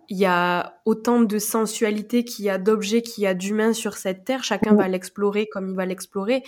il 0.08 0.18
y 0.18 0.26
a 0.26 0.80
autant 0.86 1.22
de 1.22 1.40
sensualité 1.40 2.24
qu'il 2.24 2.46
y 2.46 2.50
a 2.50 2.60
d'objets, 2.60 3.02
qu'il 3.02 3.24
y 3.24 3.28
a 3.28 3.34
d'humains 3.34 3.74
sur 3.74 3.98
cette 3.98 4.24
terre, 4.24 4.44
chacun 4.44 4.76
va 4.76 4.88
l'explorer 4.88 5.48
comme 5.48 5.70
il 5.70 5.76
va 5.76 5.88
l'explorer. 5.88 6.44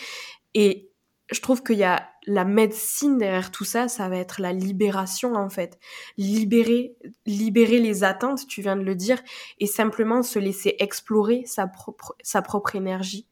Et 0.53 0.91
je 1.31 1.41
trouve 1.41 1.63
qu'il 1.63 1.77
y 1.77 1.83
a 1.83 2.07
la 2.27 2.45
médecine 2.45 3.17
derrière 3.17 3.51
tout 3.51 3.65
ça, 3.65 3.87
ça 3.87 4.07
va 4.09 4.17
être 4.17 4.41
la 4.41 4.53
libération 4.53 5.33
en 5.33 5.49
fait. 5.49 5.79
Libérer, 6.17 6.95
libérer 7.25 7.79
les 7.79 8.03
attentes, 8.03 8.45
tu 8.47 8.61
viens 8.61 8.75
de 8.75 8.83
le 8.83 8.95
dire, 8.95 9.21
et 9.59 9.65
simplement 9.65 10.21
se 10.21 10.37
laisser 10.37 10.75
explorer 10.79 11.43
sa 11.45 11.67
propre, 11.67 12.15
sa 12.21 12.41
propre 12.41 12.75
énergie. 12.75 13.27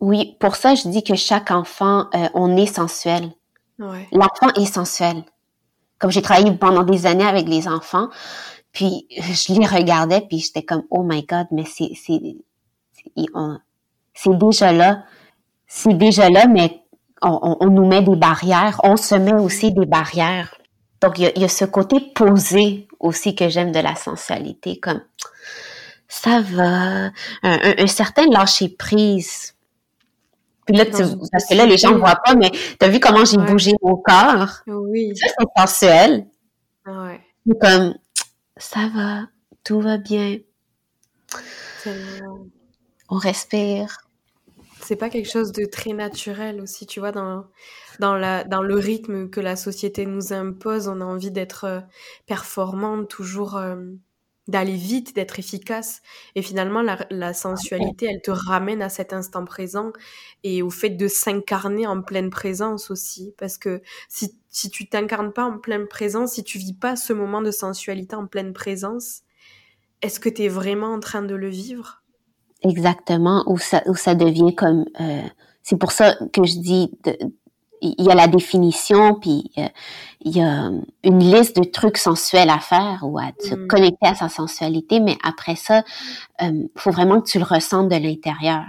Oui, 0.00 0.36
pour 0.40 0.56
ça, 0.56 0.74
je 0.74 0.88
dis 0.88 1.02
que 1.02 1.14
chaque 1.14 1.50
enfant, 1.50 2.06
euh, 2.14 2.28
on 2.34 2.56
est 2.56 2.66
sensuel. 2.66 3.30
Ouais. 3.78 4.08
L'enfant 4.12 4.52
est 4.56 4.66
sensuel. 4.66 5.24
Comme 5.98 6.10
j'ai 6.10 6.22
travaillé 6.22 6.52
pendant 6.52 6.82
des 6.82 7.06
années 7.06 7.26
avec 7.26 7.48
les 7.48 7.66
enfants, 7.66 8.08
puis 8.72 9.06
je 9.10 9.54
les 9.54 9.66
regardais, 9.66 10.20
puis 10.20 10.38
j'étais 10.38 10.62
comme, 10.62 10.84
oh 10.90 11.02
my 11.02 11.24
God, 11.24 11.46
mais 11.50 11.64
c'est, 11.64 11.92
c'est, 11.94 12.20
c'est 14.14 14.38
déjà 14.38 14.72
là. 14.72 15.04
C'est 15.66 15.94
déjà 15.94 16.30
là, 16.30 16.46
mais 16.46 16.82
on, 17.22 17.56
on, 17.60 17.70
nous 17.70 17.86
met 17.86 18.02
des 18.02 18.16
barrières. 18.16 18.80
On 18.84 18.96
se 18.96 19.14
met 19.14 19.34
aussi 19.34 19.72
des 19.72 19.86
barrières. 19.86 20.54
Donc, 21.00 21.18
il 21.18 21.24
y 21.24 21.26
a, 21.26 21.38
y 21.38 21.44
a, 21.44 21.48
ce 21.48 21.64
côté 21.64 22.00
posé 22.14 22.86
aussi 23.00 23.34
que 23.34 23.48
j'aime 23.48 23.72
de 23.72 23.80
la 23.80 23.96
sensualité, 23.96 24.78
comme 24.78 25.02
ça 26.08 26.40
va, 26.40 27.06
un, 27.06 27.12
un, 27.42 27.74
un 27.78 27.86
certain 27.86 28.26
lâcher 28.30 28.68
prise 28.68 29.55
puis 30.66 30.76
là, 30.76 30.84
tu, 30.84 31.02
parce 31.30 31.46
que 31.46 31.54
là, 31.54 31.64
les 31.64 31.78
gens 31.78 31.92
ne 31.92 31.98
voient 31.98 32.20
pas, 32.24 32.34
mais 32.34 32.50
tu 32.50 32.76
as 32.80 32.88
vu 32.88 32.98
comment 32.98 33.24
j'ai 33.24 33.38
bougé 33.38 33.72
mon 33.82 33.96
corps? 33.96 34.62
Oui. 34.66 35.12
Ça, 35.16 35.28
c'est 35.38 35.60
sensuel. 35.60 36.26
Ouais. 36.84 37.20
comme, 37.60 37.94
ça 38.56 38.88
va, 38.94 39.28
tout 39.64 39.80
va 39.80 39.96
bien. 39.96 40.38
On 43.08 43.16
respire. 43.16 43.98
C'est 44.82 44.96
pas 44.96 45.08
quelque 45.08 45.30
chose 45.30 45.52
de 45.52 45.64
très 45.64 45.92
naturel 45.92 46.60
aussi, 46.60 46.86
tu 46.86 47.00
vois, 47.00 47.12
dans, 47.12 47.44
dans, 48.00 48.16
la, 48.16 48.44
dans 48.44 48.62
le 48.62 48.74
rythme 48.74 49.30
que 49.30 49.40
la 49.40 49.56
société 49.56 50.04
nous 50.04 50.32
impose, 50.32 50.88
on 50.88 51.00
a 51.00 51.04
envie 51.04 51.30
d'être 51.30 51.64
euh, 51.64 51.80
performante, 52.26 53.08
toujours 53.08 53.56
euh, 53.56 53.76
d'aller 54.48 54.76
vite, 54.76 55.14
d'être 55.14 55.38
efficace. 55.38 56.02
Et 56.34 56.42
finalement, 56.42 56.82
la, 57.10 57.34
sensualité, 57.34 58.06
elle 58.08 58.22
te 58.22 58.30
ramène 58.30 58.82
à 58.82 58.88
cet 58.88 59.12
instant 59.12 59.44
présent 59.44 59.92
et 60.44 60.62
au 60.62 60.70
fait 60.70 60.90
de 60.90 61.08
s'incarner 61.08 61.86
en 61.86 62.02
pleine 62.02 62.30
présence 62.30 62.90
aussi. 62.90 63.34
Parce 63.38 63.58
que 63.58 63.82
si, 64.08 64.38
si 64.48 64.70
tu 64.70 64.88
t'incarnes 64.88 65.32
pas 65.32 65.44
en 65.44 65.58
pleine 65.58 65.88
présence, 65.88 66.32
si 66.32 66.44
tu 66.44 66.58
vis 66.58 66.74
pas 66.74 66.96
ce 66.96 67.12
moment 67.12 67.42
de 67.42 67.50
sensualité 67.50 68.14
en 68.14 68.26
pleine 68.26 68.52
présence, 68.52 69.22
est-ce 70.02 70.20
que 70.20 70.28
tu 70.28 70.42
es 70.42 70.48
vraiment 70.48 70.92
en 70.92 71.00
train 71.00 71.22
de 71.22 71.34
le 71.34 71.48
vivre? 71.48 72.02
Exactement, 72.62 73.44
ou 73.46 73.58
ça, 73.58 73.82
où 73.86 73.94
ça 73.94 74.14
devient 74.14 74.54
comme... 74.54 74.84
Euh, 75.00 75.22
c'est 75.62 75.78
pour 75.78 75.90
ça 75.90 76.16
que 76.32 76.44
je 76.44 76.58
dis 76.58 76.90
de, 77.04 77.16
il 77.80 78.04
y 78.04 78.10
a 78.10 78.14
la 78.14 78.28
définition, 78.28 79.14
puis 79.14 79.50
euh, 79.58 79.68
il 80.20 80.36
y 80.36 80.40
a 80.40 80.70
une 81.04 81.18
liste 81.18 81.56
de 81.56 81.64
trucs 81.64 81.98
sensuels 81.98 82.50
à 82.50 82.58
faire 82.58 83.00
ou 83.02 83.18
à 83.18 83.32
se 83.38 83.54
mm. 83.54 83.66
connecter 83.66 84.06
à 84.06 84.14
sa 84.14 84.28
sensualité, 84.28 85.00
mais 85.00 85.16
après 85.22 85.56
ça, 85.56 85.84
il 86.40 86.48
euh, 86.48 86.68
faut 86.76 86.90
vraiment 86.90 87.20
que 87.20 87.28
tu 87.28 87.38
le 87.38 87.44
ressentes 87.44 87.88
de 87.88 87.96
l'intérieur. 87.96 88.64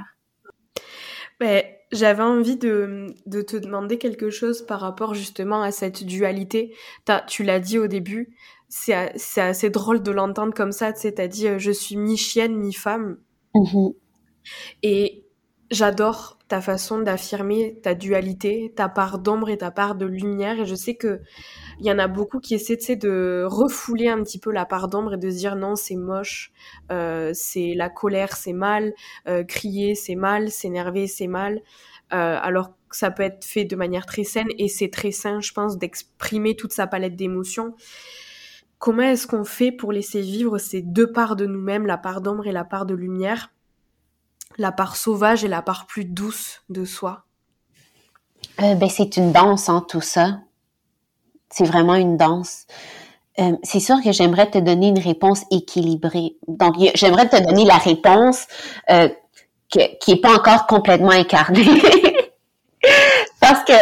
Ben, 1.39 1.63
j'avais 1.91 2.23
envie 2.23 2.57
de, 2.57 3.07
de, 3.25 3.41
te 3.41 3.55
demander 3.55 3.97
quelque 3.97 4.29
chose 4.29 4.65
par 4.65 4.81
rapport 4.81 5.13
justement 5.13 5.61
à 5.61 5.71
cette 5.71 6.03
dualité. 6.03 6.73
Tu 7.27 7.43
l'as 7.43 7.59
dit 7.59 7.79
au 7.79 7.87
début, 7.87 8.35
c'est 8.69 8.93
assez 9.41 9.69
drôle 9.69 10.03
de 10.03 10.11
l'entendre 10.11 10.53
comme 10.53 10.71
ça, 10.71 10.91
dit 10.91 11.47
euh, 11.47 11.59
je 11.59 11.71
suis 11.71 11.95
mi-chienne, 11.95 12.55
mi-femme. 12.55 13.17
Mm-hmm. 13.55 13.95
Et 14.83 15.23
j'adore 15.71 16.36
ta 16.47 16.61
façon 16.61 16.99
d'affirmer 16.99 17.77
ta 17.83 17.93
dualité, 17.93 18.71
ta 18.75 18.87
part 18.87 19.19
d'ombre 19.19 19.49
et 19.49 19.57
ta 19.57 19.71
part 19.71 19.95
de 19.95 20.05
lumière. 20.05 20.59
Et 20.61 20.65
je 20.65 20.75
sais 20.75 20.95
que 20.95 21.21
il 21.79 21.85
y 21.85 21.91
en 21.91 21.99
a 21.99 22.07
beaucoup 22.07 22.39
qui 22.39 22.55
essaient 22.55 22.95
de 22.95 23.43
refouler 23.45 24.07
un 24.07 24.23
petit 24.23 24.39
peu 24.39 24.51
la 24.51 24.65
part 24.65 24.87
d'ombre 24.87 25.15
et 25.15 25.17
de 25.17 25.29
se 25.29 25.37
dire 25.37 25.55
non, 25.55 25.75
c'est 25.75 25.95
moche, 25.95 26.51
euh, 26.91 27.31
c'est 27.33 27.73
la 27.75 27.89
colère, 27.89 28.35
c'est 28.35 28.53
mal, 28.53 28.93
euh, 29.27 29.43
crier, 29.43 29.93
c'est 29.95 30.15
mal, 30.15 30.49
s'énerver, 30.49 31.07
c'est 31.07 31.27
mal. 31.27 31.61
Euh, 32.13 32.37
alors 32.41 32.69
que 32.89 32.95
ça 32.95 33.11
peut 33.11 33.23
être 33.23 33.43
fait 33.43 33.65
de 33.65 33.75
manière 33.75 34.05
très 34.05 34.23
saine 34.23 34.47
et 34.57 34.69
c'est 34.69 34.89
très 34.89 35.11
sain, 35.11 35.41
je 35.41 35.51
pense, 35.51 35.77
d'exprimer 35.77 36.55
toute 36.55 36.71
sa 36.71 36.87
palette 36.87 37.17
d'émotions. 37.17 37.75
Comment 38.79 39.03
est-ce 39.03 39.27
qu'on 39.27 39.43
fait 39.43 39.71
pour 39.71 39.91
laisser 39.91 40.21
vivre 40.21 40.57
ces 40.59 40.81
deux 40.81 41.11
parts 41.11 41.35
de 41.35 41.45
nous-mêmes, 41.45 41.85
la 41.85 41.97
part 41.97 42.21
d'ombre 42.21 42.47
et 42.47 42.51
la 42.51 42.63
part 42.63 42.85
de 42.85 42.93
lumière, 42.93 43.51
la 44.57 44.71
part 44.71 44.95
sauvage 44.95 45.43
et 45.43 45.47
la 45.47 45.61
part 45.61 45.85
plus 45.85 46.05
douce 46.05 46.61
de 46.69 46.85
soi? 46.85 47.25
Euh, 48.61 48.75
ben, 48.75 48.89
C'est 48.89 49.17
une 49.17 49.31
danse, 49.31 49.69
en 49.69 49.77
hein, 49.77 49.85
tout 49.87 50.01
ça. 50.01 50.39
C'est 51.49 51.65
vraiment 51.65 51.95
une 51.95 52.17
danse. 52.17 52.65
Euh, 53.39 53.55
c'est 53.63 53.79
sûr 53.79 53.97
que 54.03 54.11
j'aimerais 54.11 54.49
te 54.49 54.57
donner 54.57 54.87
une 54.87 54.99
réponse 54.99 55.43
équilibrée. 55.51 56.35
Donc, 56.47 56.75
j'aimerais 56.95 57.29
te 57.29 57.41
donner 57.41 57.65
la 57.65 57.77
réponse 57.77 58.47
euh, 58.89 59.09
qui 59.69 60.11
est 60.11 60.21
pas 60.21 60.33
encore 60.33 60.65
complètement 60.65 61.11
incarnée. 61.11 61.65
Parce 63.39 63.63
que 63.63 63.73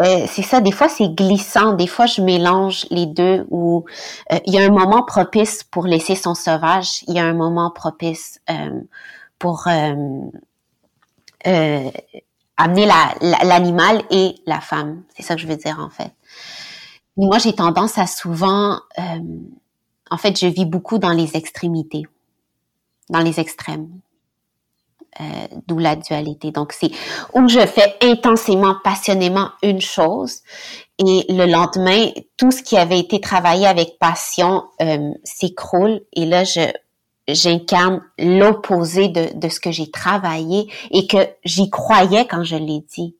euh, 0.00 0.04
euh, 0.04 0.26
c'est 0.28 0.42
ça, 0.42 0.60
des 0.60 0.72
fois 0.72 0.88
c'est 0.88 1.08
glissant, 1.08 1.72
des 1.74 1.86
fois 1.86 2.06
je 2.06 2.22
mélange 2.22 2.86
les 2.90 3.06
deux 3.06 3.46
où 3.50 3.84
euh, 4.32 4.38
il 4.46 4.54
y 4.54 4.58
a 4.58 4.64
un 4.64 4.70
moment 4.70 5.02
propice 5.02 5.64
pour 5.64 5.86
laisser 5.86 6.14
son 6.14 6.34
sauvage, 6.34 7.02
il 7.08 7.14
y 7.14 7.18
a 7.18 7.24
un 7.24 7.34
moment 7.34 7.70
propice 7.70 8.40
euh, 8.50 8.80
pour 9.38 9.66
amener 12.56 12.86
l'animal 13.42 14.02
et 14.10 14.34
la 14.46 14.60
femme. 14.60 15.02
C'est 15.16 15.22
ça 15.22 15.34
que 15.34 15.40
je 15.40 15.46
veux 15.46 15.56
dire 15.56 15.78
en 15.80 15.88
fait. 15.90 16.12
moi 17.16 17.38
j'ai 17.38 17.54
tendance 17.54 17.96
à 17.98 18.06
souvent, 18.06 18.80
en 20.10 20.16
fait 20.18 20.38
je 20.38 20.46
vis 20.46 20.66
beaucoup 20.66 20.98
dans 20.98 21.12
les 21.12 21.36
extrémités, 21.36 22.02
dans 23.08 23.20
les 23.20 23.40
extrêmes. 23.40 23.88
Euh, 25.20 25.24
d'où 25.66 25.78
la 25.78 25.96
dualité. 25.96 26.52
Donc, 26.52 26.72
c'est 26.72 26.92
où 27.34 27.48
je 27.48 27.66
fais 27.66 27.96
intensément, 28.00 28.76
passionnément 28.84 29.48
une 29.60 29.80
chose 29.80 30.38
et 31.00 31.26
le 31.28 31.46
lendemain, 31.46 32.10
tout 32.36 32.52
ce 32.52 32.62
qui 32.62 32.76
avait 32.76 33.00
été 33.00 33.20
travaillé 33.20 33.66
avec 33.66 33.98
passion 33.98 34.62
euh, 34.80 35.10
s'écroule 35.24 36.00
et 36.12 36.26
là, 36.26 36.44
je 36.44 36.60
j'incarne 37.26 38.02
l'opposé 38.18 39.08
de, 39.08 39.36
de 39.36 39.48
ce 39.48 39.58
que 39.58 39.72
j'ai 39.72 39.90
travaillé 39.90 40.72
et 40.92 41.08
que 41.08 41.18
j'y 41.44 41.70
croyais 41.70 42.26
quand 42.26 42.44
je 42.44 42.56
l'ai 42.56 42.84
dit. 42.88 43.16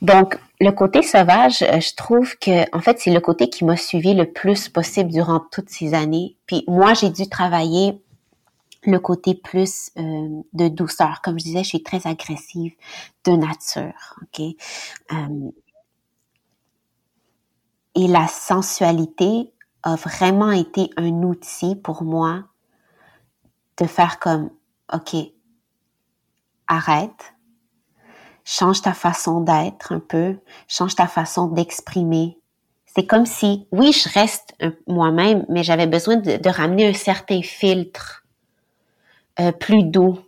Donc, 0.00 0.38
le 0.60 0.70
côté 0.70 1.02
sauvage, 1.02 1.62
euh, 1.62 1.80
je 1.80 1.94
trouve 1.94 2.36
que, 2.38 2.64
en 2.74 2.80
fait, 2.80 2.98
c'est 2.98 3.12
le 3.12 3.20
côté 3.20 3.50
qui 3.50 3.64
m'a 3.64 3.76
suivi 3.76 4.14
le 4.14 4.32
plus 4.32 4.68
possible 4.68 5.10
durant 5.10 5.40
toutes 5.52 5.68
ces 5.68 5.92
années. 5.92 6.36
Puis 6.46 6.64
moi, 6.66 6.94
j'ai 6.94 7.10
dû 7.10 7.28
travailler 7.28 8.00
le 8.84 8.98
côté 8.98 9.34
plus 9.34 9.90
euh, 9.98 10.42
de 10.52 10.68
douceur. 10.68 11.20
Comme 11.22 11.38
je 11.38 11.44
disais, 11.44 11.62
je 11.64 11.68
suis 11.68 11.82
très 11.82 12.06
agressive 12.06 12.74
de 13.24 13.32
nature. 13.32 14.18
Ok? 14.22 14.40
Euh, 15.12 15.50
et 17.94 18.06
la 18.06 18.28
sensualité 18.28 19.52
a 19.82 19.96
vraiment 19.96 20.52
été 20.52 20.90
un 20.96 21.22
outil 21.22 21.74
pour 21.76 22.02
moi 22.02 22.44
de 23.78 23.86
faire 23.86 24.18
comme, 24.18 24.50
ok, 24.92 25.16
arrête, 26.66 27.34
change 28.44 28.82
ta 28.82 28.94
façon 28.94 29.40
d'être 29.40 29.92
un 29.92 30.00
peu, 30.00 30.38
change 30.68 30.94
ta 30.94 31.06
façon 31.06 31.46
d'exprimer. 31.46 32.38
C'est 32.86 33.06
comme 33.06 33.26
si, 33.26 33.66
oui, 33.72 33.92
je 33.92 34.08
reste 34.08 34.54
moi-même, 34.86 35.44
mais 35.48 35.62
j'avais 35.62 35.86
besoin 35.86 36.16
de, 36.16 36.48
ramener 36.48 36.88
un 36.88 36.94
certain 36.94 37.42
filtre 37.42 38.17
euh, 39.40 39.52
plus 39.52 39.84
doux. 39.84 40.18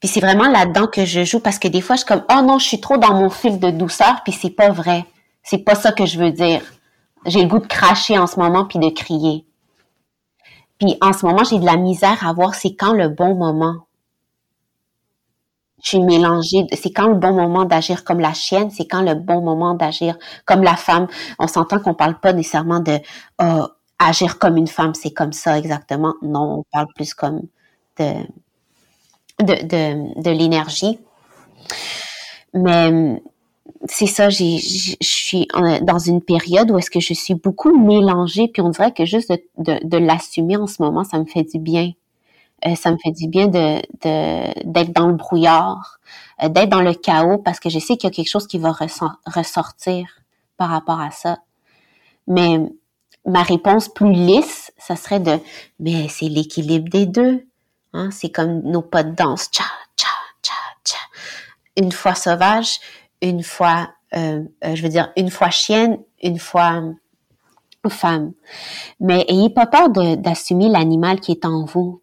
Puis 0.00 0.08
c'est 0.08 0.20
vraiment 0.20 0.48
là-dedans 0.48 0.86
que 0.86 1.04
je 1.04 1.24
joue 1.24 1.40
parce 1.40 1.58
que 1.58 1.68
des 1.68 1.80
fois, 1.80 1.96
je 1.96 2.00
suis 2.00 2.08
comme, 2.08 2.24
oh 2.30 2.42
non, 2.42 2.58
je 2.58 2.66
suis 2.66 2.80
trop 2.80 2.96
dans 2.96 3.14
mon 3.14 3.30
fil 3.30 3.58
de 3.60 3.70
douceur, 3.70 4.22
puis 4.24 4.32
c'est 4.32 4.50
pas 4.50 4.70
vrai. 4.70 5.04
C'est 5.42 5.58
pas 5.58 5.74
ça 5.74 5.92
que 5.92 6.06
je 6.06 6.18
veux 6.18 6.32
dire. 6.32 6.62
J'ai 7.26 7.42
le 7.42 7.48
goût 7.48 7.58
de 7.58 7.66
cracher 7.66 8.18
en 8.18 8.26
ce 8.26 8.40
moment 8.40 8.64
puis 8.64 8.78
de 8.78 8.88
crier. 8.90 9.46
Puis 10.78 10.96
en 11.02 11.12
ce 11.12 11.26
moment, 11.26 11.44
j'ai 11.44 11.58
de 11.58 11.66
la 11.66 11.76
misère 11.76 12.26
à 12.26 12.32
voir 12.32 12.54
c'est 12.54 12.74
quand 12.74 12.92
le 12.92 13.08
bon 13.08 13.34
moment. 13.34 13.86
Je 15.82 15.90
suis 15.90 16.00
mélangée. 16.00 16.66
C'est 16.72 16.90
quand 16.90 17.08
le 17.08 17.14
bon 17.14 17.32
moment 17.32 17.64
d'agir 17.64 18.04
comme 18.04 18.20
la 18.20 18.34
chienne, 18.34 18.70
c'est 18.70 18.86
quand 18.86 19.02
le 19.02 19.14
bon 19.14 19.42
moment 19.42 19.74
d'agir 19.74 20.16
comme 20.46 20.62
la 20.62 20.76
femme. 20.76 21.06
On 21.38 21.46
s'entend 21.46 21.80
qu'on 21.80 21.94
parle 21.94 22.18
pas 22.20 22.32
nécessairement 22.32 22.80
de 22.80 22.98
oh, 23.42 23.66
agir 23.98 24.38
comme 24.38 24.56
une 24.56 24.66
femme, 24.66 24.94
c'est 24.94 25.12
comme 25.12 25.32
ça 25.32 25.58
exactement. 25.58 26.14
Non, 26.22 26.60
on 26.60 26.64
parle 26.72 26.86
plus 26.94 27.14
comme 27.14 27.42
de 29.38 30.30
l'énergie. 30.30 30.98
Mais 32.54 33.20
c'est 33.86 34.06
ça, 34.06 34.28
je 34.28 34.96
suis 35.00 35.48
dans 35.82 35.98
une 35.98 36.20
période 36.20 36.70
où 36.70 36.78
est-ce 36.78 36.90
que 36.90 37.00
je 37.00 37.14
suis 37.14 37.34
beaucoup 37.34 37.76
mélangée, 37.76 38.48
puis 38.48 38.62
on 38.62 38.68
dirait 38.70 38.92
que 38.92 39.04
juste 39.04 39.32
de, 39.58 39.96
l'assumer 39.96 40.56
en 40.56 40.66
ce 40.66 40.82
moment, 40.82 41.04
ça 41.04 41.18
me 41.18 41.24
fait 41.24 41.44
du 41.44 41.58
bien. 41.58 41.92
Euh, 42.66 42.74
ça 42.74 42.90
me 42.90 42.98
fait 43.02 43.12
du 43.12 43.26
bien 43.26 43.46
d'être 43.46 44.92
dans 44.92 45.06
le 45.06 45.14
brouillard, 45.14 45.98
euh, 46.42 46.50
d'être 46.50 46.68
dans 46.68 46.82
le 46.82 46.92
chaos, 46.92 47.38
parce 47.38 47.58
que 47.58 47.70
je 47.70 47.78
sais 47.78 47.96
qu'il 47.96 48.08
y 48.10 48.12
a 48.12 48.14
quelque 48.14 48.28
chose 48.28 48.46
qui 48.46 48.58
va 48.58 48.74
ressortir 49.26 50.06
par 50.58 50.68
rapport 50.68 51.00
à 51.00 51.10
ça. 51.10 51.38
Mais 52.26 52.60
ma 53.24 53.42
réponse 53.42 53.88
plus 53.88 54.12
lisse, 54.12 54.72
ça 54.76 54.94
serait 54.94 55.20
de, 55.20 55.38
mais 55.78 56.08
c'est 56.08 56.28
l'équilibre 56.28 56.90
des 56.90 57.06
deux. 57.06 57.46
Hein? 57.92 58.10
C'est 58.10 58.30
comme 58.30 58.60
nos 58.62 58.82
pas 58.82 59.02
de 59.02 59.14
danse, 59.14 59.48
tcha, 59.50 59.64
tcha, 59.96 60.08
tcha, 60.42 60.54
tcha. 60.84 60.98
Une 61.76 61.92
fois 61.92 62.14
sauvage, 62.14 62.78
une 63.22 63.42
fois, 63.42 63.90
euh, 64.14 64.42
euh, 64.64 64.74
je 64.74 64.82
veux 64.82 64.88
dire, 64.88 65.12
une 65.16 65.30
fois 65.30 65.50
chienne, 65.50 65.98
une 66.22 66.38
fois 66.38 66.82
femme. 67.88 68.32
Mais 69.00 69.24
ayez 69.28 69.48
pas 69.48 69.66
peur 69.66 69.88
d'assumer 69.88 70.68
l'animal 70.68 71.20
qui 71.20 71.32
est 71.32 71.46
en 71.46 71.64
vous. 71.64 72.02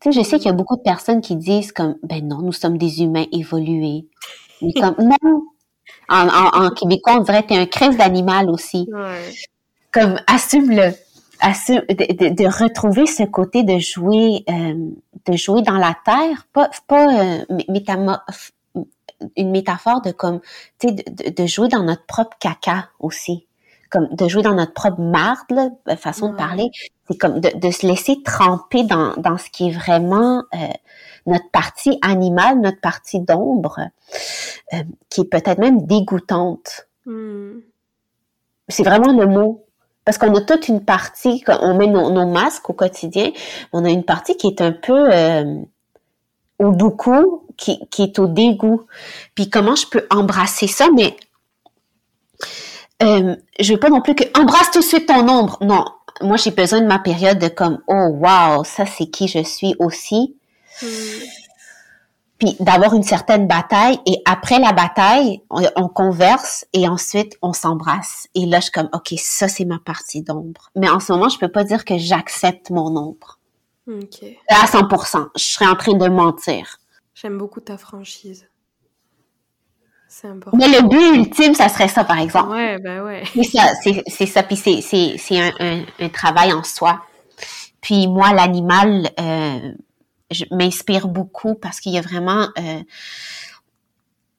Tu 0.00 0.12
sais, 0.12 0.20
je 0.20 0.26
sais 0.26 0.38
qu'il 0.38 0.46
y 0.46 0.50
a 0.50 0.54
beaucoup 0.54 0.76
de 0.76 0.82
personnes 0.82 1.20
qui 1.20 1.36
disent 1.36 1.72
comme, 1.72 1.96
ben 2.02 2.26
non, 2.26 2.40
nous 2.40 2.52
sommes 2.52 2.78
des 2.78 3.02
humains 3.02 3.26
évolués. 3.32 4.06
Mais 4.62 4.72
comme, 4.72 4.94
non. 4.98 5.42
En, 6.08 6.28
en, 6.28 6.70
québécois, 6.70 7.16
on 7.18 7.22
dirait 7.22 7.42
t'es 7.42 7.56
un 7.56 7.66
crève 7.66 7.96
d'animal 7.96 8.48
aussi. 8.48 8.88
Comme, 9.92 10.18
assume-le. 10.26 10.94
Assume, 11.40 11.82
de, 11.88 12.34
de, 12.34 12.46
retrouver 12.46 13.06
ce 13.06 13.22
côté 13.22 13.62
de 13.62 13.78
jouer, 13.78 14.44
euh, 14.50 14.90
de 15.26 15.36
jouer 15.36 15.62
dans 15.62 15.78
la 15.78 15.96
terre, 16.04 16.46
pas, 16.52 16.68
pas 16.86 17.22
euh, 17.22 17.44
une 19.36 19.50
métaphore 19.50 20.02
de 20.02 20.10
comme, 20.10 20.40
tu 20.78 20.88
sais, 20.88 20.94
de, 20.94 21.30
de, 21.30 21.46
jouer 21.46 21.68
dans 21.68 21.82
notre 21.82 22.04
propre 22.06 22.36
caca 22.40 22.88
aussi. 22.98 23.46
Comme 23.90 24.08
de 24.14 24.28
jouer 24.28 24.42
dans 24.42 24.54
notre 24.54 24.74
propre 24.74 25.00
marde, 25.00 25.50
là, 25.50 25.70
euh, 25.88 25.96
façon 25.96 26.32
de 26.32 26.36
parler. 26.36 26.70
C'est 27.08 27.16
comme 27.16 27.40
de, 27.40 27.56
de, 27.56 27.70
se 27.70 27.86
laisser 27.86 28.22
tremper 28.22 28.84
dans, 28.84 29.14
dans 29.16 29.38
ce 29.38 29.48
qui 29.50 29.68
est 29.68 29.72
vraiment 29.72 30.44
euh, 30.54 30.58
notre 31.26 31.50
partie 31.50 31.98
animale, 32.02 32.60
notre 32.60 32.80
partie 32.80 33.20
d'ombre, 33.20 33.80
euh, 34.74 34.82
qui 35.08 35.22
est 35.22 35.30
peut-être 35.30 35.58
même 35.58 35.86
dégoûtante. 35.86 36.86
Hmm. 37.06 37.60
C'est 38.68 38.82
vraiment 38.82 39.18
le 39.18 39.26
mot. 39.26 39.64
Parce 40.08 40.16
qu'on 40.16 40.34
a 40.36 40.40
toute 40.40 40.68
une 40.68 40.82
partie, 40.82 41.42
quand 41.42 41.58
on 41.60 41.76
met 41.76 41.86
nos, 41.86 42.24
masques 42.24 42.70
au 42.70 42.72
quotidien, 42.72 43.30
on 43.74 43.84
a 43.84 43.90
une 43.90 44.04
partie 44.04 44.38
qui 44.38 44.46
est 44.46 44.62
un 44.62 44.72
peu 44.72 45.12
euh, 45.12 45.56
au 46.58 46.70
beaucoup, 46.70 47.44
qui, 47.58 47.86
qui 47.90 48.04
est 48.04 48.18
au 48.18 48.26
dégoût. 48.26 48.86
Puis 49.34 49.50
comment 49.50 49.74
je 49.74 49.86
peux 49.86 50.06
embrasser 50.08 50.66
ça, 50.66 50.86
mais 50.96 51.14
euh, 53.02 53.36
je 53.60 53.74
veux 53.74 53.78
pas 53.78 53.90
non 53.90 54.00
plus 54.00 54.14
que 54.14 54.24
embrasse 54.40 54.70
tout 54.70 54.78
de 54.78 54.84
suite 54.84 55.04
ton 55.04 55.28
ombre. 55.28 55.58
Non, 55.60 55.84
moi 56.22 56.38
j'ai 56.38 56.52
besoin 56.52 56.80
de 56.80 56.86
ma 56.86 57.00
période 57.00 57.38
de 57.38 57.48
comme 57.48 57.82
oh 57.86 58.16
wow, 58.18 58.64
ça 58.64 58.86
c'est 58.86 59.08
qui 59.08 59.28
je 59.28 59.44
suis 59.44 59.74
aussi. 59.78 60.38
Hmm. 60.80 60.86
Puis 62.38 62.56
d'avoir 62.60 62.94
une 62.94 63.02
certaine 63.02 63.48
bataille 63.48 63.98
et 64.06 64.22
après 64.24 64.60
la 64.60 64.72
bataille, 64.72 65.42
on, 65.50 65.88
converse 65.88 66.64
et 66.72 66.86
ensuite 66.86 67.36
on 67.42 67.52
s'embrasse. 67.52 68.28
Et 68.34 68.46
là 68.46 68.58
je 68.58 68.64
suis 68.64 68.72
comme 68.72 68.88
ok, 68.92 69.14
ça 69.18 69.48
c'est 69.48 69.64
ma 69.64 69.78
partie 69.78 70.22
d'ombre. 70.22 70.70
Mais 70.76 70.88
en 70.88 71.00
ce 71.00 71.12
moment, 71.12 71.28
je 71.28 71.38
peux 71.38 71.48
pas 71.48 71.64
dire 71.64 71.84
que 71.84 71.98
j'accepte 71.98 72.70
mon 72.70 72.96
ombre. 72.96 73.38
Ok. 73.88 74.24
À 74.48 74.66
100%, 74.66 75.28
je 75.36 75.42
serais 75.42 75.66
en 75.66 75.74
train 75.74 75.94
de 75.94 76.08
mentir. 76.08 76.78
J'aime 77.14 77.38
beaucoup 77.38 77.60
ta 77.60 77.76
franchise. 77.76 78.46
C'est 80.08 80.28
important. 80.28 80.56
Mais 80.56 80.68
le 80.68 80.88
but 80.88 81.18
ultime, 81.18 81.54
ça 81.54 81.68
serait 81.68 81.88
ça, 81.88 82.02
par 82.02 82.18
exemple. 82.18 82.50
Ouais, 82.50 82.78
ben 82.78 83.04
ouais. 83.04 83.24
C'est 83.34 83.44
ça, 83.44 83.72
c'est 84.06 84.26
ça, 84.26 84.42
puis 84.42 84.56
c'est 84.56 85.38
un, 85.38 85.84
un, 86.00 86.08
travail 86.08 86.52
en 86.52 86.62
soi. 86.62 87.00
Puis 87.80 88.08
moi, 88.08 88.32
l'animal, 88.32 89.10
euh, 89.20 89.72
je 90.30 90.44
m'inspire 90.50 91.08
beaucoup 91.08 91.54
parce 91.54 91.80
qu'il 91.80 91.92
y 91.92 91.98
a 91.98 92.02
vraiment 92.02 92.48
euh, 92.58 92.82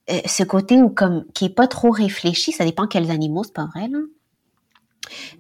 euh, 0.10 0.21
ce 0.25 0.43
côté 0.43 0.82
où 0.82 0.89
comme 0.89 1.25
qui 1.34 1.45
est 1.45 1.56
pas 1.56 1.67
trop 1.67 1.91
réfléchi. 1.91 2.52
Ça 2.52 2.65
dépend 2.65 2.88
quels 2.88 3.12
animaux, 3.12 3.43
c'est 3.43 3.54
pas 3.54 3.65
vrai 3.65 3.88
là. 3.88 3.99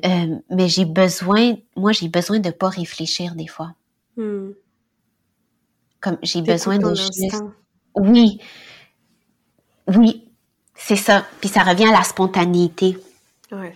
Euh, 0.05 0.39
mais 0.49 0.67
j'ai 0.67 0.85
besoin, 0.85 1.55
moi 1.75 1.91
j'ai 1.91 2.07
besoin 2.07 2.39
de 2.39 2.49
pas 2.49 2.69
réfléchir 2.69 3.35
des 3.35 3.47
fois. 3.47 3.73
Hmm. 4.17 4.51
Comme 6.01 6.17
j'ai 6.23 6.41
besoin 6.41 6.77
de 6.77 6.93
Oui. 7.95 8.39
Oui, 9.87 10.29
c'est 10.75 10.95
ça. 10.95 11.25
Puis 11.39 11.49
ça 11.49 11.63
revient 11.63 11.87
à 11.87 11.91
la 11.91 12.03
spontanéité. 12.03 12.97
Ouais. 13.51 13.73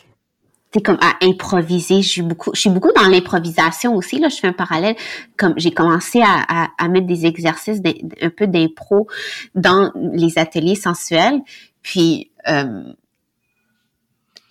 C'est 0.74 0.82
comme 0.82 0.98
à 1.02 1.14
improviser. 1.22 2.02
Je 2.02 2.10
suis 2.10 2.22
beaucoup, 2.22 2.52
je 2.54 2.62
suis 2.62 2.70
beaucoup 2.70 2.92
dans 2.96 3.08
l'improvisation 3.08 3.96
aussi. 3.96 4.20
Là, 4.20 4.30
je 4.30 4.38
fais 4.38 4.48
un 4.48 4.54
parallèle. 4.54 4.96
Comme 5.38 5.54
j'ai 5.58 5.72
commencé 5.72 6.22
à, 6.22 6.68
à, 6.78 6.88
mettre 6.88 7.06
des 7.06 7.26
exercices 7.26 7.80
un 8.22 8.30
peu 8.30 8.48
d'impro 8.48 9.08
dans 9.54 9.92
les 9.96 10.40
ateliers 10.40 10.76
sensuels. 10.76 11.42
Puis 11.84 12.32
euh, 12.48 12.84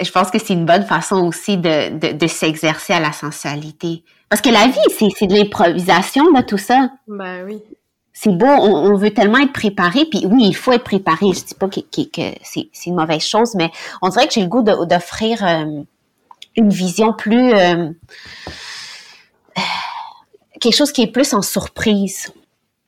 je 0.00 0.10
pense 0.10 0.30
que 0.30 0.38
c'est 0.38 0.54
une 0.54 0.66
bonne 0.66 0.84
façon 0.84 1.26
aussi 1.26 1.56
de, 1.56 1.98
de, 1.98 2.16
de 2.16 2.26
s'exercer 2.26 2.92
à 2.92 3.00
la 3.00 3.12
sensualité. 3.12 4.04
Parce 4.28 4.40
que 4.40 4.50
la 4.50 4.66
vie, 4.66 5.10
c'est 5.18 5.26
de 5.26 5.34
l'improvisation, 5.34 6.30
là, 6.32 6.42
tout 6.42 6.58
ça. 6.58 6.90
Ben 7.06 7.44
oui. 7.44 7.58
C'est 8.14 8.30
beau, 8.30 8.46
on, 8.46 8.94
veut 8.94 9.12
tellement 9.12 9.38
être 9.38 9.52
préparé, 9.52 10.04
puis 10.04 10.26
oui, 10.26 10.44
il 10.44 10.56
faut 10.56 10.72
être 10.72 10.84
préparé. 10.84 11.32
Je 11.32 11.44
dis 11.44 11.54
pas 11.54 11.68
que, 11.68 11.80
c'est 12.42 12.86
une 12.86 12.94
mauvaise 12.94 13.22
chose, 13.22 13.54
mais 13.54 13.70
on 14.02 14.10
dirait 14.10 14.26
que 14.26 14.34
j'ai 14.34 14.42
le 14.42 14.48
goût 14.48 14.62
d'offrir 14.62 15.44
euh, 15.44 15.82
une 16.56 16.70
vision 16.70 17.12
plus... 17.12 17.52
Euh, 17.52 17.90
quelque 20.60 20.74
chose 20.74 20.92
qui 20.92 21.02
est 21.02 21.12
plus 21.12 21.34
en 21.34 21.42
surprise. 21.42 22.32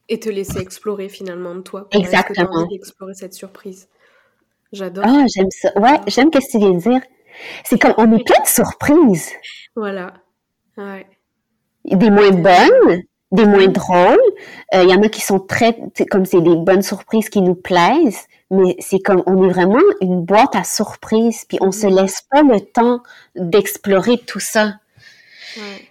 Et 0.08 0.20
te 0.20 0.28
laisser 0.28 0.58
explorer 0.58 1.08
finalement 1.08 1.54
de 1.54 1.60
toi. 1.60 1.88
Exactement. 1.92 2.68
explorer 2.70 3.14
cette 3.14 3.34
surprise? 3.34 3.88
J'adore. 4.72 5.04
Ah, 5.06 5.24
j'aime 5.34 5.50
ça. 5.50 5.70
Ouais, 5.78 6.00
j'aime 6.06 6.30
ce 6.32 6.38
que 6.38 6.50
tu 6.50 6.58
viens 6.58 6.72
de 6.72 6.80
dire. 6.80 7.00
C'est 7.64 7.78
comme, 7.78 7.94
on 7.96 8.16
est 8.16 8.24
plein 8.24 8.40
de 8.42 8.48
surprises. 8.48 9.30
Voilà. 9.74 10.14
Ouais 10.76 11.06
des 11.84 12.10
moins 12.10 12.30
bonnes, 12.30 13.02
des 13.32 13.46
moins 13.46 13.68
drôles. 13.68 14.18
Il 14.72 14.80
euh, 14.80 14.84
y 14.84 14.94
en 14.94 15.02
a 15.02 15.08
qui 15.08 15.20
sont 15.20 15.40
très, 15.40 15.76
comme 16.10 16.24
c'est 16.24 16.40
des 16.40 16.56
bonnes 16.56 16.82
surprises 16.82 17.28
qui 17.28 17.42
nous 17.42 17.54
plaisent, 17.54 18.26
mais 18.54 18.76
c'est 18.80 19.00
comme 19.00 19.22
on 19.26 19.44
est 19.44 19.52
vraiment 19.52 19.80
une 20.00 20.24
boîte 20.24 20.56
à 20.56 20.64
surprises, 20.64 21.44
puis 21.48 21.58
on 21.60 21.72
se 21.72 21.86
laisse 21.86 22.22
pas 22.30 22.42
le 22.42 22.60
temps 22.60 23.02
d'explorer 23.36 24.18
tout 24.18 24.40
ça. 24.40 24.74
Ouais. 25.56 25.90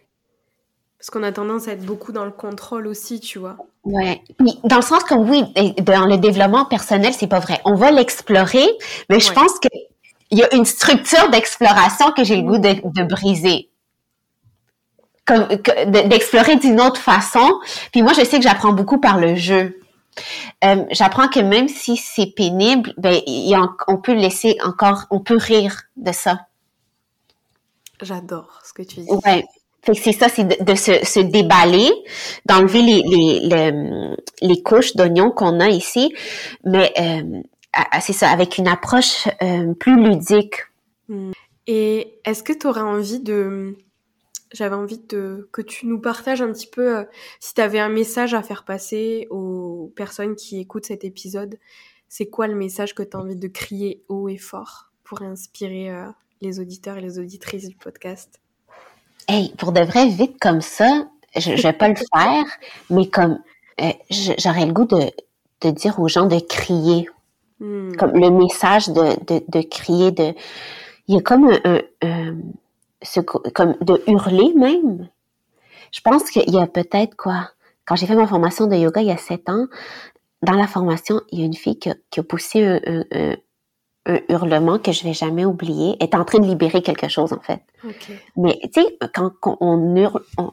Parce 0.97 1.09
qu'on 1.09 1.23
a 1.23 1.31
tendance 1.31 1.67
à 1.67 1.73
être 1.73 1.83
beaucoup 1.85 2.11
dans 2.13 2.25
le 2.25 2.31
contrôle 2.31 2.87
aussi, 2.87 3.19
tu 3.19 3.37
vois. 3.39 3.57
Ouais. 3.83 4.21
Dans 4.63 4.77
le 4.77 4.81
sens 4.81 5.03
que 5.03 5.13
oui, 5.15 5.43
dans 5.81 6.05
le 6.05 6.17
développement 6.17 6.65
personnel, 6.65 7.13
c'est 7.13 7.27
pas 7.27 7.39
vrai. 7.39 7.59
On 7.65 7.75
va 7.75 7.91
l'explorer, 7.91 8.65
mais 9.09 9.19
je 9.19 9.31
pense 9.33 9.59
que 9.59 9.67
il 10.31 10.39
y 10.39 10.43
a 10.43 10.55
une 10.55 10.65
structure 10.65 11.29
d'exploration 11.29 12.11
que 12.11 12.23
j'ai 12.23 12.37
le 12.37 12.43
goût 12.43 12.57
de, 12.57 12.81
de 12.83 13.03
briser. 13.03 13.69
comme 15.25 15.47
d'explorer 16.07 16.55
d'une 16.57 16.81
autre 16.81 16.99
façon. 16.99 17.59
Puis 17.91 18.01
moi, 18.01 18.13
je 18.13 18.23
sais 18.25 18.37
que 18.37 18.43
j'apprends 18.43 18.73
beaucoup 18.73 18.99
par 18.99 19.19
le 19.19 19.35
jeu. 19.35 19.79
Euh, 20.63 20.85
j'apprends 20.91 21.27
que 21.27 21.39
même 21.39 21.67
si 21.67 21.97
c'est 21.97 22.27
pénible, 22.35 22.93
ben 22.97 23.19
on 23.87 23.97
peut 23.97 24.13
laisser 24.13 24.57
encore, 24.63 25.05
on 25.11 25.19
peut 25.19 25.37
rire 25.37 25.83
de 25.97 26.11
ça. 26.11 26.47
J'adore 28.01 28.61
ce 28.63 28.73
que 28.73 28.81
tu 28.81 29.01
dis. 29.01 29.09
Ouais. 29.25 29.43
c'est 29.93 30.11
ça, 30.11 30.29
c'est 30.29 30.43
de, 30.45 30.75
se, 30.75 31.19
déballer, 31.19 31.91
d'enlever 32.45 32.81
les, 32.81 33.03
les, 33.03 34.15
les, 34.41 34.61
couches 34.61 34.95
d'oignons 34.95 35.31
qu'on 35.31 35.59
a 35.59 35.69
ici, 35.69 36.13
mais 36.63 36.91
euh, 36.99 37.41
c'est 38.01 38.13
ça, 38.13 38.29
avec 38.29 38.57
une 38.57 38.67
approche 38.67 39.27
euh, 39.41 39.73
plus 39.73 40.01
ludique. 40.01 40.55
Hmm. 41.07 41.31
Et 41.67 42.19
est-ce 42.25 42.43
que 42.43 42.53
tu 42.53 42.67
aurais 42.67 42.81
envie 42.81 43.19
de 43.19 43.77
j'avais 44.53 44.75
envie 44.75 44.99
de, 45.09 45.49
que 45.51 45.61
tu 45.61 45.87
nous 45.87 45.99
partages 45.99 46.41
un 46.41 46.51
petit 46.53 46.67
peu 46.67 46.99
euh, 46.99 47.03
si 47.39 47.55
tu 47.55 47.61
avais 47.61 47.79
un 47.79 47.89
message 47.89 48.33
à 48.33 48.43
faire 48.43 48.63
passer 48.63 49.27
aux 49.31 49.91
personnes 49.95 50.35
qui 50.35 50.59
écoutent 50.59 50.85
cet 50.85 51.03
épisode. 51.03 51.57
C'est 52.07 52.27
quoi 52.27 52.47
le 52.47 52.55
message 52.55 52.93
que 52.93 53.01
tu 53.01 53.17
as 53.17 53.19
envie 53.19 53.35
de 53.35 53.47
crier 53.47 54.03
haut 54.07 54.29
et 54.29 54.37
fort 54.37 54.91
pour 55.03 55.23
inspirer 55.23 55.89
euh, 55.89 56.05
les 56.41 56.59
auditeurs 56.59 56.97
et 56.97 57.01
les 57.01 57.17
auditrices 57.17 57.67
du 57.67 57.75
podcast? 57.75 58.39
Hey, 59.27 59.53
pour 59.57 59.71
de 59.71 59.81
vrai, 59.81 60.07
vite 60.07 60.37
comme 60.39 60.61
ça, 60.61 61.07
je, 61.35 61.51
ne 61.51 61.57
vais 61.57 61.73
pas 61.73 61.89
le 61.89 61.95
faire, 62.13 62.45
mais 62.91 63.07
comme 63.07 63.39
euh, 63.81 63.91
j'aurais 64.37 64.67
le 64.67 64.73
goût 64.73 64.85
de, 64.85 65.09
de, 65.61 65.71
dire 65.71 65.99
aux 65.99 66.07
gens 66.07 66.27
de 66.27 66.39
crier. 66.39 67.09
Hmm. 67.59 67.95
Comme 67.95 68.11
le 68.11 68.29
message 68.29 68.89
de, 68.89 69.15
de, 69.25 69.43
de, 69.47 69.61
crier, 69.63 70.11
de. 70.11 70.33
Il 71.07 71.15
y 71.15 71.17
a 71.17 71.21
comme 71.21 71.51
un 72.01 72.35
comme 73.53 73.75
de 73.81 74.01
hurler 74.07 74.53
même. 74.55 75.09
Je 75.91 76.01
pense 76.01 76.29
qu'il 76.29 76.49
y 76.49 76.59
a 76.59 76.67
peut-être 76.67 77.15
quoi. 77.15 77.49
Quand 77.85 77.95
j'ai 77.95 78.07
fait 78.07 78.15
ma 78.15 78.27
formation 78.27 78.67
de 78.67 78.75
yoga 78.75 79.01
il 79.01 79.07
y 79.07 79.11
a 79.11 79.17
sept 79.17 79.49
ans, 79.49 79.67
dans 80.43 80.53
la 80.53 80.67
formation, 80.67 81.21
il 81.31 81.39
y 81.39 81.43
a 81.43 81.45
une 81.45 81.55
fille 81.55 81.79
qui 81.79 81.89
a, 81.89 82.23
poussé 82.23 82.63
un, 82.63 83.35
hurlement 84.29 84.77
que 84.77 84.91
je 84.91 85.03
vais 85.03 85.13
jamais 85.13 85.45
oublier. 85.45 85.95
Elle 85.99 86.07
est 86.07 86.15
en 86.15 86.25
train 86.25 86.39
de 86.39 86.45
libérer 86.45 86.81
quelque 86.81 87.07
chose, 87.07 87.31
en 87.31 87.39
fait. 87.39 87.61
Mais, 88.35 88.59
tu 88.73 88.81
sais, 88.81 88.97
quand, 89.13 89.31
on 89.61 89.95
hurle, 89.95 90.21
tu 90.37 90.45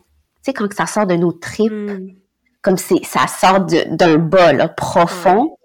sais, 0.42 0.52
quand 0.52 0.72
ça 0.72 0.86
sort 0.86 1.06
de 1.06 1.14
nos 1.14 1.32
tripes, 1.32 1.72
hmm. 1.72 2.10
comme 2.62 2.76
si 2.76 3.02
ça 3.04 3.26
sort 3.26 3.60
d'un 3.60 4.16
bas, 4.16 4.68
profond, 4.68 5.56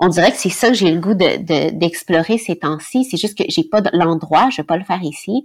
on 0.00 0.08
dirait 0.08 0.30
que 0.30 0.36
c'est 0.36 0.50
ça 0.50 0.68
que 0.68 0.74
j'ai 0.74 0.90
le 0.90 1.00
goût 1.00 1.14
de, 1.14 1.70
d'explorer 1.70 2.38
ces 2.38 2.56
temps-ci. 2.56 3.04
C'est 3.04 3.16
juste 3.16 3.36
que 3.36 3.44
j'ai 3.48 3.64
pas 3.64 3.82
l'endroit, 3.92 4.48
je 4.50 4.58
vais 4.58 4.66
pas 4.66 4.76
le 4.76 4.84
faire 4.84 5.02
ici, 5.02 5.44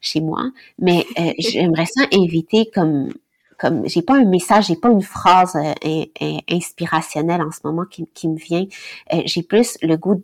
chez 0.00 0.20
moi, 0.20 0.50
mais 0.78 1.04
euh, 1.18 1.32
j'aimerais 1.38 1.86
ça 1.86 2.02
inviter 2.12 2.70
comme 2.72 3.10
comme 3.58 3.88
j'ai 3.88 4.02
pas 4.02 4.14
un 4.14 4.24
message, 4.24 4.68
j'ai 4.68 4.76
pas 4.76 4.88
une 4.88 5.02
phrase 5.02 5.56
euh, 5.56 6.04
inspirationnelle 6.48 7.42
en 7.42 7.50
ce 7.50 7.58
moment 7.64 7.84
qui, 7.86 8.06
qui 8.14 8.28
me 8.28 8.36
vient. 8.36 8.66
Euh, 9.12 9.22
j'ai 9.24 9.42
plus 9.42 9.76
le 9.82 9.96
goût 9.96 10.22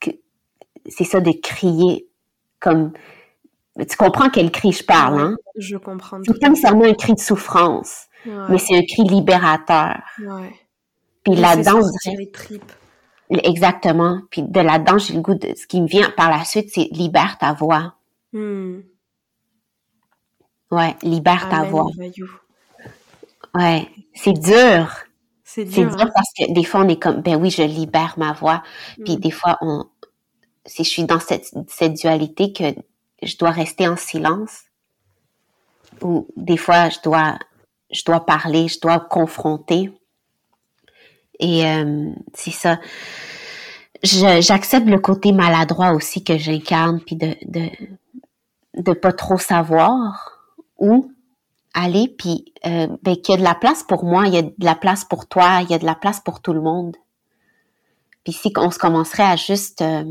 que 0.00 0.08
c'est 0.88 1.04
ça 1.04 1.20
de 1.20 1.30
crier 1.32 2.06
comme 2.60 2.92
tu 3.86 3.96
comprends 3.98 4.30
quel 4.30 4.50
cri 4.50 4.72
je 4.72 4.82
parle, 4.82 5.20
hein? 5.20 5.36
Je 5.58 5.76
comprends. 5.76 6.20
C'est 6.24 6.40
pas 6.40 6.48
nécessairement 6.48 6.86
un 6.86 6.94
cri 6.94 7.12
de 7.12 7.20
souffrance, 7.20 8.06
mais 8.24 8.56
c'est 8.56 8.76
un 8.76 8.82
cri 8.82 9.02
libérateur. 9.04 10.00
Ouais. 10.20 10.54
Puis 11.22 11.34
là-dedans, 11.34 11.80
les 12.16 12.30
tripes. 12.30 12.72
Exactement. 13.42 14.20
Puis 14.30 14.42
de 14.42 14.60
là-dedans, 14.60 14.98
j'ai 14.98 15.14
le 15.14 15.20
goût 15.20 15.34
de 15.34 15.54
ce 15.56 15.66
qui 15.66 15.80
me 15.80 15.86
vient 15.86 16.10
par 16.10 16.30
la 16.30 16.44
suite, 16.44 16.70
c'est 16.72 16.88
libère 16.92 17.38
ta 17.38 17.52
voix. 17.52 17.94
Hmm. 18.32 18.80
Ouais, 20.70 20.96
libère 21.02 21.48
ta 21.48 21.64
voix. 21.64 21.88
Ouais, 23.54 23.88
c'est 24.14 24.32
dur. 24.32 24.92
C'est 25.44 25.64
dur. 25.64 25.92
Hein. 25.92 26.10
parce 26.12 26.32
que 26.36 26.52
des 26.52 26.64
fois 26.64 26.80
on 26.80 26.88
est 26.88 27.00
comme 27.00 27.20
ben 27.20 27.36
oui, 27.36 27.50
je 27.50 27.62
libère 27.62 28.14
ma 28.16 28.32
voix. 28.32 28.62
Puis 29.04 29.16
hmm. 29.16 29.20
des 29.20 29.30
fois 29.30 29.56
on 29.60 29.84
si 30.66 30.82
je 30.82 30.88
suis 30.88 31.04
dans 31.04 31.20
cette, 31.20 31.50
cette 31.68 31.94
dualité 31.94 32.52
que 32.52 32.64
je 33.22 33.36
dois 33.36 33.50
rester 33.50 33.86
en 33.86 33.96
silence 33.96 34.62
ou 36.02 36.26
des 36.36 36.56
fois 36.56 36.88
je 36.88 36.98
dois 37.04 37.38
je 37.90 38.02
dois 38.04 38.24
parler, 38.26 38.66
je 38.68 38.80
dois 38.80 38.98
confronter. 38.98 39.92
Et 41.40 41.66
euh, 41.66 42.10
c'est 42.32 42.50
ça. 42.52 42.78
J'accepte 44.02 44.86
le 44.86 44.98
côté 44.98 45.32
maladroit 45.32 45.92
aussi 45.92 46.22
que 46.22 46.36
j'incarne, 46.36 47.00
puis 47.00 47.16
de, 47.16 47.34
de 47.46 47.70
de 48.76 48.92
pas 48.92 49.12
trop 49.12 49.38
savoir 49.38 50.40
où 50.78 51.12
aller, 51.74 52.08
puis 52.18 52.52
euh, 52.66 52.88
ben, 53.02 53.16
qu'il 53.16 53.34
y 53.34 53.36
a 53.36 53.38
de 53.38 53.44
la 53.44 53.54
place 53.54 53.82
pour 53.82 54.04
moi, 54.04 54.26
il 54.26 54.34
y 54.34 54.38
a 54.38 54.42
de 54.42 54.52
la 54.58 54.74
place 54.74 55.04
pour 55.04 55.26
toi, 55.26 55.60
il 55.62 55.70
y 55.70 55.74
a 55.74 55.78
de 55.78 55.86
la 55.86 55.94
place 55.94 56.20
pour 56.20 56.40
tout 56.40 56.52
le 56.52 56.60
monde. 56.60 56.96
Puis 58.22 58.32
si 58.32 58.52
on 58.56 58.70
se 58.70 58.78
commencerait 58.78 59.24
à 59.24 59.36
juste 59.36 59.82
euh, 59.82 60.04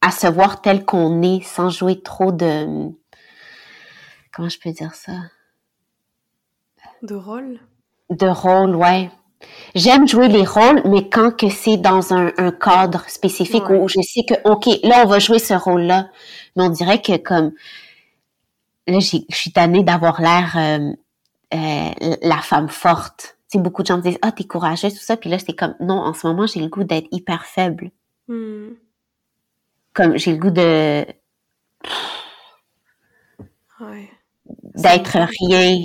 à 0.00 0.10
se 0.10 0.26
voir 0.26 0.62
tel 0.62 0.84
qu'on 0.84 1.22
est, 1.22 1.42
sans 1.42 1.70
jouer 1.70 2.00
trop 2.00 2.32
de 2.32 2.90
comment 4.32 4.48
je 4.48 4.58
peux 4.58 4.72
dire 4.72 4.94
ça? 4.94 5.12
De 7.02 7.14
rôle? 7.14 7.60
De 8.10 8.26
rôle, 8.26 8.74
ouais. 8.74 9.10
J'aime 9.74 10.08
jouer 10.08 10.28
les 10.28 10.44
rôles, 10.44 10.82
mais 10.86 11.08
quand 11.08 11.36
que 11.36 11.48
c'est 11.48 11.76
dans 11.76 12.12
un, 12.12 12.30
cadre 12.50 13.08
spécifique 13.08 13.68
où 13.70 13.88
je 13.88 14.00
sais 14.00 14.24
que, 14.24 14.34
OK, 14.48 14.66
là, 14.82 15.02
on 15.04 15.08
va 15.08 15.18
jouer 15.18 15.38
ce 15.38 15.54
rôle-là. 15.54 16.08
Mais 16.56 16.64
on 16.64 16.70
dirait 16.70 17.00
que 17.00 17.16
comme, 17.16 17.52
là, 18.86 18.98
je 18.98 19.20
suis 19.28 19.52
tannée 19.52 19.84
d'avoir 19.84 20.20
l'air 20.20 20.54
euh, 20.56 20.92
euh, 21.54 22.16
la 22.22 22.38
femme 22.38 22.68
forte. 22.68 23.36
Tu 23.50 23.58
sais, 23.58 23.62
beaucoup 23.62 23.82
de 23.82 23.86
gens 23.86 23.98
me 23.98 24.02
disent, 24.02 24.18
ah, 24.22 24.32
t'es 24.32 24.44
courageuse, 24.44 24.94
tout 24.94 25.00
ça. 25.00 25.16
Puis 25.16 25.30
là, 25.30 25.38
c'est 25.38 25.54
comme, 25.54 25.74
non, 25.80 25.98
en 25.98 26.12
ce 26.14 26.26
moment, 26.26 26.46
j'ai 26.46 26.60
le 26.60 26.68
goût 26.68 26.84
d'être 26.84 27.08
hyper 27.12 27.46
faible. 27.46 27.90
Hmm. 28.26 28.70
Comme, 29.92 30.16
j'ai 30.18 30.32
le 30.32 30.38
goût 30.38 30.50
de... 30.50 31.06
D'être 34.74 35.18
rien, 35.40 35.76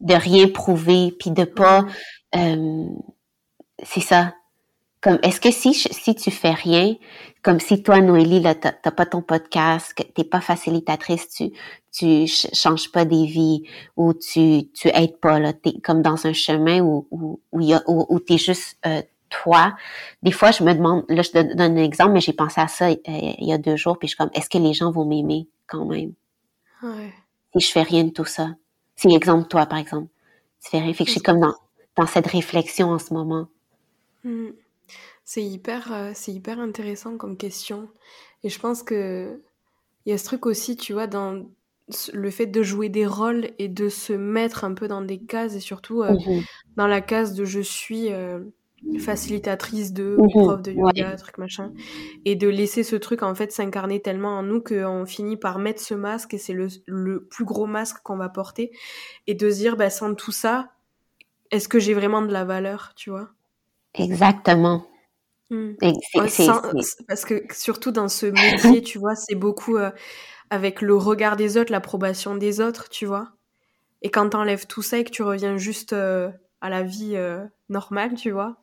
de 0.00 0.14
rien 0.14 0.48
prouver, 0.48 1.14
puis 1.18 1.30
de 1.30 1.44
pas... 1.44 1.86
c'est 2.32 4.00
ça. 4.00 4.34
Comme, 5.00 5.18
est-ce 5.22 5.40
que 5.40 5.52
si, 5.52 5.74
si 5.74 6.14
tu 6.16 6.30
fais 6.32 6.50
rien, 6.50 6.96
comme 7.42 7.60
si 7.60 7.82
toi, 7.84 8.00
Noélie, 8.00 8.40
là, 8.40 8.56
t'as 8.56 8.72
pas 8.90 9.06
ton 9.06 9.22
podcast, 9.22 9.94
t'es 10.14 10.24
pas 10.24 10.40
facilitatrice, 10.40 11.28
tu, 11.28 11.52
tu 11.92 12.26
changes 12.26 12.90
pas 12.90 13.04
des 13.04 13.26
vies, 13.26 13.62
ou 13.96 14.12
tu, 14.12 14.68
tu 14.72 14.88
aides 14.88 15.18
pas, 15.20 15.38
là, 15.38 15.52
t'es 15.52 15.74
comme 15.84 16.02
dans 16.02 16.26
un 16.26 16.32
chemin 16.32 16.80
où, 16.80 17.06
où, 17.12 17.40
où, 17.52 17.60
y 17.60 17.74
a, 17.74 17.82
où, 17.86 18.18
t'es 18.18 18.38
juste, 18.38 18.76
euh, 18.86 19.02
toi. 19.28 19.76
Des 20.22 20.32
fois, 20.32 20.50
je 20.50 20.64
me 20.64 20.74
demande, 20.74 21.04
là, 21.08 21.22
je 21.22 21.30
te 21.30 21.54
donne 21.54 21.78
un 21.78 21.82
exemple, 21.82 22.12
mais 22.12 22.20
j'ai 22.20 22.32
pensé 22.32 22.60
à 22.60 22.68
ça 22.68 22.88
euh, 22.88 22.96
il 23.06 23.46
y 23.46 23.52
a 23.52 23.58
deux 23.58 23.76
jours, 23.76 23.98
puis 23.98 24.08
je 24.08 24.14
suis 24.14 24.18
comme, 24.18 24.30
est-ce 24.34 24.50
que 24.50 24.58
les 24.58 24.74
gens 24.74 24.90
vont 24.90 25.04
m'aimer 25.04 25.48
quand 25.66 25.84
même? 25.84 26.12
Ouais. 26.82 27.12
Si 27.54 27.66
je 27.66 27.70
fais 27.70 27.82
rien 27.82 28.04
de 28.04 28.10
tout 28.10 28.24
ça. 28.24 28.50
C'est 28.96 29.08
l'exemple, 29.08 29.46
toi, 29.48 29.66
par 29.66 29.78
exemple. 29.78 30.08
Tu 30.62 30.70
fais 30.70 30.80
rien. 30.80 30.92
Fait 30.92 31.04
que 31.04 31.08
je 31.08 31.12
suis 31.12 31.22
comme 31.22 31.40
dans, 31.40 31.54
dans 31.98 32.06
cette 32.06 32.28
réflexion 32.28 32.90
en 32.90 32.98
ce 32.98 33.12
moment? 33.12 33.48
Hmm. 34.24 34.50
C'est 35.24 35.44
hyper, 35.44 35.92
euh, 35.92 36.12
c'est 36.14 36.32
hyper 36.32 36.58
intéressant 36.58 37.18
comme 37.18 37.36
question. 37.36 37.88
Et 38.44 38.48
je 38.48 38.58
pense 38.58 38.82
que 38.82 39.40
il 40.06 40.12
y 40.12 40.14
a 40.14 40.18
ce 40.18 40.24
truc 40.24 40.46
aussi, 40.46 40.76
tu 40.76 40.94
vois, 40.94 41.06
dans 41.06 41.44
le 42.12 42.30
fait 42.30 42.46
de 42.46 42.62
jouer 42.62 42.88
des 42.88 43.06
rôles 43.06 43.50
et 43.58 43.68
de 43.68 43.88
se 43.88 44.12
mettre 44.12 44.64
un 44.64 44.74
peu 44.74 44.88
dans 44.88 45.02
des 45.02 45.18
cases 45.18 45.54
et 45.54 45.60
surtout 45.60 46.02
euh, 46.02 46.12
mhm. 46.12 46.42
dans 46.76 46.86
la 46.86 47.00
case 47.00 47.34
de 47.34 47.44
je 47.44 47.60
suis 47.60 48.12
euh, 48.12 48.40
facilitatrice 48.98 49.92
de 49.92 50.16
mhm. 50.18 50.28
prof 50.28 50.62
de 50.62 50.72
yoga, 50.72 51.16
truc 51.16 51.38
machin, 51.38 51.72
et 52.24 52.36
de 52.36 52.48
laisser 52.48 52.82
ce 52.84 52.96
truc 52.96 53.22
en 53.22 53.34
fait 53.34 53.52
s'incarner 53.52 54.00
tellement 54.00 54.38
en 54.38 54.42
nous 54.42 54.62
qu'on 54.62 55.04
finit 55.04 55.36
par 55.36 55.58
mettre 55.58 55.82
ce 55.82 55.94
masque 55.94 56.34
et 56.34 56.38
c'est 56.38 56.52
le, 56.52 56.68
le, 56.86 57.24
plus 57.24 57.44
gros 57.44 57.66
masque 57.66 57.98
qu'on 58.02 58.16
va 58.16 58.28
porter 58.28 58.70
et 59.26 59.34
de 59.34 59.50
se 59.50 59.56
dire 59.56 59.76
bah, 59.76 59.90
sans 59.90 60.14
tout 60.14 60.32
ça, 60.32 60.70
est-ce 61.50 61.68
que 61.68 61.78
j'ai 61.78 61.94
vraiment 61.94 62.22
de 62.22 62.32
la 62.32 62.44
valeur, 62.44 62.92
tu 62.96 63.10
vois? 63.10 63.28
Exactement. 63.94 64.84
Hmm. 65.50 65.72
parce 67.06 67.24
que 67.24 67.42
surtout 67.54 67.90
dans 67.90 68.08
ce 68.08 68.26
métier, 68.26 68.82
tu 68.82 68.98
vois, 68.98 69.14
c'est 69.14 69.34
beaucoup 69.34 69.78
euh, 69.78 69.90
avec 70.50 70.82
le 70.82 70.94
regard 70.94 71.36
des 71.36 71.56
autres, 71.56 71.72
l'approbation 71.72 72.34
des 72.34 72.60
autres, 72.60 72.90
tu 72.90 73.06
vois? 73.06 73.30
Et 74.02 74.10
quand 74.10 74.28
t'enlèves 74.28 74.66
tout 74.66 74.82
ça 74.82 74.98
et 74.98 75.04
que 75.04 75.10
tu 75.10 75.22
reviens 75.22 75.56
juste 75.56 75.94
euh, 75.94 76.30
à 76.60 76.68
la 76.68 76.82
vie 76.82 77.16
euh, 77.16 77.44
normale, 77.70 78.14
tu 78.14 78.30
vois, 78.30 78.56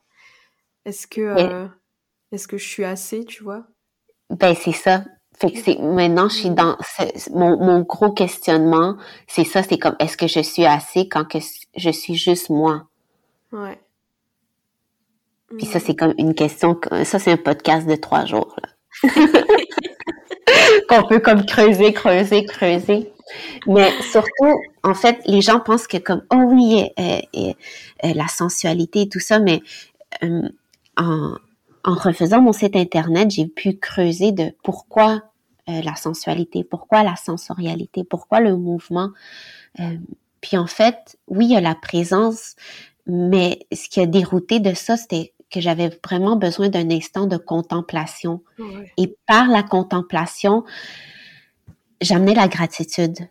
est-ce 0.84 1.08
que, 1.08 1.66
est-ce 2.30 2.46
que 2.46 2.56
je 2.56 2.68
suis 2.68 2.84
assez, 2.84 3.24
tu 3.24 3.42
vois? 3.42 3.66
Ben 4.30 4.54
c'est 4.54 4.72
ça. 4.72 5.04
Fait 5.38 5.52
que 5.52 5.58
c'est 5.58 5.78
maintenant 5.78 6.30
je 6.30 6.36
suis 6.36 6.50
dans 6.50 6.78
mon, 7.32 7.58
mon 7.58 7.80
gros 7.82 8.12
questionnement, 8.12 8.96
c'est 9.26 9.44
ça, 9.44 9.62
c'est 9.62 9.76
comme 9.76 9.96
est-ce 9.98 10.16
que 10.16 10.26
je 10.26 10.40
suis 10.40 10.64
assez 10.64 11.08
quand 11.08 11.26
que 11.26 11.38
je 11.76 11.90
suis 11.90 12.14
juste 12.14 12.50
moi. 12.50 12.86
Ouais. 13.52 13.78
Puis 15.56 15.66
ça, 15.66 15.78
c'est 15.78 15.94
comme 15.94 16.14
une 16.18 16.34
question, 16.34 16.78
ça, 17.04 17.18
c'est 17.18 17.30
un 17.32 17.36
podcast 17.36 17.86
de 17.86 17.94
trois 17.94 18.24
jours, 18.24 18.56
Qu'on 20.88 21.02
peut 21.08 21.20
comme 21.20 21.44
creuser, 21.44 21.92
creuser, 21.92 22.44
creuser. 22.44 23.12
Mais 23.66 23.90
surtout, 24.02 24.60
en 24.82 24.94
fait, 24.94 25.20
les 25.26 25.40
gens 25.40 25.60
pensent 25.60 25.86
que 25.86 25.98
comme, 25.98 26.22
oh 26.32 26.42
oui, 26.48 26.88
la 28.02 28.28
sensualité 28.28 29.02
et 29.02 29.08
tout 29.08 29.20
ça, 29.20 29.38
mais 29.38 29.62
en, 30.96 31.36
en 31.84 31.94
refaisant 31.94 32.42
mon 32.42 32.52
site 32.52 32.76
internet, 32.76 33.30
j'ai 33.30 33.46
pu 33.46 33.78
creuser 33.78 34.32
de 34.32 34.52
pourquoi 34.62 35.22
euh, 35.68 35.80
la 35.82 35.96
sensualité, 35.96 36.62
pourquoi 36.64 37.02
la 37.02 37.16
sensorialité, 37.16 38.04
pourquoi 38.04 38.40
le 38.40 38.56
mouvement. 38.56 39.10
Puis 40.46 40.56
en 40.56 40.68
fait, 40.68 41.18
oui, 41.26 41.46
il 41.46 41.52
y 41.54 41.56
a 41.56 41.60
la 41.60 41.74
présence, 41.74 42.54
mais 43.04 43.66
ce 43.72 43.88
qui 43.88 43.98
a 43.98 44.06
dérouté 44.06 44.60
de 44.60 44.74
ça, 44.74 44.96
c'était 44.96 45.32
que 45.50 45.60
j'avais 45.60 45.90
vraiment 46.04 46.36
besoin 46.36 46.68
d'un 46.68 46.88
instant 46.88 47.26
de 47.26 47.36
contemplation. 47.36 48.44
Et 48.96 49.16
par 49.26 49.48
la 49.48 49.64
contemplation, 49.64 50.62
j'amenais 52.00 52.34
la 52.34 52.46
gratitude 52.46 53.28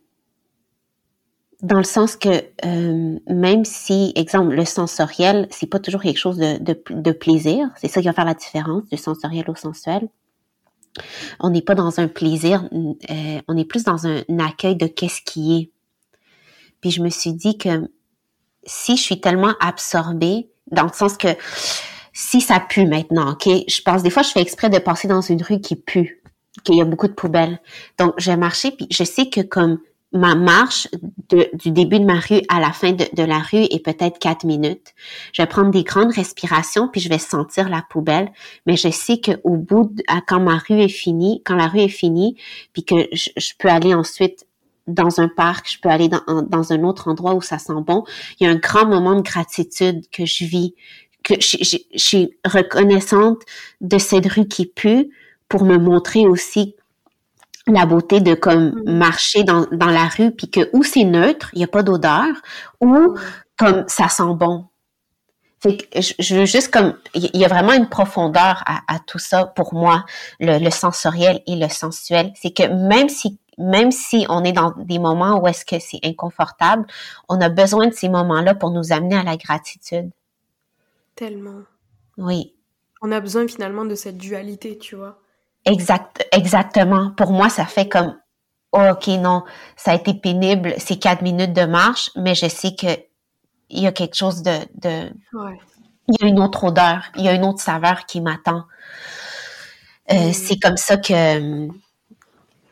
dans 1.62 1.78
le 1.78 1.86
sens 1.86 2.18
que 2.18 2.44
euh, 2.66 3.18
même 3.30 3.64
si, 3.64 4.12
exemple, 4.18 4.54
le 4.54 4.66
sensoriel, 4.66 5.48
c'est 5.52 5.68
pas 5.70 5.80
toujours 5.80 6.02
quelque 6.02 6.18
chose 6.18 6.38
de, 6.38 6.58
de, 6.58 6.78
de 6.90 7.12
plaisir, 7.14 7.70
c'est 7.78 7.88
ça 7.88 8.02
qui 8.02 8.08
va 8.08 8.14
faire 8.14 8.26
la 8.26 8.34
différence 8.34 8.84
du 8.90 8.98
sensoriel 8.98 9.50
au 9.50 9.56
sensuel. 9.56 10.10
On 11.40 11.50
n'est 11.50 11.62
pas 11.62 11.76
dans 11.76 11.98
un 12.02 12.10
plaisir, 12.10 12.68
euh, 12.74 13.42
on 13.48 13.56
est 13.58 13.66
plus 13.66 13.86
dans 13.86 14.06
un, 14.06 14.22
accueil 14.40 14.76
de 14.76 14.88
qu'est-ce 14.88 15.22
qui 15.22 15.56
est. 15.56 15.72
Puis 16.82 16.92
je 16.92 17.02
me 17.02 17.10
suis 17.10 17.34
dit 17.34 17.58
que 17.58 17.90
si 18.64 18.98
je 18.98 19.02
suis 19.02 19.22
tellement 19.22 19.54
absorbée, 19.60 20.50
dans 20.72 20.84
le 20.84 20.94
sens 20.94 21.18
que 21.18 21.30
si 22.14 22.42
ça 22.42 22.60
pue 22.60 22.88
maintenant, 22.88 23.34
ok, 23.34 23.48
je 23.68 23.82
pense 23.82 24.04
des 24.04 24.10
fois 24.10 24.24
je 24.24 24.30
fais 24.30 24.42
exprès 24.42 24.70
de 24.70 24.80
passer 24.80 25.08
dans 25.08 25.22
une 25.22 25.42
rue 25.42 25.60
qui 25.60 25.76
pue, 25.76 26.24
qu'il 26.64 26.76
y 26.76 26.82
a 26.82 26.86
beaucoup 26.86 27.08
de 27.08 27.14
poubelles. 27.14 27.60
Donc 28.00 28.14
je 28.18 28.32
vais 28.32 28.38
marcher 28.38 28.72
puis 28.72 28.88
je 28.90 29.04
sais 29.04 29.30
que 29.30 29.42
comme 29.42 29.80
ma 30.16 30.34
marche 30.34 30.88
du 31.30 31.72
début 31.72 32.00
de 32.00 32.06
ma 32.06 32.20
rue 32.20 32.42
à 32.48 32.60
la 32.60 32.72
fin 32.72 32.94
de, 32.94 33.24
la 33.24 33.40
rue 33.40 33.64
est 33.64 33.84
peut-être 33.84 34.18
quatre 34.18 34.46
minutes. 34.46 34.94
Je 35.34 35.42
vais 35.42 35.48
prendre 35.48 35.72
des 35.72 35.84
grandes 35.84 36.14
respirations 36.14 36.88
puis 36.88 37.02
je 37.02 37.10
vais 37.10 37.20
sentir 37.20 37.70
la 37.70 37.84
poubelle, 37.90 38.32
mais 38.66 38.78
je 38.78 38.90
sais 38.90 39.18
que 39.20 39.32
au 39.44 39.58
bout, 39.58 39.92
quand 40.28 40.40
ma 40.40 40.58
rue 40.58 40.80
est 40.80 40.88
finie, 40.88 41.42
quand 41.44 41.56
la 41.56 41.68
rue 41.68 41.82
est 41.82 41.90
finie, 41.90 42.38
puis 42.72 42.86
que 42.86 42.96
je, 43.12 43.52
peux 43.60 43.68
aller 43.68 43.94
ensuite 43.94 44.48
dans 44.88 45.20
un 45.20 45.28
parc, 45.28 45.72
je 45.72 45.80
peux 45.80 45.90
aller 45.90 46.10
dans, 46.10 46.44
dans, 46.44 46.72
un 46.72 46.84
autre 46.84 47.08
endroit 47.08 47.34
où 47.34 47.42
ça 47.42 47.58
sent 47.58 47.74
bon. 47.86 48.04
Il 48.40 48.46
y 48.46 48.50
a 48.50 48.52
un 48.52 48.58
grand 48.58 48.86
moment 48.86 49.16
de 49.16 49.22
gratitude 49.22 50.04
que 50.12 50.26
je 50.26 50.46
vis, 50.46 50.76
que 51.24 51.36
je, 51.40 51.58
je 51.62 51.98
suis 51.98 52.38
reconnaissante 52.46 53.40
de 53.82 53.98
cette 53.98 54.28
rue 54.28 54.48
qui 54.48 54.68
pue 54.68 55.10
pour 55.50 55.66
me 55.66 55.78
montrer 55.78 56.28
aussi 56.28 56.76
la 57.68 57.86
beauté 57.86 58.22
de 58.22 58.36
comme 58.36 58.70
mm. 58.70 58.98
marcher 58.98 59.44
dans, 59.44 59.66
dans 59.72 59.90
la 59.90 60.08
rue 60.08 60.32
puis 60.32 60.50
que 60.50 60.70
où 60.74 60.84
c'est 60.84 61.04
neutre, 61.04 61.50
il 61.54 61.60
n'y 61.60 61.64
a 61.64 61.68
pas 61.68 61.84
d'odeur 61.84 62.28
ou 62.82 62.94
mm. 62.96 63.16
comme 63.58 63.84
ça 63.88 64.08
sent 64.08 64.34
bon. 64.36 64.66
Fait 65.60 65.78
que 65.78 66.00
je, 66.00 66.36
veux 66.36 66.46
juste 66.46 66.72
comme 66.72 66.96
il 67.16 67.30
y 67.34 67.46
a 67.46 67.48
vraiment 67.48 67.74
une 67.74 67.90
profondeur 67.90 68.62
à, 68.68 68.82
à 68.88 69.00
tout 69.00 69.18
ça 69.18 69.46
pour 69.46 69.74
moi, 69.74 70.06
le, 70.40 70.60
le 70.60 70.70
sensoriel 70.70 71.42
et 71.48 71.56
le 71.56 71.70
sensuel. 71.70 72.32
C'est 72.36 72.52
que 72.52 72.64
même 72.64 73.10
si 73.10 73.40
même 73.58 73.92
si 73.92 74.26
on 74.30 74.44
est 74.44 74.52
dans 74.52 74.74
des 74.78 75.00
moments 75.00 75.40
où 75.42 75.48
est-ce 75.48 75.66
que 75.66 75.80
c'est 75.80 76.00
inconfortable, 76.04 76.86
on 77.30 77.40
a 77.42 77.50
besoin 77.50 77.88
de 77.88 77.94
ces 77.94 78.10
moments-là 78.10 78.56
pour 78.56 78.72
nous 78.72 78.92
amener 78.92 79.18
à 79.18 79.24
la 79.24 79.38
gratitude. 79.38 80.12
Tellement. 81.16 81.62
Oui. 82.18 82.54
On 83.02 83.12
a 83.12 83.20
besoin 83.20 83.48
finalement 83.48 83.86
de 83.86 83.96
cette 83.96 84.18
dualité, 84.18 84.78
tu 84.78 84.96
vois. 84.96 85.20
Exact, 85.66 86.28
exactement. 86.32 87.12
Pour 87.12 87.32
moi, 87.32 87.50
ça 87.50 87.66
fait 87.66 87.88
comme, 87.88 88.18
oh, 88.72 88.82
ok, 88.92 89.08
non, 89.20 89.44
ça 89.76 89.92
a 89.92 89.96
été 89.96 90.14
pénible, 90.14 90.74
c'est 90.78 90.98
quatre 90.98 91.22
minutes 91.22 91.54
de 91.54 91.66
marche, 91.66 92.12
mais 92.16 92.36
je 92.36 92.48
sais 92.48 92.76
que 92.76 92.88
il 93.70 93.82
y 93.82 93.88
a 93.88 93.92
quelque 93.92 94.16
chose 94.16 94.44
de, 94.44 94.60
de 94.76 95.12
il 96.08 96.16
y 96.22 96.26
a 96.26 96.28
une 96.28 96.40
autre 96.40 96.66
odeur, 96.66 97.04
il 97.16 97.24
y 97.24 97.28
a 97.28 97.34
une 97.34 97.46
autre 97.46 97.62
saveur 97.62 98.06
qui 98.06 98.22
m'attend. 98.22 98.66
Euh, 100.12 100.30
mm. 100.30 100.34
C'est 100.34 100.60
comme 100.60 100.78
ça 100.78 100.98
que, 100.98 101.68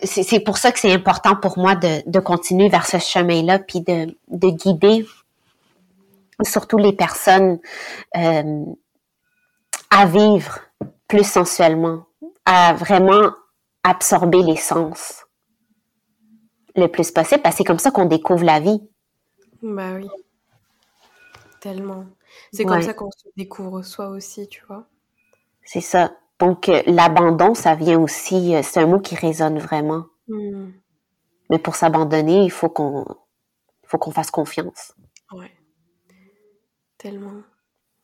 c'est 0.03 0.39
pour 0.39 0.57
ça 0.57 0.71
que 0.71 0.79
c'est 0.79 0.91
important 0.91 1.35
pour 1.35 1.57
moi 1.57 1.75
de, 1.75 2.09
de 2.09 2.19
continuer 2.19 2.69
vers 2.69 2.85
ce 2.85 2.97
chemin-là, 2.97 3.59
puis 3.59 3.81
de, 3.81 4.15
de 4.29 4.49
guider 4.49 5.05
surtout 6.41 6.77
les 6.77 6.93
personnes 6.93 7.59
euh, 8.17 8.65
à 9.89 10.05
vivre 10.05 10.59
plus 11.07 11.23
sensuellement, 11.29 12.05
à 12.45 12.73
vraiment 12.73 13.31
absorber 13.83 14.41
l'essence 14.41 15.25
le 16.75 16.87
plus 16.87 17.11
possible, 17.11 17.41
parce 17.41 17.55
que 17.55 17.57
c'est 17.59 17.63
comme 17.63 17.79
ça 17.79 17.91
qu'on 17.91 18.05
découvre 18.05 18.43
la 18.43 18.59
vie. 18.59 18.81
Bah 19.61 19.93
oui. 19.93 20.09
Tellement. 21.59 22.05
C'est 22.51 22.65
comme 22.65 22.81
ça 22.81 22.93
qu'on 22.93 23.11
se 23.11 23.27
découvre 23.37 23.83
soi 23.83 24.09
aussi, 24.09 24.47
tu 24.47 24.63
vois. 24.67 24.87
C'est 25.63 25.81
ça. 25.81 26.11
Donc, 26.43 26.67
euh, 26.67 26.83
l'abandon, 26.87 27.53
ça 27.53 27.73
vient 27.73 27.97
aussi, 27.97 28.53
euh, 28.53 28.61
c'est 28.63 28.81
un 28.81 28.85
mot 28.85 28.99
qui 28.99 29.15
résonne 29.15 29.59
vraiment. 29.59 30.07
Hmm. 30.27 30.71
Mais 31.49 31.57
pour 31.57 31.75
s'abandonner, 31.75 32.43
il 32.43 32.51
faut 32.51 32.67
qu'on 32.67 33.05
faut 33.85 33.97
qu'on 33.97 34.11
fasse 34.11 34.29
confiance. 34.29 34.93
Ouais. 35.31 35.51
Tellement. 36.97 37.43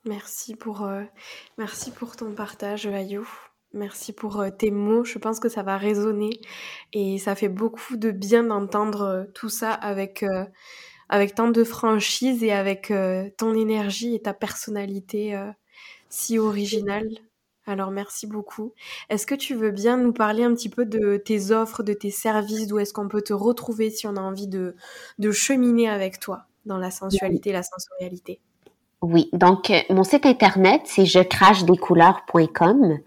Merci 0.05 0.55
pour, 0.55 0.85
euh, 0.85 1.03
merci 1.57 1.91
pour 1.91 2.15
ton 2.15 2.31
partage, 2.33 2.87
Ayou. 2.87 3.27
Merci 3.73 4.13
pour 4.13 4.39
euh, 4.39 4.49
tes 4.49 4.71
mots. 4.71 5.03
Je 5.03 5.17
pense 5.17 5.41
que 5.41 5.49
ça 5.49 5.61
va 5.61 5.77
résonner 5.77 6.39
et 6.93 7.17
ça 7.17 7.35
fait 7.35 7.49
beaucoup 7.49 7.97
de 7.97 8.11
bien 8.11 8.43
d'entendre 8.43 9.01
euh, 9.01 9.23
tout 9.33 9.49
ça 9.49 9.73
avec 9.73 10.23
avec 11.09 11.35
tant 11.35 11.49
de 11.49 11.63
franchise 11.65 12.41
et 12.41 12.53
avec 12.53 12.93
ton 13.37 13.53
énergie 13.53 14.15
et 14.15 14.21
ta 14.21 14.33
personnalité 14.33 15.35
si 16.07 16.37
originale. 16.37 17.09
Alors 17.70 17.91
merci 17.91 18.26
beaucoup. 18.26 18.74
Est-ce 19.09 19.28
que 19.28 19.36
tu 19.36 19.53
veux 19.53 19.70
bien 19.70 19.97
nous 19.97 20.11
parler 20.11 20.43
un 20.43 20.53
petit 20.55 20.70
peu 20.70 20.86
de 20.86 21.17
tes 21.17 21.51
offres, 21.51 21.84
de 21.84 21.93
tes 21.93 22.09
services, 22.09 22.65
d'où 22.65 22.80
est-ce 22.80 22.93
qu'on 22.93 23.07
peut 23.07 23.22
te 23.22 23.32
retrouver 23.32 23.91
si 23.91 24.07
on 24.07 24.15
a 24.15 24.22
envie 24.22 24.47
de, 24.47 24.76
cheminer 25.32 25.88
avec 25.88 26.20
toi 26.20 26.45
dans 26.65 26.80
la 26.80 26.89
sensualité 26.89 27.51
la 27.51 27.61
sensorialité? 27.61 28.41
Oui, 29.01 29.30
donc 29.34 29.70
euh, 29.70 29.80
mon 29.91 30.03
site 30.03 30.26
internet, 30.26 30.82
c'est 30.86 31.05
je 31.05 31.20
crache 31.20 31.63
des 31.63 31.78
couleurs.com. 31.78 32.97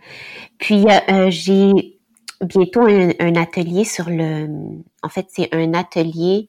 Puis 0.58 0.86
euh, 0.86 0.98
euh, 1.10 1.30
j'ai 1.30 1.98
bientôt 2.40 2.82
un, 2.82 3.34
atelier 3.34 3.84
sur 3.84 4.08
le 4.08 4.46
en 5.02 5.08
fait, 5.08 5.26
c'est 5.28 5.52
un 5.52 5.74
atelier 5.74 6.48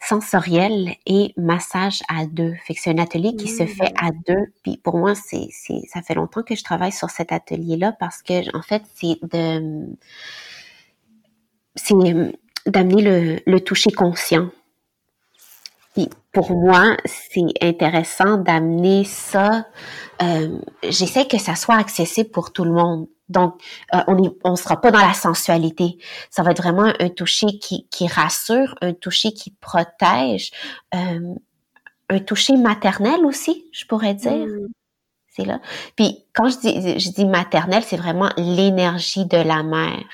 sensoriel 0.00 0.94
et 1.06 1.32
massage 1.36 2.00
à 2.08 2.26
deux. 2.26 2.54
Fait 2.64 2.74
que 2.74 2.80
c'est 2.80 2.90
un 2.90 2.98
atelier 2.98 3.36
qui 3.36 3.48
se 3.48 3.66
fait 3.66 3.92
à 4.00 4.10
deux. 4.26 4.46
Puis 4.62 4.78
pour 4.82 4.96
moi, 4.98 5.14
c'est 5.14 5.48
c'est 5.50 5.82
ça 5.92 6.02
fait 6.02 6.14
longtemps 6.14 6.42
que 6.42 6.54
je 6.54 6.64
travaille 6.64 6.92
sur 6.92 7.10
cet 7.10 7.32
atelier-là 7.32 7.92
parce 7.98 8.22
que 8.22 8.56
en 8.56 8.62
fait, 8.62 8.82
c'est 8.94 9.18
de 9.22 9.86
c'est 11.76 11.94
d'amener 12.66 13.02
le, 13.02 13.40
le 13.46 13.60
toucher 13.60 13.90
conscient 13.90 14.50
pour 16.32 16.52
moi, 16.52 16.96
c'est 17.04 17.42
intéressant 17.60 18.36
d'amener 18.36 19.04
ça. 19.04 19.66
Euh, 20.22 20.58
J'essaie 20.84 21.26
que 21.26 21.38
ça 21.38 21.56
soit 21.56 21.76
accessible 21.76 22.30
pour 22.30 22.52
tout 22.52 22.64
le 22.64 22.72
monde. 22.72 23.08
Donc, 23.30 23.54
euh, 23.94 23.98
on 24.06 24.16
ne 24.16 24.28
on 24.44 24.56
sera 24.56 24.80
pas 24.80 24.90
dans 24.90 25.00
la 25.00 25.14
sensualité. 25.14 25.98
Ça 26.30 26.42
va 26.42 26.50
être 26.50 26.62
vraiment 26.62 26.92
un 26.98 27.08
toucher 27.08 27.58
qui, 27.60 27.86
qui 27.90 28.06
rassure, 28.06 28.74
un 28.80 28.92
toucher 28.92 29.32
qui 29.32 29.50
protège, 29.60 30.50
euh, 30.94 31.34
un 32.10 32.18
toucher 32.18 32.56
maternel 32.56 33.24
aussi, 33.24 33.66
je 33.72 33.86
pourrais 33.86 34.14
dire. 34.14 34.46
Mm. 34.46 34.68
C'est 35.28 35.44
là. 35.44 35.60
Puis 35.96 36.24
quand 36.34 36.48
je 36.48 36.58
dis, 36.58 36.98
je 36.98 37.10
dis 37.10 37.24
maternel, 37.24 37.84
c'est 37.84 37.96
vraiment 37.96 38.30
l'énergie 38.36 39.26
de 39.26 39.36
la 39.36 39.62
mère. 39.62 40.04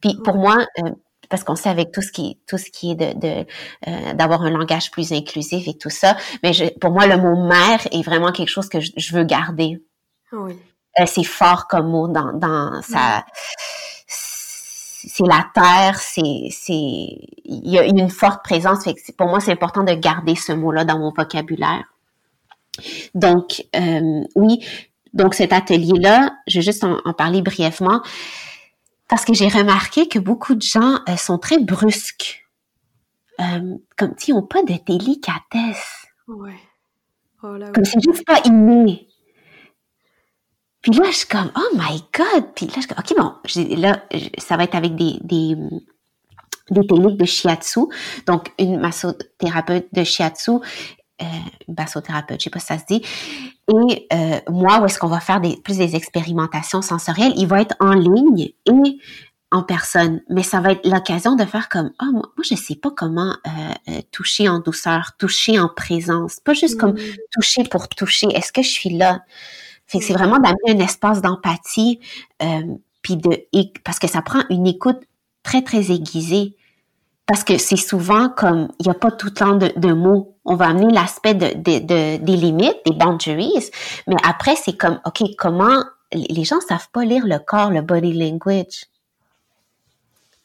Puis 0.00 0.18
pour 0.22 0.36
moi, 0.36 0.58
euh, 0.78 0.90
parce 1.30 1.44
qu'on 1.44 1.56
sait 1.56 1.70
avec 1.70 1.92
tout 1.92 2.02
ce 2.02 2.12
qui 2.12 2.38
tout 2.46 2.58
ce 2.58 2.70
qui 2.70 2.90
est 2.90 2.94
de 2.94 3.46
euh, 3.88 4.12
d'avoir 4.14 4.42
un 4.42 4.50
langage 4.50 4.90
plus 4.90 5.12
inclusif 5.12 5.66
et 5.66 5.78
tout 5.78 5.88
ça. 5.88 6.16
Mais 6.42 6.52
je, 6.52 6.66
pour 6.78 6.90
moi, 6.90 7.06
le 7.06 7.16
mot 7.16 7.46
mère 7.46 7.80
est 7.90 8.02
vraiment 8.02 8.32
quelque 8.32 8.48
chose 8.48 8.68
que 8.68 8.80
je, 8.80 9.14
veux 9.14 9.24
garder. 9.24 9.82
Oui. 10.32 10.54
Euh, 10.98 11.06
c'est 11.06 11.24
fort 11.24 11.68
comme 11.68 11.88
mot 11.90 12.08
dans 12.08 12.32
dans 12.32 12.82
sa 12.82 13.24
c'est 15.02 15.26
la 15.26 15.46
terre, 15.54 15.98
c'est 15.98 16.48
c'est 16.50 16.72
il 16.72 17.70
y 17.70 17.78
a 17.78 17.84
une 17.84 18.10
forte 18.10 18.42
présence. 18.42 18.84
Fait 18.84 18.94
pour 19.16 19.28
moi, 19.28 19.40
c'est 19.40 19.52
important 19.52 19.82
de 19.82 19.92
garder 19.94 20.34
ce 20.34 20.52
mot-là 20.52 20.84
dans 20.84 20.98
mon 20.98 21.12
vocabulaire. 21.12 21.84
Donc 23.14 23.64
euh, 23.76 24.22
oui, 24.34 24.64
donc 25.12 25.34
cet 25.34 25.52
atelier-là, 25.52 26.32
je 26.46 26.58
vais 26.58 26.64
juste 26.64 26.84
en, 26.84 26.98
en 27.04 27.12
parler 27.12 27.42
brièvement 27.42 28.02
parce 29.08 29.24
que 29.24 29.34
j'ai 29.34 29.48
remarqué 29.48 30.08
que 30.08 30.18
beaucoup 30.18 30.54
de 30.54 30.62
gens 30.62 31.00
euh, 31.08 31.16
sont 31.16 31.38
très 31.38 31.58
brusques. 31.58 32.46
Euh, 33.40 33.76
comme 33.96 34.14
s'ils 34.16 34.34
n'ont 34.34 34.46
pas 34.46 34.62
de 34.62 34.74
délicatesse. 34.86 36.06
Ouais. 36.28 36.58
Oh 37.42 37.56
là, 37.56 37.70
comme 37.72 37.84
c'est 37.84 38.02
juste 38.02 38.24
pas 38.26 38.40
inné. 38.44 39.08
Puis 40.82 40.92
là, 40.92 41.04
je 41.10 41.16
suis 41.16 41.28
comme, 41.28 41.50
oh 41.56 41.76
my 41.76 42.02
God! 42.16 42.46
Puis 42.54 42.66
là, 42.66 42.72
je 42.76 42.80
suis 42.80 42.88
comme, 42.88 42.98
OK, 42.98 43.14
bon, 43.16 43.76
là, 43.76 44.02
ça 44.38 44.56
va 44.56 44.64
être 44.64 44.74
avec 44.74 44.94
des, 44.96 45.18
des, 45.22 45.56
des 46.70 46.86
techniques 46.86 47.18
de 47.18 47.24
shiatsu. 47.24 47.80
Donc, 48.26 48.52
une 48.58 48.80
massothérapeute 48.80 49.88
de 49.92 50.04
shiatsu, 50.04 50.52
euh, 50.52 51.24
une 51.68 51.74
bassothérapeute, 51.74 52.40
je 52.40 52.44
sais 52.44 52.50
pas 52.50 52.60
si 52.60 52.66
ça 52.66 52.78
se 52.78 52.84
dit. 52.88 53.02
Et 53.68 54.06
euh, 54.12 54.40
moi, 54.48 54.80
où 54.80 54.86
est-ce 54.86 54.98
qu'on 54.98 55.08
va 55.08 55.20
faire 55.20 55.40
des, 55.40 55.56
plus 55.56 55.76
des 55.76 55.96
expérimentations 55.96 56.82
sensorielles, 56.82 57.34
il 57.36 57.46
va 57.46 57.60
être 57.60 57.74
en 57.80 57.92
ligne 57.92 58.52
et 58.66 58.98
en 59.52 59.62
personne, 59.62 60.22
mais 60.28 60.44
ça 60.44 60.60
va 60.60 60.72
être 60.72 60.86
l'occasion 60.86 61.34
de 61.34 61.44
faire 61.44 61.68
comme 61.68 61.90
ah 61.98 62.06
moi, 62.12 62.22
moi 62.36 62.44
je 62.48 62.54
sais 62.54 62.76
pas 62.76 62.90
comment 62.96 63.36
euh, 63.46 63.50
euh, 63.88 64.00
toucher 64.12 64.48
en 64.48 64.60
douceur, 64.60 65.16
toucher 65.18 65.58
en 65.58 65.68
présence, 65.68 66.38
pas 66.38 66.54
juste 66.54 66.78
comme 66.78 66.92
mm. 66.92 67.16
toucher 67.32 67.64
pour 67.64 67.88
toucher. 67.88 68.28
Est-ce 68.32 68.52
que 68.52 68.62
je 68.62 68.68
suis 68.68 68.90
là? 68.90 69.22
Fait 69.90 69.98
que 69.98 70.04
c'est 70.04 70.12
mm. 70.12 70.18
vraiment 70.18 70.38
d'amener 70.38 70.80
un 70.80 70.84
espace 70.84 71.20
d'empathie, 71.20 71.98
euh, 72.42 72.62
puis 73.02 73.16
de 73.16 73.44
parce 73.84 73.98
que 73.98 74.06
ça 74.06 74.22
prend 74.22 74.42
une 74.48 74.66
écoute 74.66 75.00
très 75.42 75.62
très 75.62 75.90
aiguisée 75.90 76.56
parce 77.26 77.44
que 77.44 77.58
c'est 77.58 77.76
souvent 77.76 78.28
comme 78.28 78.68
il 78.78 78.86
y 78.86 78.90
a 78.90 78.94
pas 78.94 79.10
tout 79.10 79.26
le 79.26 79.34
temps 79.34 79.56
de, 79.56 79.72
de 79.76 79.92
mots. 79.92 80.36
On 80.44 80.54
va 80.54 80.68
amener 80.68 80.92
l'aspect 80.92 81.34
de, 81.34 81.54
de, 81.54 81.78
de, 81.80 82.16
des 82.18 82.36
limites, 82.36 82.78
des 82.86 82.92
boundaries, 82.92 83.70
mais 84.06 84.16
après 84.22 84.54
c'est 84.54 84.76
comme 84.76 85.00
ok 85.04 85.22
comment 85.36 85.82
les 86.12 86.44
gens 86.44 86.60
savent 86.60 86.88
pas 86.92 87.04
lire 87.04 87.26
le 87.26 87.38
corps, 87.38 87.70
le 87.70 87.82
body 87.82 88.12
language? 88.12 88.86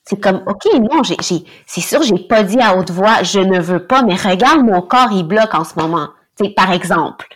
C'est 0.08 0.22
comme, 0.22 0.44
OK, 0.46 0.66
non, 0.76 1.02
j'ai, 1.02 1.18
c'est 1.66 1.82
sûr, 1.82 2.04
j'ai 2.04 2.20
pas 2.20 2.44
dit 2.44 2.60
à 2.60 2.78
haute 2.78 2.92
voix, 2.92 3.24
je 3.24 3.40
ne 3.40 3.60
veux 3.60 3.88
pas, 3.88 4.04
mais 4.04 4.14
regarde, 4.14 4.62
mon 4.62 4.80
corps, 4.84 5.12
il 5.12 5.24
bloque 5.24 5.56
en 5.56 5.64
ce 5.64 5.80
moment. 5.80 6.10
C'est 6.38 6.50
par 6.50 6.72
exemple. 6.72 7.28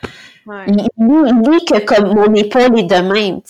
Ouais. 0.49 0.65
Lis, 0.65 1.65
que 1.65 1.85
comme 1.85 2.15
mon 2.15 2.33
épaule 2.33 2.79
est 2.79 2.83
de 2.83 2.95
même. 2.95 3.41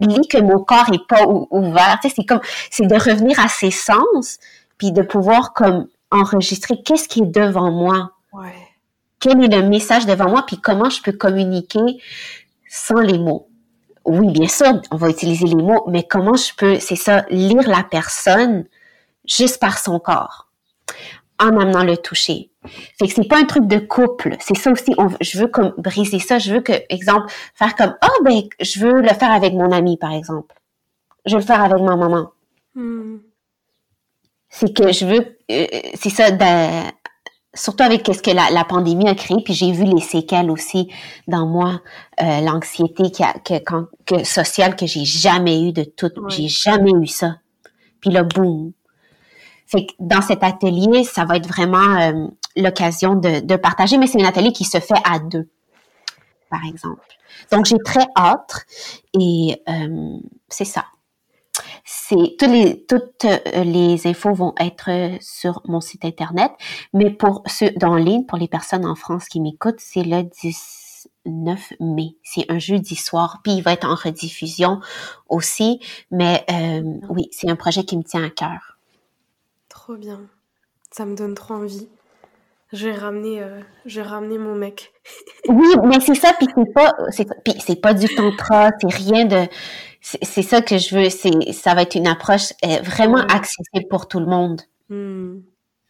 Lis 0.00 0.26
que 0.26 0.40
mon 0.40 0.64
corps 0.64 0.90
est 0.90 1.06
pas 1.06 1.26
ouvert. 1.26 1.98
C'est 2.02 2.24
comme, 2.24 2.40
c'est 2.70 2.86
de 2.86 2.94
revenir 2.94 3.38
à 3.38 3.48
ses 3.48 3.70
sens, 3.70 4.38
puis 4.78 4.90
de 4.90 5.02
pouvoir 5.02 5.52
comme 5.52 5.86
enregistrer 6.10 6.80
qu'est-ce 6.82 7.08
qui 7.08 7.20
est 7.20 7.26
devant 7.26 7.70
moi. 7.70 8.12
Ouais. 8.32 8.54
Quel 9.20 9.44
est 9.44 9.54
le 9.54 9.68
message 9.68 10.06
devant 10.06 10.30
moi, 10.30 10.44
puis 10.46 10.58
comment 10.58 10.88
je 10.88 11.02
peux 11.02 11.12
communiquer 11.12 12.00
sans 12.68 13.00
les 13.00 13.18
mots 13.18 13.48
oui, 14.06 14.30
bien 14.30 14.46
sûr, 14.46 14.80
on 14.92 14.96
va 14.96 15.10
utiliser 15.10 15.46
les 15.46 15.56
mots, 15.56 15.84
mais 15.88 16.04
comment 16.04 16.36
je 16.36 16.54
peux, 16.56 16.78
c'est 16.78 16.94
ça, 16.94 17.26
lire 17.28 17.68
la 17.68 17.82
personne 17.82 18.64
juste 19.26 19.58
par 19.58 19.78
son 19.78 19.98
corps, 19.98 20.48
en 21.40 21.58
amenant 21.58 21.82
le 21.82 21.96
toucher. 21.96 22.50
Fait 22.98 23.06
que 23.06 23.14
c'est 23.14 23.28
pas 23.28 23.38
un 23.38 23.44
truc 23.44 23.66
de 23.66 23.78
couple, 23.78 24.36
c'est 24.40 24.56
ça 24.56 24.70
aussi, 24.70 24.94
je 25.20 25.38
veux 25.38 25.48
comme 25.48 25.74
briser 25.78 26.18
ça, 26.18 26.38
je 26.38 26.54
veux 26.54 26.60
que, 26.60 26.72
exemple, 26.88 27.32
faire 27.54 27.74
comme, 27.74 27.94
oh 28.02 28.22
ben, 28.22 28.42
je 28.60 28.80
veux 28.80 29.00
le 29.00 29.08
faire 29.08 29.30
avec 29.30 29.52
mon 29.52 29.72
ami, 29.72 29.96
par 29.96 30.12
exemple. 30.12 30.54
Je 31.24 31.32
veux 31.32 31.40
le 31.40 31.46
faire 31.46 31.62
avec 31.62 31.82
ma 31.82 31.96
maman. 31.96 32.30
Hmm. 32.74 33.18
C'est 34.48 34.72
que 34.72 34.92
je 34.92 35.06
veux, 35.06 35.38
euh, 35.50 35.66
c'est 35.94 36.10
ça, 36.10 36.30
surtout 37.56 37.82
avec 37.82 38.06
ce 38.06 38.22
que 38.22 38.30
la, 38.30 38.64
pandémie 38.64 39.08
a 39.08 39.14
créé, 39.14 39.38
puis 39.42 39.54
j'ai 39.54 39.72
vu 39.72 39.84
les 39.84 40.00
séquelles 40.00 40.50
aussi 40.50 40.88
dans 41.26 41.46
moi, 41.46 41.80
euh, 42.22 42.40
l'anxiété 42.40 43.10
qui 43.10 43.22
a, 43.22 43.32
que, 43.32 43.58
quand, 43.58 43.86
que, 44.04 44.24
sociale 44.24 44.76
que 44.76 44.86
j'ai 44.86 45.04
jamais 45.04 45.62
eu 45.62 45.72
de 45.72 45.84
tout, 45.84 46.12
j'ai 46.28 46.48
jamais 46.48 46.92
eu 46.92 47.06
ça. 47.06 47.36
Puis 48.00 48.10
là, 48.10 48.22
boum. 48.22 48.72
Fait 49.66 49.86
que 49.86 49.92
dans 49.98 50.22
cet 50.22 50.44
atelier, 50.44 51.02
ça 51.04 51.24
va 51.24 51.36
être 51.36 51.48
vraiment 51.48 51.96
euh, 51.98 52.28
l'occasion 52.56 53.14
de, 53.14 53.40
de, 53.40 53.56
partager, 53.56 53.98
mais 53.98 54.06
c'est 54.06 54.22
un 54.22 54.26
atelier 54.26 54.52
qui 54.52 54.64
se 54.64 54.78
fait 54.78 55.00
à 55.04 55.18
deux, 55.18 55.48
par 56.50 56.64
exemple. 56.64 57.06
Donc 57.52 57.66
j'ai 57.66 57.78
très 57.78 58.06
hâte 58.16 58.66
et 59.18 59.62
euh, 59.68 60.18
c'est 60.48 60.64
ça 60.64 60.84
c'est 61.84 62.36
toutes 62.38 62.50
les 62.50 62.84
toutes 62.84 63.24
euh, 63.24 63.64
les 63.64 64.06
infos 64.06 64.34
vont 64.34 64.54
être 64.58 64.90
sur 65.20 65.62
mon 65.66 65.80
site 65.80 66.04
internet, 66.04 66.52
mais 66.92 67.10
pour 67.10 67.42
ceux 67.46 67.70
dans 67.70 67.94
ligne, 67.94 68.24
pour 68.24 68.38
les 68.38 68.48
personnes 68.48 68.86
en 68.86 68.94
France 68.94 69.26
qui 69.28 69.40
m'écoutent, 69.40 69.80
c'est 69.80 70.02
le 70.02 70.22
19 70.22 71.72
mai. 71.80 72.16
C'est 72.22 72.44
un 72.50 72.58
jeudi 72.58 72.96
soir, 72.96 73.40
puis 73.42 73.54
il 73.54 73.62
va 73.62 73.72
être 73.72 73.86
en 73.86 73.94
rediffusion 73.94 74.80
aussi. 75.28 75.80
Mais 76.10 76.44
euh, 76.50 76.82
oui, 77.08 77.28
c'est 77.32 77.48
un 77.48 77.56
projet 77.56 77.84
qui 77.84 77.96
me 77.96 78.02
tient 78.02 78.24
à 78.24 78.30
cœur. 78.30 78.78
Trop 79.68 79.96
bien, 79.96 80.20
ça 80.90 81.04
me 81.04 81.16
donne 81.16 81.34
trop 81.34 81.54
envie. 81.54 81.88
Je 82.72 82.88
vais 82.88 82.94
ramener, 82.94 83.42
euh, 83.42 83.60
je 83.84 84.00
vais 84.00 84.06
ramener 84.06 84.38
mon 84.38 84.54
mec. 84.54 84.92
oui, 85.48 85.68
mais 85.84 86.00
c'est 86.00 86.14
ça, 86.14 86.32
puis 86.36 86.48
c'est 86.54 86.72
pas, 86.72 86.94
c'est 87.60 87.80
pas 87.80 87.94
du 87.94 88.08
tantra, 88.14 88.70
c'est 88.80 88.92
rien 88.92 89.24
de, 89.24 89.46
c'est 90.00 90.42
ça 90.42 90.60
que 90.62 90.76
je 90.76 90.96
veux, 90.96 91.10
c'est 91.10 91.52
ça 91.52 91.74
va 91.74 91.82
être 91.82 91.94
une 91.94 92.08
approche 92.08 92.52
euh, 92.64 92.78
vraiment 92.82 93.20
accessible 93.20 93.86
pour 93.88 94.08
tout 94.08 94.18
le 94.18 94.26
monde. 94.26 94.62
Hmm. 94.88 95.40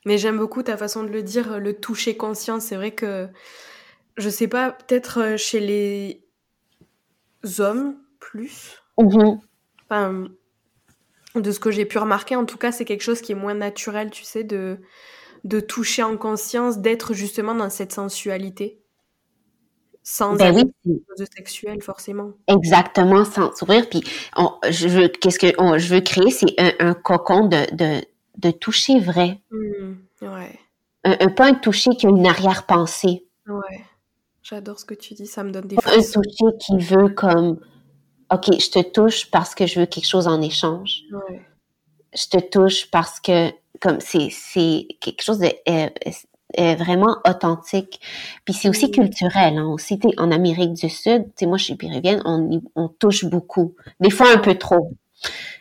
Mais 0.04 0.18
j'aime 0.18 0.38
beaucoup 0.38 0.62
ta 0.62 0.76
façon 0.76 1.02
de 1.02 1.08
le 1.08 1.22
dire, 1.22 1.58
le 1.58 1.74
toucher 1.74 2.16
conscient. 2.16 2.60
C'est 2.60 2.76
vrai 2.76 2.92
que 2.92 3.28
je 4.16 4.30
sais 4.30 4.48
pas, 4.48 4.72
peut-être 4.72 5.20
euh, 5.20 5.36
chez 5.36 5.60
les 5.60 6.22
hommes 7.60 7.96
plus. 8.18 8.82
Mm-hmm. 8.98 9.40
Enfin, 9.88 10.28
de 11.34 11.50
ce 11.50 11.60
que 11.60 11.70
j'ai 11.70 11.84
pu 11.84 11.98
remarquer, 11.98 12.36
en 12.36 12.44
tout 12.44 12.56
cas, 12.56 12.72
c'est 12.72 12.84
quelque 12.84 13.02
chose 13.02 13.20
qui 13.20 13.32
est 13.32 13.36
moins 13.36 13.54
naturel, 13.54 14.10
tu 14.10 14.24
sais, 14.24 14.42
de 14.42 14.78
de 15.46 15.60
toucher 15.60 16.02
en 16.02 16.16
conscience, 16.16 16.78
d'être 16.78 17.14
justement 17.14 17.54
dans 17.54 17.70
cette 17.70 17.92
sensualité 17.92 18.80
sans 20.08 20.36
ben 20.36 20.54
oui. 20.54 21.02
de 21.18 21.24
sexuel 21.36 21.82
forcément. 21.82 22.30
Exactement, 22.46 23.24
sans 23.24 23.54
sourire. 23.56 23.88
Puis 23.90 24.04
je 24.70 24.86
veux, 24.86 25.08
qu'est-ce 25.08 25.38
que 25.40 25.48
je 25.48 25.94
veux 25.94 26.00
créer, 26.00 26.30
c'est 26.30 26.80
un, 26.80 26.94
cocon 26.94 27.48
de, 27.48 27.74
de, 27.74 28.04
de, 28.38 28.50
toucher 28.52 29.00
vrai. 29.00 29.40
Mmh, 29.50 29.94
ouais. 30.22 30.60
Un, 31.02 31.28
pas 31.28 31.46
un 31.46 31.54
toucher 31.54 31.90
qui 31.98 32.06
a 32.06 32.10
une 32.10 32.24
arrière-pensée. 32.24 33.26
Ouais. 33.48 33.84
J'adore 34.44 34.78
ce 34.78 34.84
que 34.84 34.94
tu 34.94 35.14
dis, 35.14 35.26
ça 35.26 35.42
me 35.42 35.50
donne 35.50 35.66
des 35.66 35.76
Un 35.76 35.96
toucher 35.96 36.56
qui 36.60 36.78
veut 36.78 37.08
comme, 37.08 37.58
ok, 38.32 38.60
je 38.60 38.70
te 38.70 38.82
touche 38.88 39.28
parce 39.32 39.56
que 39.56 39.66
je 39.66 39.80
veux 39.80 39.86
quelque 39.86 40.06
chose 40.06 40.28
en 40.28 40.40
échange. 40.40 41.02
Ouais. 41.12 41.44
Je 42.14 42.28
te 42.28 42.38
touche 42.38 42.88
parce 42.92 43.18
que 43.18 43.50
comme 43.80 44.00
c'est 44.00 44.28
c'est 44.30 44.86
quelque 45.00 45.22
chose 45.22 45.38
de 45.38 45.50
euh, 46.58 46.74
vraiment 46.74 47.18
authentique. 47.28 48.00
Puis 48.44 48.54
c'est 48.54 48.68
aussi 48.68 48.90
culturel, 48.90 49.58
hein. 49.58 49.66
Aussi, 49.66 49.98
en 50.16 50.30
Amérique 50.30 50.74
du 50.74 50.88
Sud, 50.88 51.26
tu 51.36 51.46
moi 51.46 51.58
je 51.58 51.64
suis 51.64 51.74
péruvienne, 51.74 52.22
on, 52.24 52.62
on 52.74 52.88
touche 52.88 53.24
beaucoup. 53.24 53.74
Des 54.00 54.10
fois 54.10 54.32
un 54.32 54.38
peu 54.38 54.54
trop. 54.54 54.92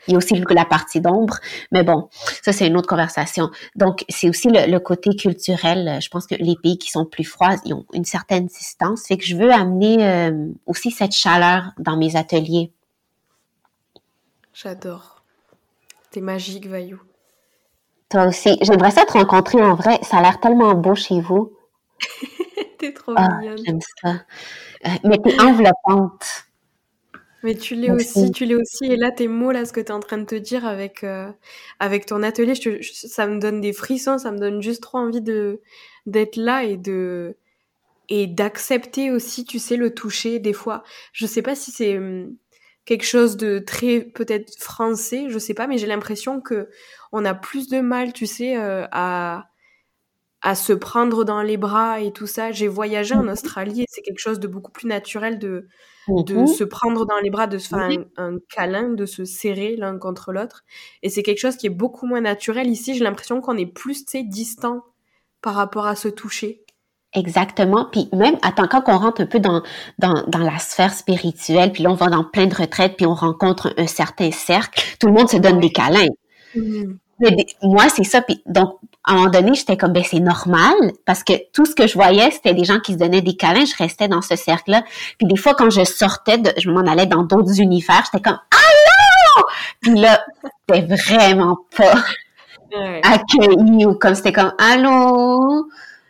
Il 0.07 0.11
y 0.11 0.13
a 0.13 0.18
aussi 0.18 0.39
la 0.49 0.66
partie 0.66 1.01
d'ombre, 1.01 1.39
mais 1.72 1.84
bon, 1.84 2.09
ça 2.43 2.53
c'est 2.53 2.68
une 2.68 2.78
autre 2.78 2.88
conversation. 2.88 3.49
Donc 3.76 4.05
c'est 4.09 4.30
aussi 4.30 4.49
le, 4.49 4.78
côté 4.78 5.16
culturel. 5.16 5.99
Je 6.01 6.09
pense 6.09 6.28
que 6.28 6.36
les 6.36 6.55
pays 6.61 6.78
qui 6.78 6.91
sont 6.91 7.05
plus 7.05 7.24
froids, 7.24 7.55
ils 7.66 7.74
ont 7.74 7.86
une 7.93 8.05
certaine 8.05 8.45
distance. 8.45 9.07
Fait 9.07 9.18
que 9.18 9.26
je 9.26 9.36
veux 9.36 9.51
amener 9.51 10.05
euh, 10.05 10.47
aussi 10.68 10.91
cette 10.91 11.13
chaleur 11.13 11.72
dans 11.80 11.97
mes 11.97 12.16
ateliers. 12.16 12.72
J'adore. 14.53 15.24
T'es 16.11 16.22
magique, 16.22 16.68
Vaillou. 16.68 17.01
Toi 18.16 18.28
aussi. 18.28 18.57
J'aimerais 18.61 18.91
ça 18.91 19.03
te 19.03 19.11
rencontrer 19.11 19.61
en 19.61 19.76
vrai. 19.76 19.99
Ça 20.01 20.20
a 20.20 20.22
l'air 20.22 20.39
tellement 20.39 20.74
beau 20.74 20.95
chez 20.95 21.20
vous. 21.20 21.51
t'es 22.78 22.93
trop 22.93 23.11
ah, 23.18 23.39
mignonne. 23.41 23.57
J'aime 23.66 23.80
ça. 24.01 24.09
Euh, 24.86 24.89
mais 25.03 25.18
t'es 25.18 25.38
enveloppante. 25.41 26.45
Mais 27.43 27.55
tu 27.55 27.76
l'es 27.76 27.91
aussi, 27.91 28.32
tu 28.32 28.45
l'es 28.45 28.55
aussi. 28.55 28.86
Et 28.86 28.95
là, 28.95 29.11
tes 29.11 29.28
mots, 29.28 29.51
là, 29.51 29.66
ce 29.66 29.74
que 29.74 29.82
tu 29.82 29.88
es 29.88 29.91
en 29.91 29.99
train 29.99 30.18
de 30.18 30.24
te 30.24 30.36
dire 30.36 30.66
avec, 30.66 31.03
euh, 31.03 31.30
avec 31.82 32.05
ton 32.05 32.24
atelier, 32.24 32.53
ça 32.84 33.28
me 33.28 33.38
donne 33.38 33.59
des 33.59 33.74
frissons, 33.74 34.18
ça 34.18 34.32
me 34.32 34.39
donne 34.39 34.61
juste 34.61 34.84
trop 34.84 34.99
envie 34.99 35.22
de 35.22 35.59
d'être 36.05 36.38
là 36.38 36.63
et 36.63 36.78
de 36.78 37.36
et 38.07 38.28
d'accepter 38.28 39.11
aussi, 39.11 39.43
tu 39.43 39.59
sais, 39.59 39.76
le 39.76 39.93
toucher 39.93 40.39
des 40.39 40.53
fois. 40.53 40.84
Je 41.11 41.26
sais 41.26 41.41
pas 41.41 41.55
si 41.55 41.72
c'est 41.72 41.97
hum, 41.97 42.34
quelque 42.86 43.05
chose 43.05 43.38
de 43.38 43.59
très 43.59 44.01
peut-être 44.01 44.55
français, 44.59 45.25
je 45.29 45.39
sais 45.39 45.53
pas, 45.53 45.67
mais 45.67 45.77
j'ai 45.77 45.88
l'impression 45.88 46.39
que 46.39 46.69
on 47.11 47.25
a 47.25 47.33
plus 47.33 47.67
de 47.67 47.79
mal, 47.79 48.13
tu 48.13 48.25
sais, 48.25 48.57
euh, 48.57 48.86
à 48.91 49.45
à 50.41 50.53
se 50.53 50.73
prendre 50.73 51.23
dans 51.23 51.41
les 51.41 51.57
bras 51.57 52.01
et 52.01 52.11
tout 52.11 52.27
ça. 52.27 52.51
J'ai 52.51 52.67
voyagé 52.67 53.15
en 53.15 53.23
mhm. 53.23 53.29
Australie 53.29 53.81
et 53.81 53.86
c'est 53.89 54.03
quelque 54.03 54.19
chose 54.19 54.39
de 54.39 54.47
beaucoup 54.47 54.71
plus 54.71 54.88
naturel 54.88 55.39
de 55.39 55.67
de 56.07 56.36
mhm. 56.36 56.47
se 56.47 56.63
prendre 56.63 57.03
dans 57.05 57.17
les 57.17 57.31
bras, 57.31 57.47
de 57.47 57.57
se 57.57 57.69
faire 57.69 57.89
un, 58.17 58.38
câlin, 58.47 58.89
de 58.89 59.07
se 59.07 59.25
serrer 59.25 59.75
l'un 59.75 59.97
contre 59.97 60.31
l'autre. 60.31 60.63
Et 61.01 61.09
c'est 61.09 61.23
quelque 61.23 61.39
chose 61.39 61.57
qui 61.57 61.65
est 61.65 61.71
beaucoup 61.71 62.05
moins 62.05 62.21
naturel 62.21 62.67
ici. 62.69 62.93
J'ai 62.93 63.03
l'impression 63.03 63.41
qu'on 63.41 63.57
est 63.57 63.65
plus, 63.65 64.05
tu 64.05 64.19
sais, 64.19 64.23
distant 64.23 64.83
par 65.41 65.55
rapport 65.55 65.88
à 65.88 65.95
se 65.95 66.07
toucher. 66.07 66.64
Exactement. 67.16 67.86
Puis 67.91 68.09
même, 68.13 68.36
attends, 68.41 68.68
quand 68.68 68.84
on 68.88 68.97
rentre 68.97 69.22
un 69.22 69.26
peu 69.26 69.39
dans, 69.39 69.63
dans, 69.99 70.24
dans 70.28 70.39
la 70.39 70.59
sphère 70.59 70.93
spirituelle, 70.93 71.72
puis 71.72 71.84
là, 71.84 71.91
on 71.91 71.95
va 71.95 72.07
dans 72.07 72.26
plein 72.26 72.45
de 72.45 72.55
retraites, 72.55 72.97
puis 72.97 73.05
on 73.05 73.13
rencontre 73.13 73.74
un, 73.78 73.88
certain 73.88 74.32
cercle, 74.32 74.84
tout 74.99 75.07
le 75.07 75.13
monde 75.13 75.30
se 75.30 75.38
donne 75.38 75.59
des 75.59 75.72
câlins. 75.72 76.07
Mm-hmm. 76.55 77.45
moi, 77.63 77.88
c'est 77.89 78.03
ça. 78.03 78.22
Puis 78.22 78.41
donc, 78.45 78.76
à 79.05 79.13
un 79.13 79.16
moment 79.16 79.30
donné, 79.30 79.53
j'étais 79.53 79.78
comme, 79.78 79.93
ben 79.93 80.03
c'est 80.03 80.20
normal, 80.20 80.74
parce 81.05 81.24
que 81.24 81.34
tout 81.53 81.66
ce 81.66 81.74
que 81.74 81.88
je 81.88 81.93
voyais, 81.93 82.32
c'était 82.32 82.53
des 82.53 82.66
gens 82.66 82.80
qui 82.80 82.93
se 82.93 82.97
donnaient 82.97 83.22
des 83.22 83.38
câlins. 83.38 83.66
Je 83.66 83.76
restais 83.78 84.09
dans 84.09 84.22
ce 84.22 84.36
cercle-là. 84.36 84.84
Puis 85.18 85.28
des 85.28 85.38
fois, 85.38 85.53
quand 85.53 85.70
je 85.70 85.86
sortais, 85.86 86.38
de, 86.38 86.51
je 86.57 86.70
m'en 86.70 86.82
allais 86.82 87.05
dans 87.05 87.24
d'autres 87.24 87.61
univers, 87.61 88.03
j'étais 88.11 88.24
comme, 88.24 88.39
allô! 88.51 89.47
Puis 89.80 89.95
là, 89.95 90.26
c'était 90.68 90.95
vraiment 90.95 91.57
pas 91.78 91.93
accueilli 93.03 93.86
ou 93.86 93.93
comme 93.93 94.16
c'était 94.16 94.34
comme 94.34 94.53
allô? 94.57 95.70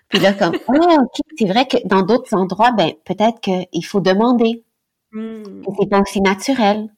Puis 0.10 0.20
là, 0.20 0.34
comme, 0.34 0.56
ah, 0.68 0.98
ok, 1.02 1.26
c'est 1.38 1.48
vrai 1.48 1.68
que 1.68 1.78
dans 1.86 2.04
d'autres 2.04 2.36
endroits, 2.36 2.72
ben, 2.72 2.94
peut-être 3.06 3.40
qu'il 3.42 3.86
faut 3.86 4.02
demander. 4.02 4.64
Hmm. 5.12 5.64
C'est 5.80 5.90
pas 5.90 6.02
aussi 6.02 6.22
naturel. 6.22 6.90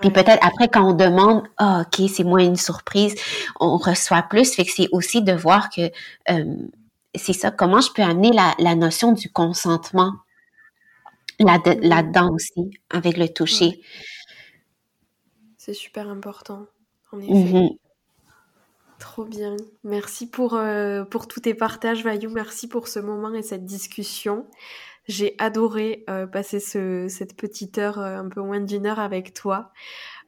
Puis 0.00 0.10
peut-être 0.10 0.44
après, 0.44 0.68
quand 0.68 0.88
on 0.88 0.94
demande, 0.94 1.42
ah, 1.58 1.84
ok, 1.86 2.08
c'est 2.08 2.24
moins 2.24 2.44
une 2.44 2.56
surprise, 2.56 3.14
on 3.60 3.76
reçoit 3.76 4.22
plus. 4.22 4.54
Fait 4.54 4.64
que 4.64 4.70
c'est 4.70 4.88
aussi 4.92 5.22
de 5.22 5.32
voir 5.32 5.68
que 5.70 5.90
euh, 6.30 6.56
c'est 7.14 7.32
ça, 7.32 7.50
comment 7.50 7.80
je 7.80 7.92
peux 7.92 8.02
amener 8.02 8.32
la, 8.32 8.54
la 8.58 8.74
notion 8.74 9.12
du 9.12 9.30
consentement 9.30 10.12
là-dedans 11.38 12.30
aussi, 12.32 12.70
avec 12.90 13.16
le 13.16 13.28
toucher. 13.28 13.80
C'est 15.56 15.74
super 15.74 16.08
important, 16.08 16.66
en 17.12 17.20
effet. 17.20 17.32
Mm-hmm. 17.32 17.76
Bien. 19.24 19.56
Merci 19.84 20.28
pour, 20.28 20.54
euh, 20.54 21.04
pour 21.04 21.28
tous 21.28 21.40
tes 21.40 21.54
partages, 21.54 22.04
Vayou. 22.04 22.30
Merci 22.30 22.68
pour 22.68 22.88
ce 22.88 22.98
moment 22.98 23.32
et 23.34 23.42
cette 23.42 23.64
discussion. 23.64 24.46
J'ai 25.06 25.34
adoré 25.38 26.04
euh, 26.08 26.26
passer 26.26 26.60
ce, 26.60 27.06
cette 27.08 27.36
petite 27.36 27.78
heure, 27.78 27.98
euh, 27.98 28.18
un 28.18 28.28
peu 28.28 28.40
moins 28.40 28.60
d'une 28.60 28.86
heure 28.86 29.00
avec 29.00 29.34
toi. 29.34 29.72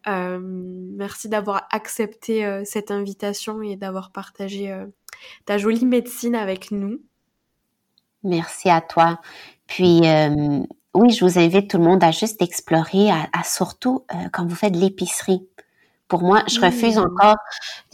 merci 0.07 1.29
d'avoir 1.29 1.69
accepté 1.71 2.65
cette 2.65 2.91
invitation 2.91 3.63
et 3.63 3.77
d'avoir 3.77 4.11
partagé 4.11 4.77
ta 5.45 5.59
jolie 5.59 5.87
médecine 5.87 6.35
avec 6.35 6.73
nous. 6.73 7.01
Merci 8.25 8.69
à 8.69 8.81
toi. 8.81 9.21
Puis, 9.69 10.01
oui, 10.95 11.11
je 11.11 11.25
vous 11.25 11.39
invite 11.39 11.71
tout 11.71 11.79
le 11.79 11.85
monde 11.85 12.03
à 12.03 12.11
juste 12.11 12.43
explorer, 12.43 13.11
à, 13.11 13.45
surtout 13.45 14.05
quand 14.33 14.45
vous 14.45 14.57
faites 14.57 14.75
l'épicerie 14.75 15.47
pour 16.13 16.21
moi, 16.21 16.43
je 16.47 16.61
refuse 16.61 16.99
mmh. 16.99 17.07
encore. 17.07 17.37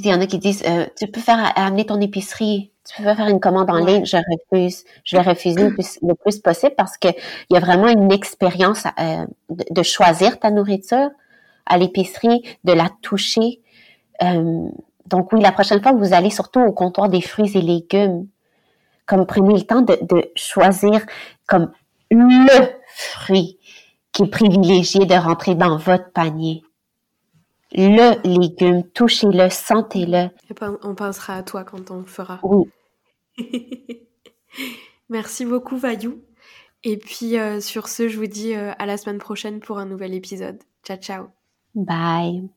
Il 0.01 0.07
y 0.07 0.13
en 0.13 0.21
a 0.21 0.27
qui 0.27 0.41
disent, 0.41 0.65
euh, 0.67 0.87
tu 0.99 1.07
peux 1.07 1.21
faire 1.21 1.53
amener 1.57 1.87
ton 1.87 2.01
épicerie, 2.01 2.73
tu 2.85 3.01
peux 3.01 3.15
faire 3.15 3.29
une 3.29 3.39
commande 3.39 3.71
en 3.71 3.77
ligne. 3.77 4.05
Je 4.05 4.17
refuse. 4.17 4.83
Je 5.05 5.17
vais 5.17 5.23
refuser 5.23 5.69
le 6.03 6.15
plus, 6.17 6.41
possible 6.41 6.75
parce 6.77 6.99
que 6.99 7.07
il 7.07 7.55
y 7.55 7.57
a 7.57 7.61
vraiment 7.61 7.87
une 7.87 8.11
expérience 8.11 8.87
euh, 8.99 9.25
de, 9.71 9.83
choisir 9.85 10.41
ta 10.41 10.51
nourriture 10.51 11.11
à 11.65 11.79
l'épicerie, 11.79 12.43
de 12.65 12.73
la 12.73 12.91
toucher. 13.03 13.61
Euh, 14.25 14.67
donc 15.07 15.33
oui, 15.33 15.41
la 15.41 15.53
prochaine 15.53 15.81
fois, 15.81 15.93
vous 15.93 16.13
allez 16.13 16.31
surtout 16.31 16.61
au 16.61 16.73
comptoir 16.73 17.09
des 17.09 17.21
fruits 17.21 17.57
et 17.57 17.63
légumes. 17.63 18.27
Comme 19.07 19.27
prenez 19.27 19.55
le 19.55 19.63
temps 19.63 19.83
de, 19.83 19.97
de 20.03 20.29
choisir 20.35 21.07
comme 21.47 21.71
le 22.11 22.49
fruit 22.89 23.61
qui 24.11 24.25
est 24.25 24.27
privilégié 24.27 25.07
de 25.07 25.15
rentrer 25.15 25.55
dans 25.55 25.77
votre 25.77 26.11
panier 26.11 26.65
le 27.73 28.21
légume, 28.25 28.83
touchez-le, 28.91 29.51
sentez-le. 29.51 30.29
On 30.83 30.95
pensera 30.95 31.35
à 31.35 31.43
toi 31.43 31.65
quand 31.65 31.91
on 31.91 31.99
le 31.99 32.07
fera. 32.07 32.41
Oui. 32.43 32.71
Merci 35.09 35.45
beaucoup, 35.45 35.77
Vayou. 35.77 36.23
Et 36.85 36.97
puis, 36.97 37.39
euh, 37.39 37.61
sur 37.61 37.89
ce, 37.89 38.09
je 38.09 38.19
vous 38.19 38.27
dis 38.27 38.55
euh, 38.55 38.73
à 38.79 38.87
la 38.87 38.97
semaine 38.97 39.19
prochaine 39.19 39.61
pour 39.61 39.79
un 39.79 39.87
nouvel 39.87 40.15
épisode. 40.15 40.59
Ciao, 40.85 40.97
ciao. 40.97 41.27
Bye. 41.75 42.49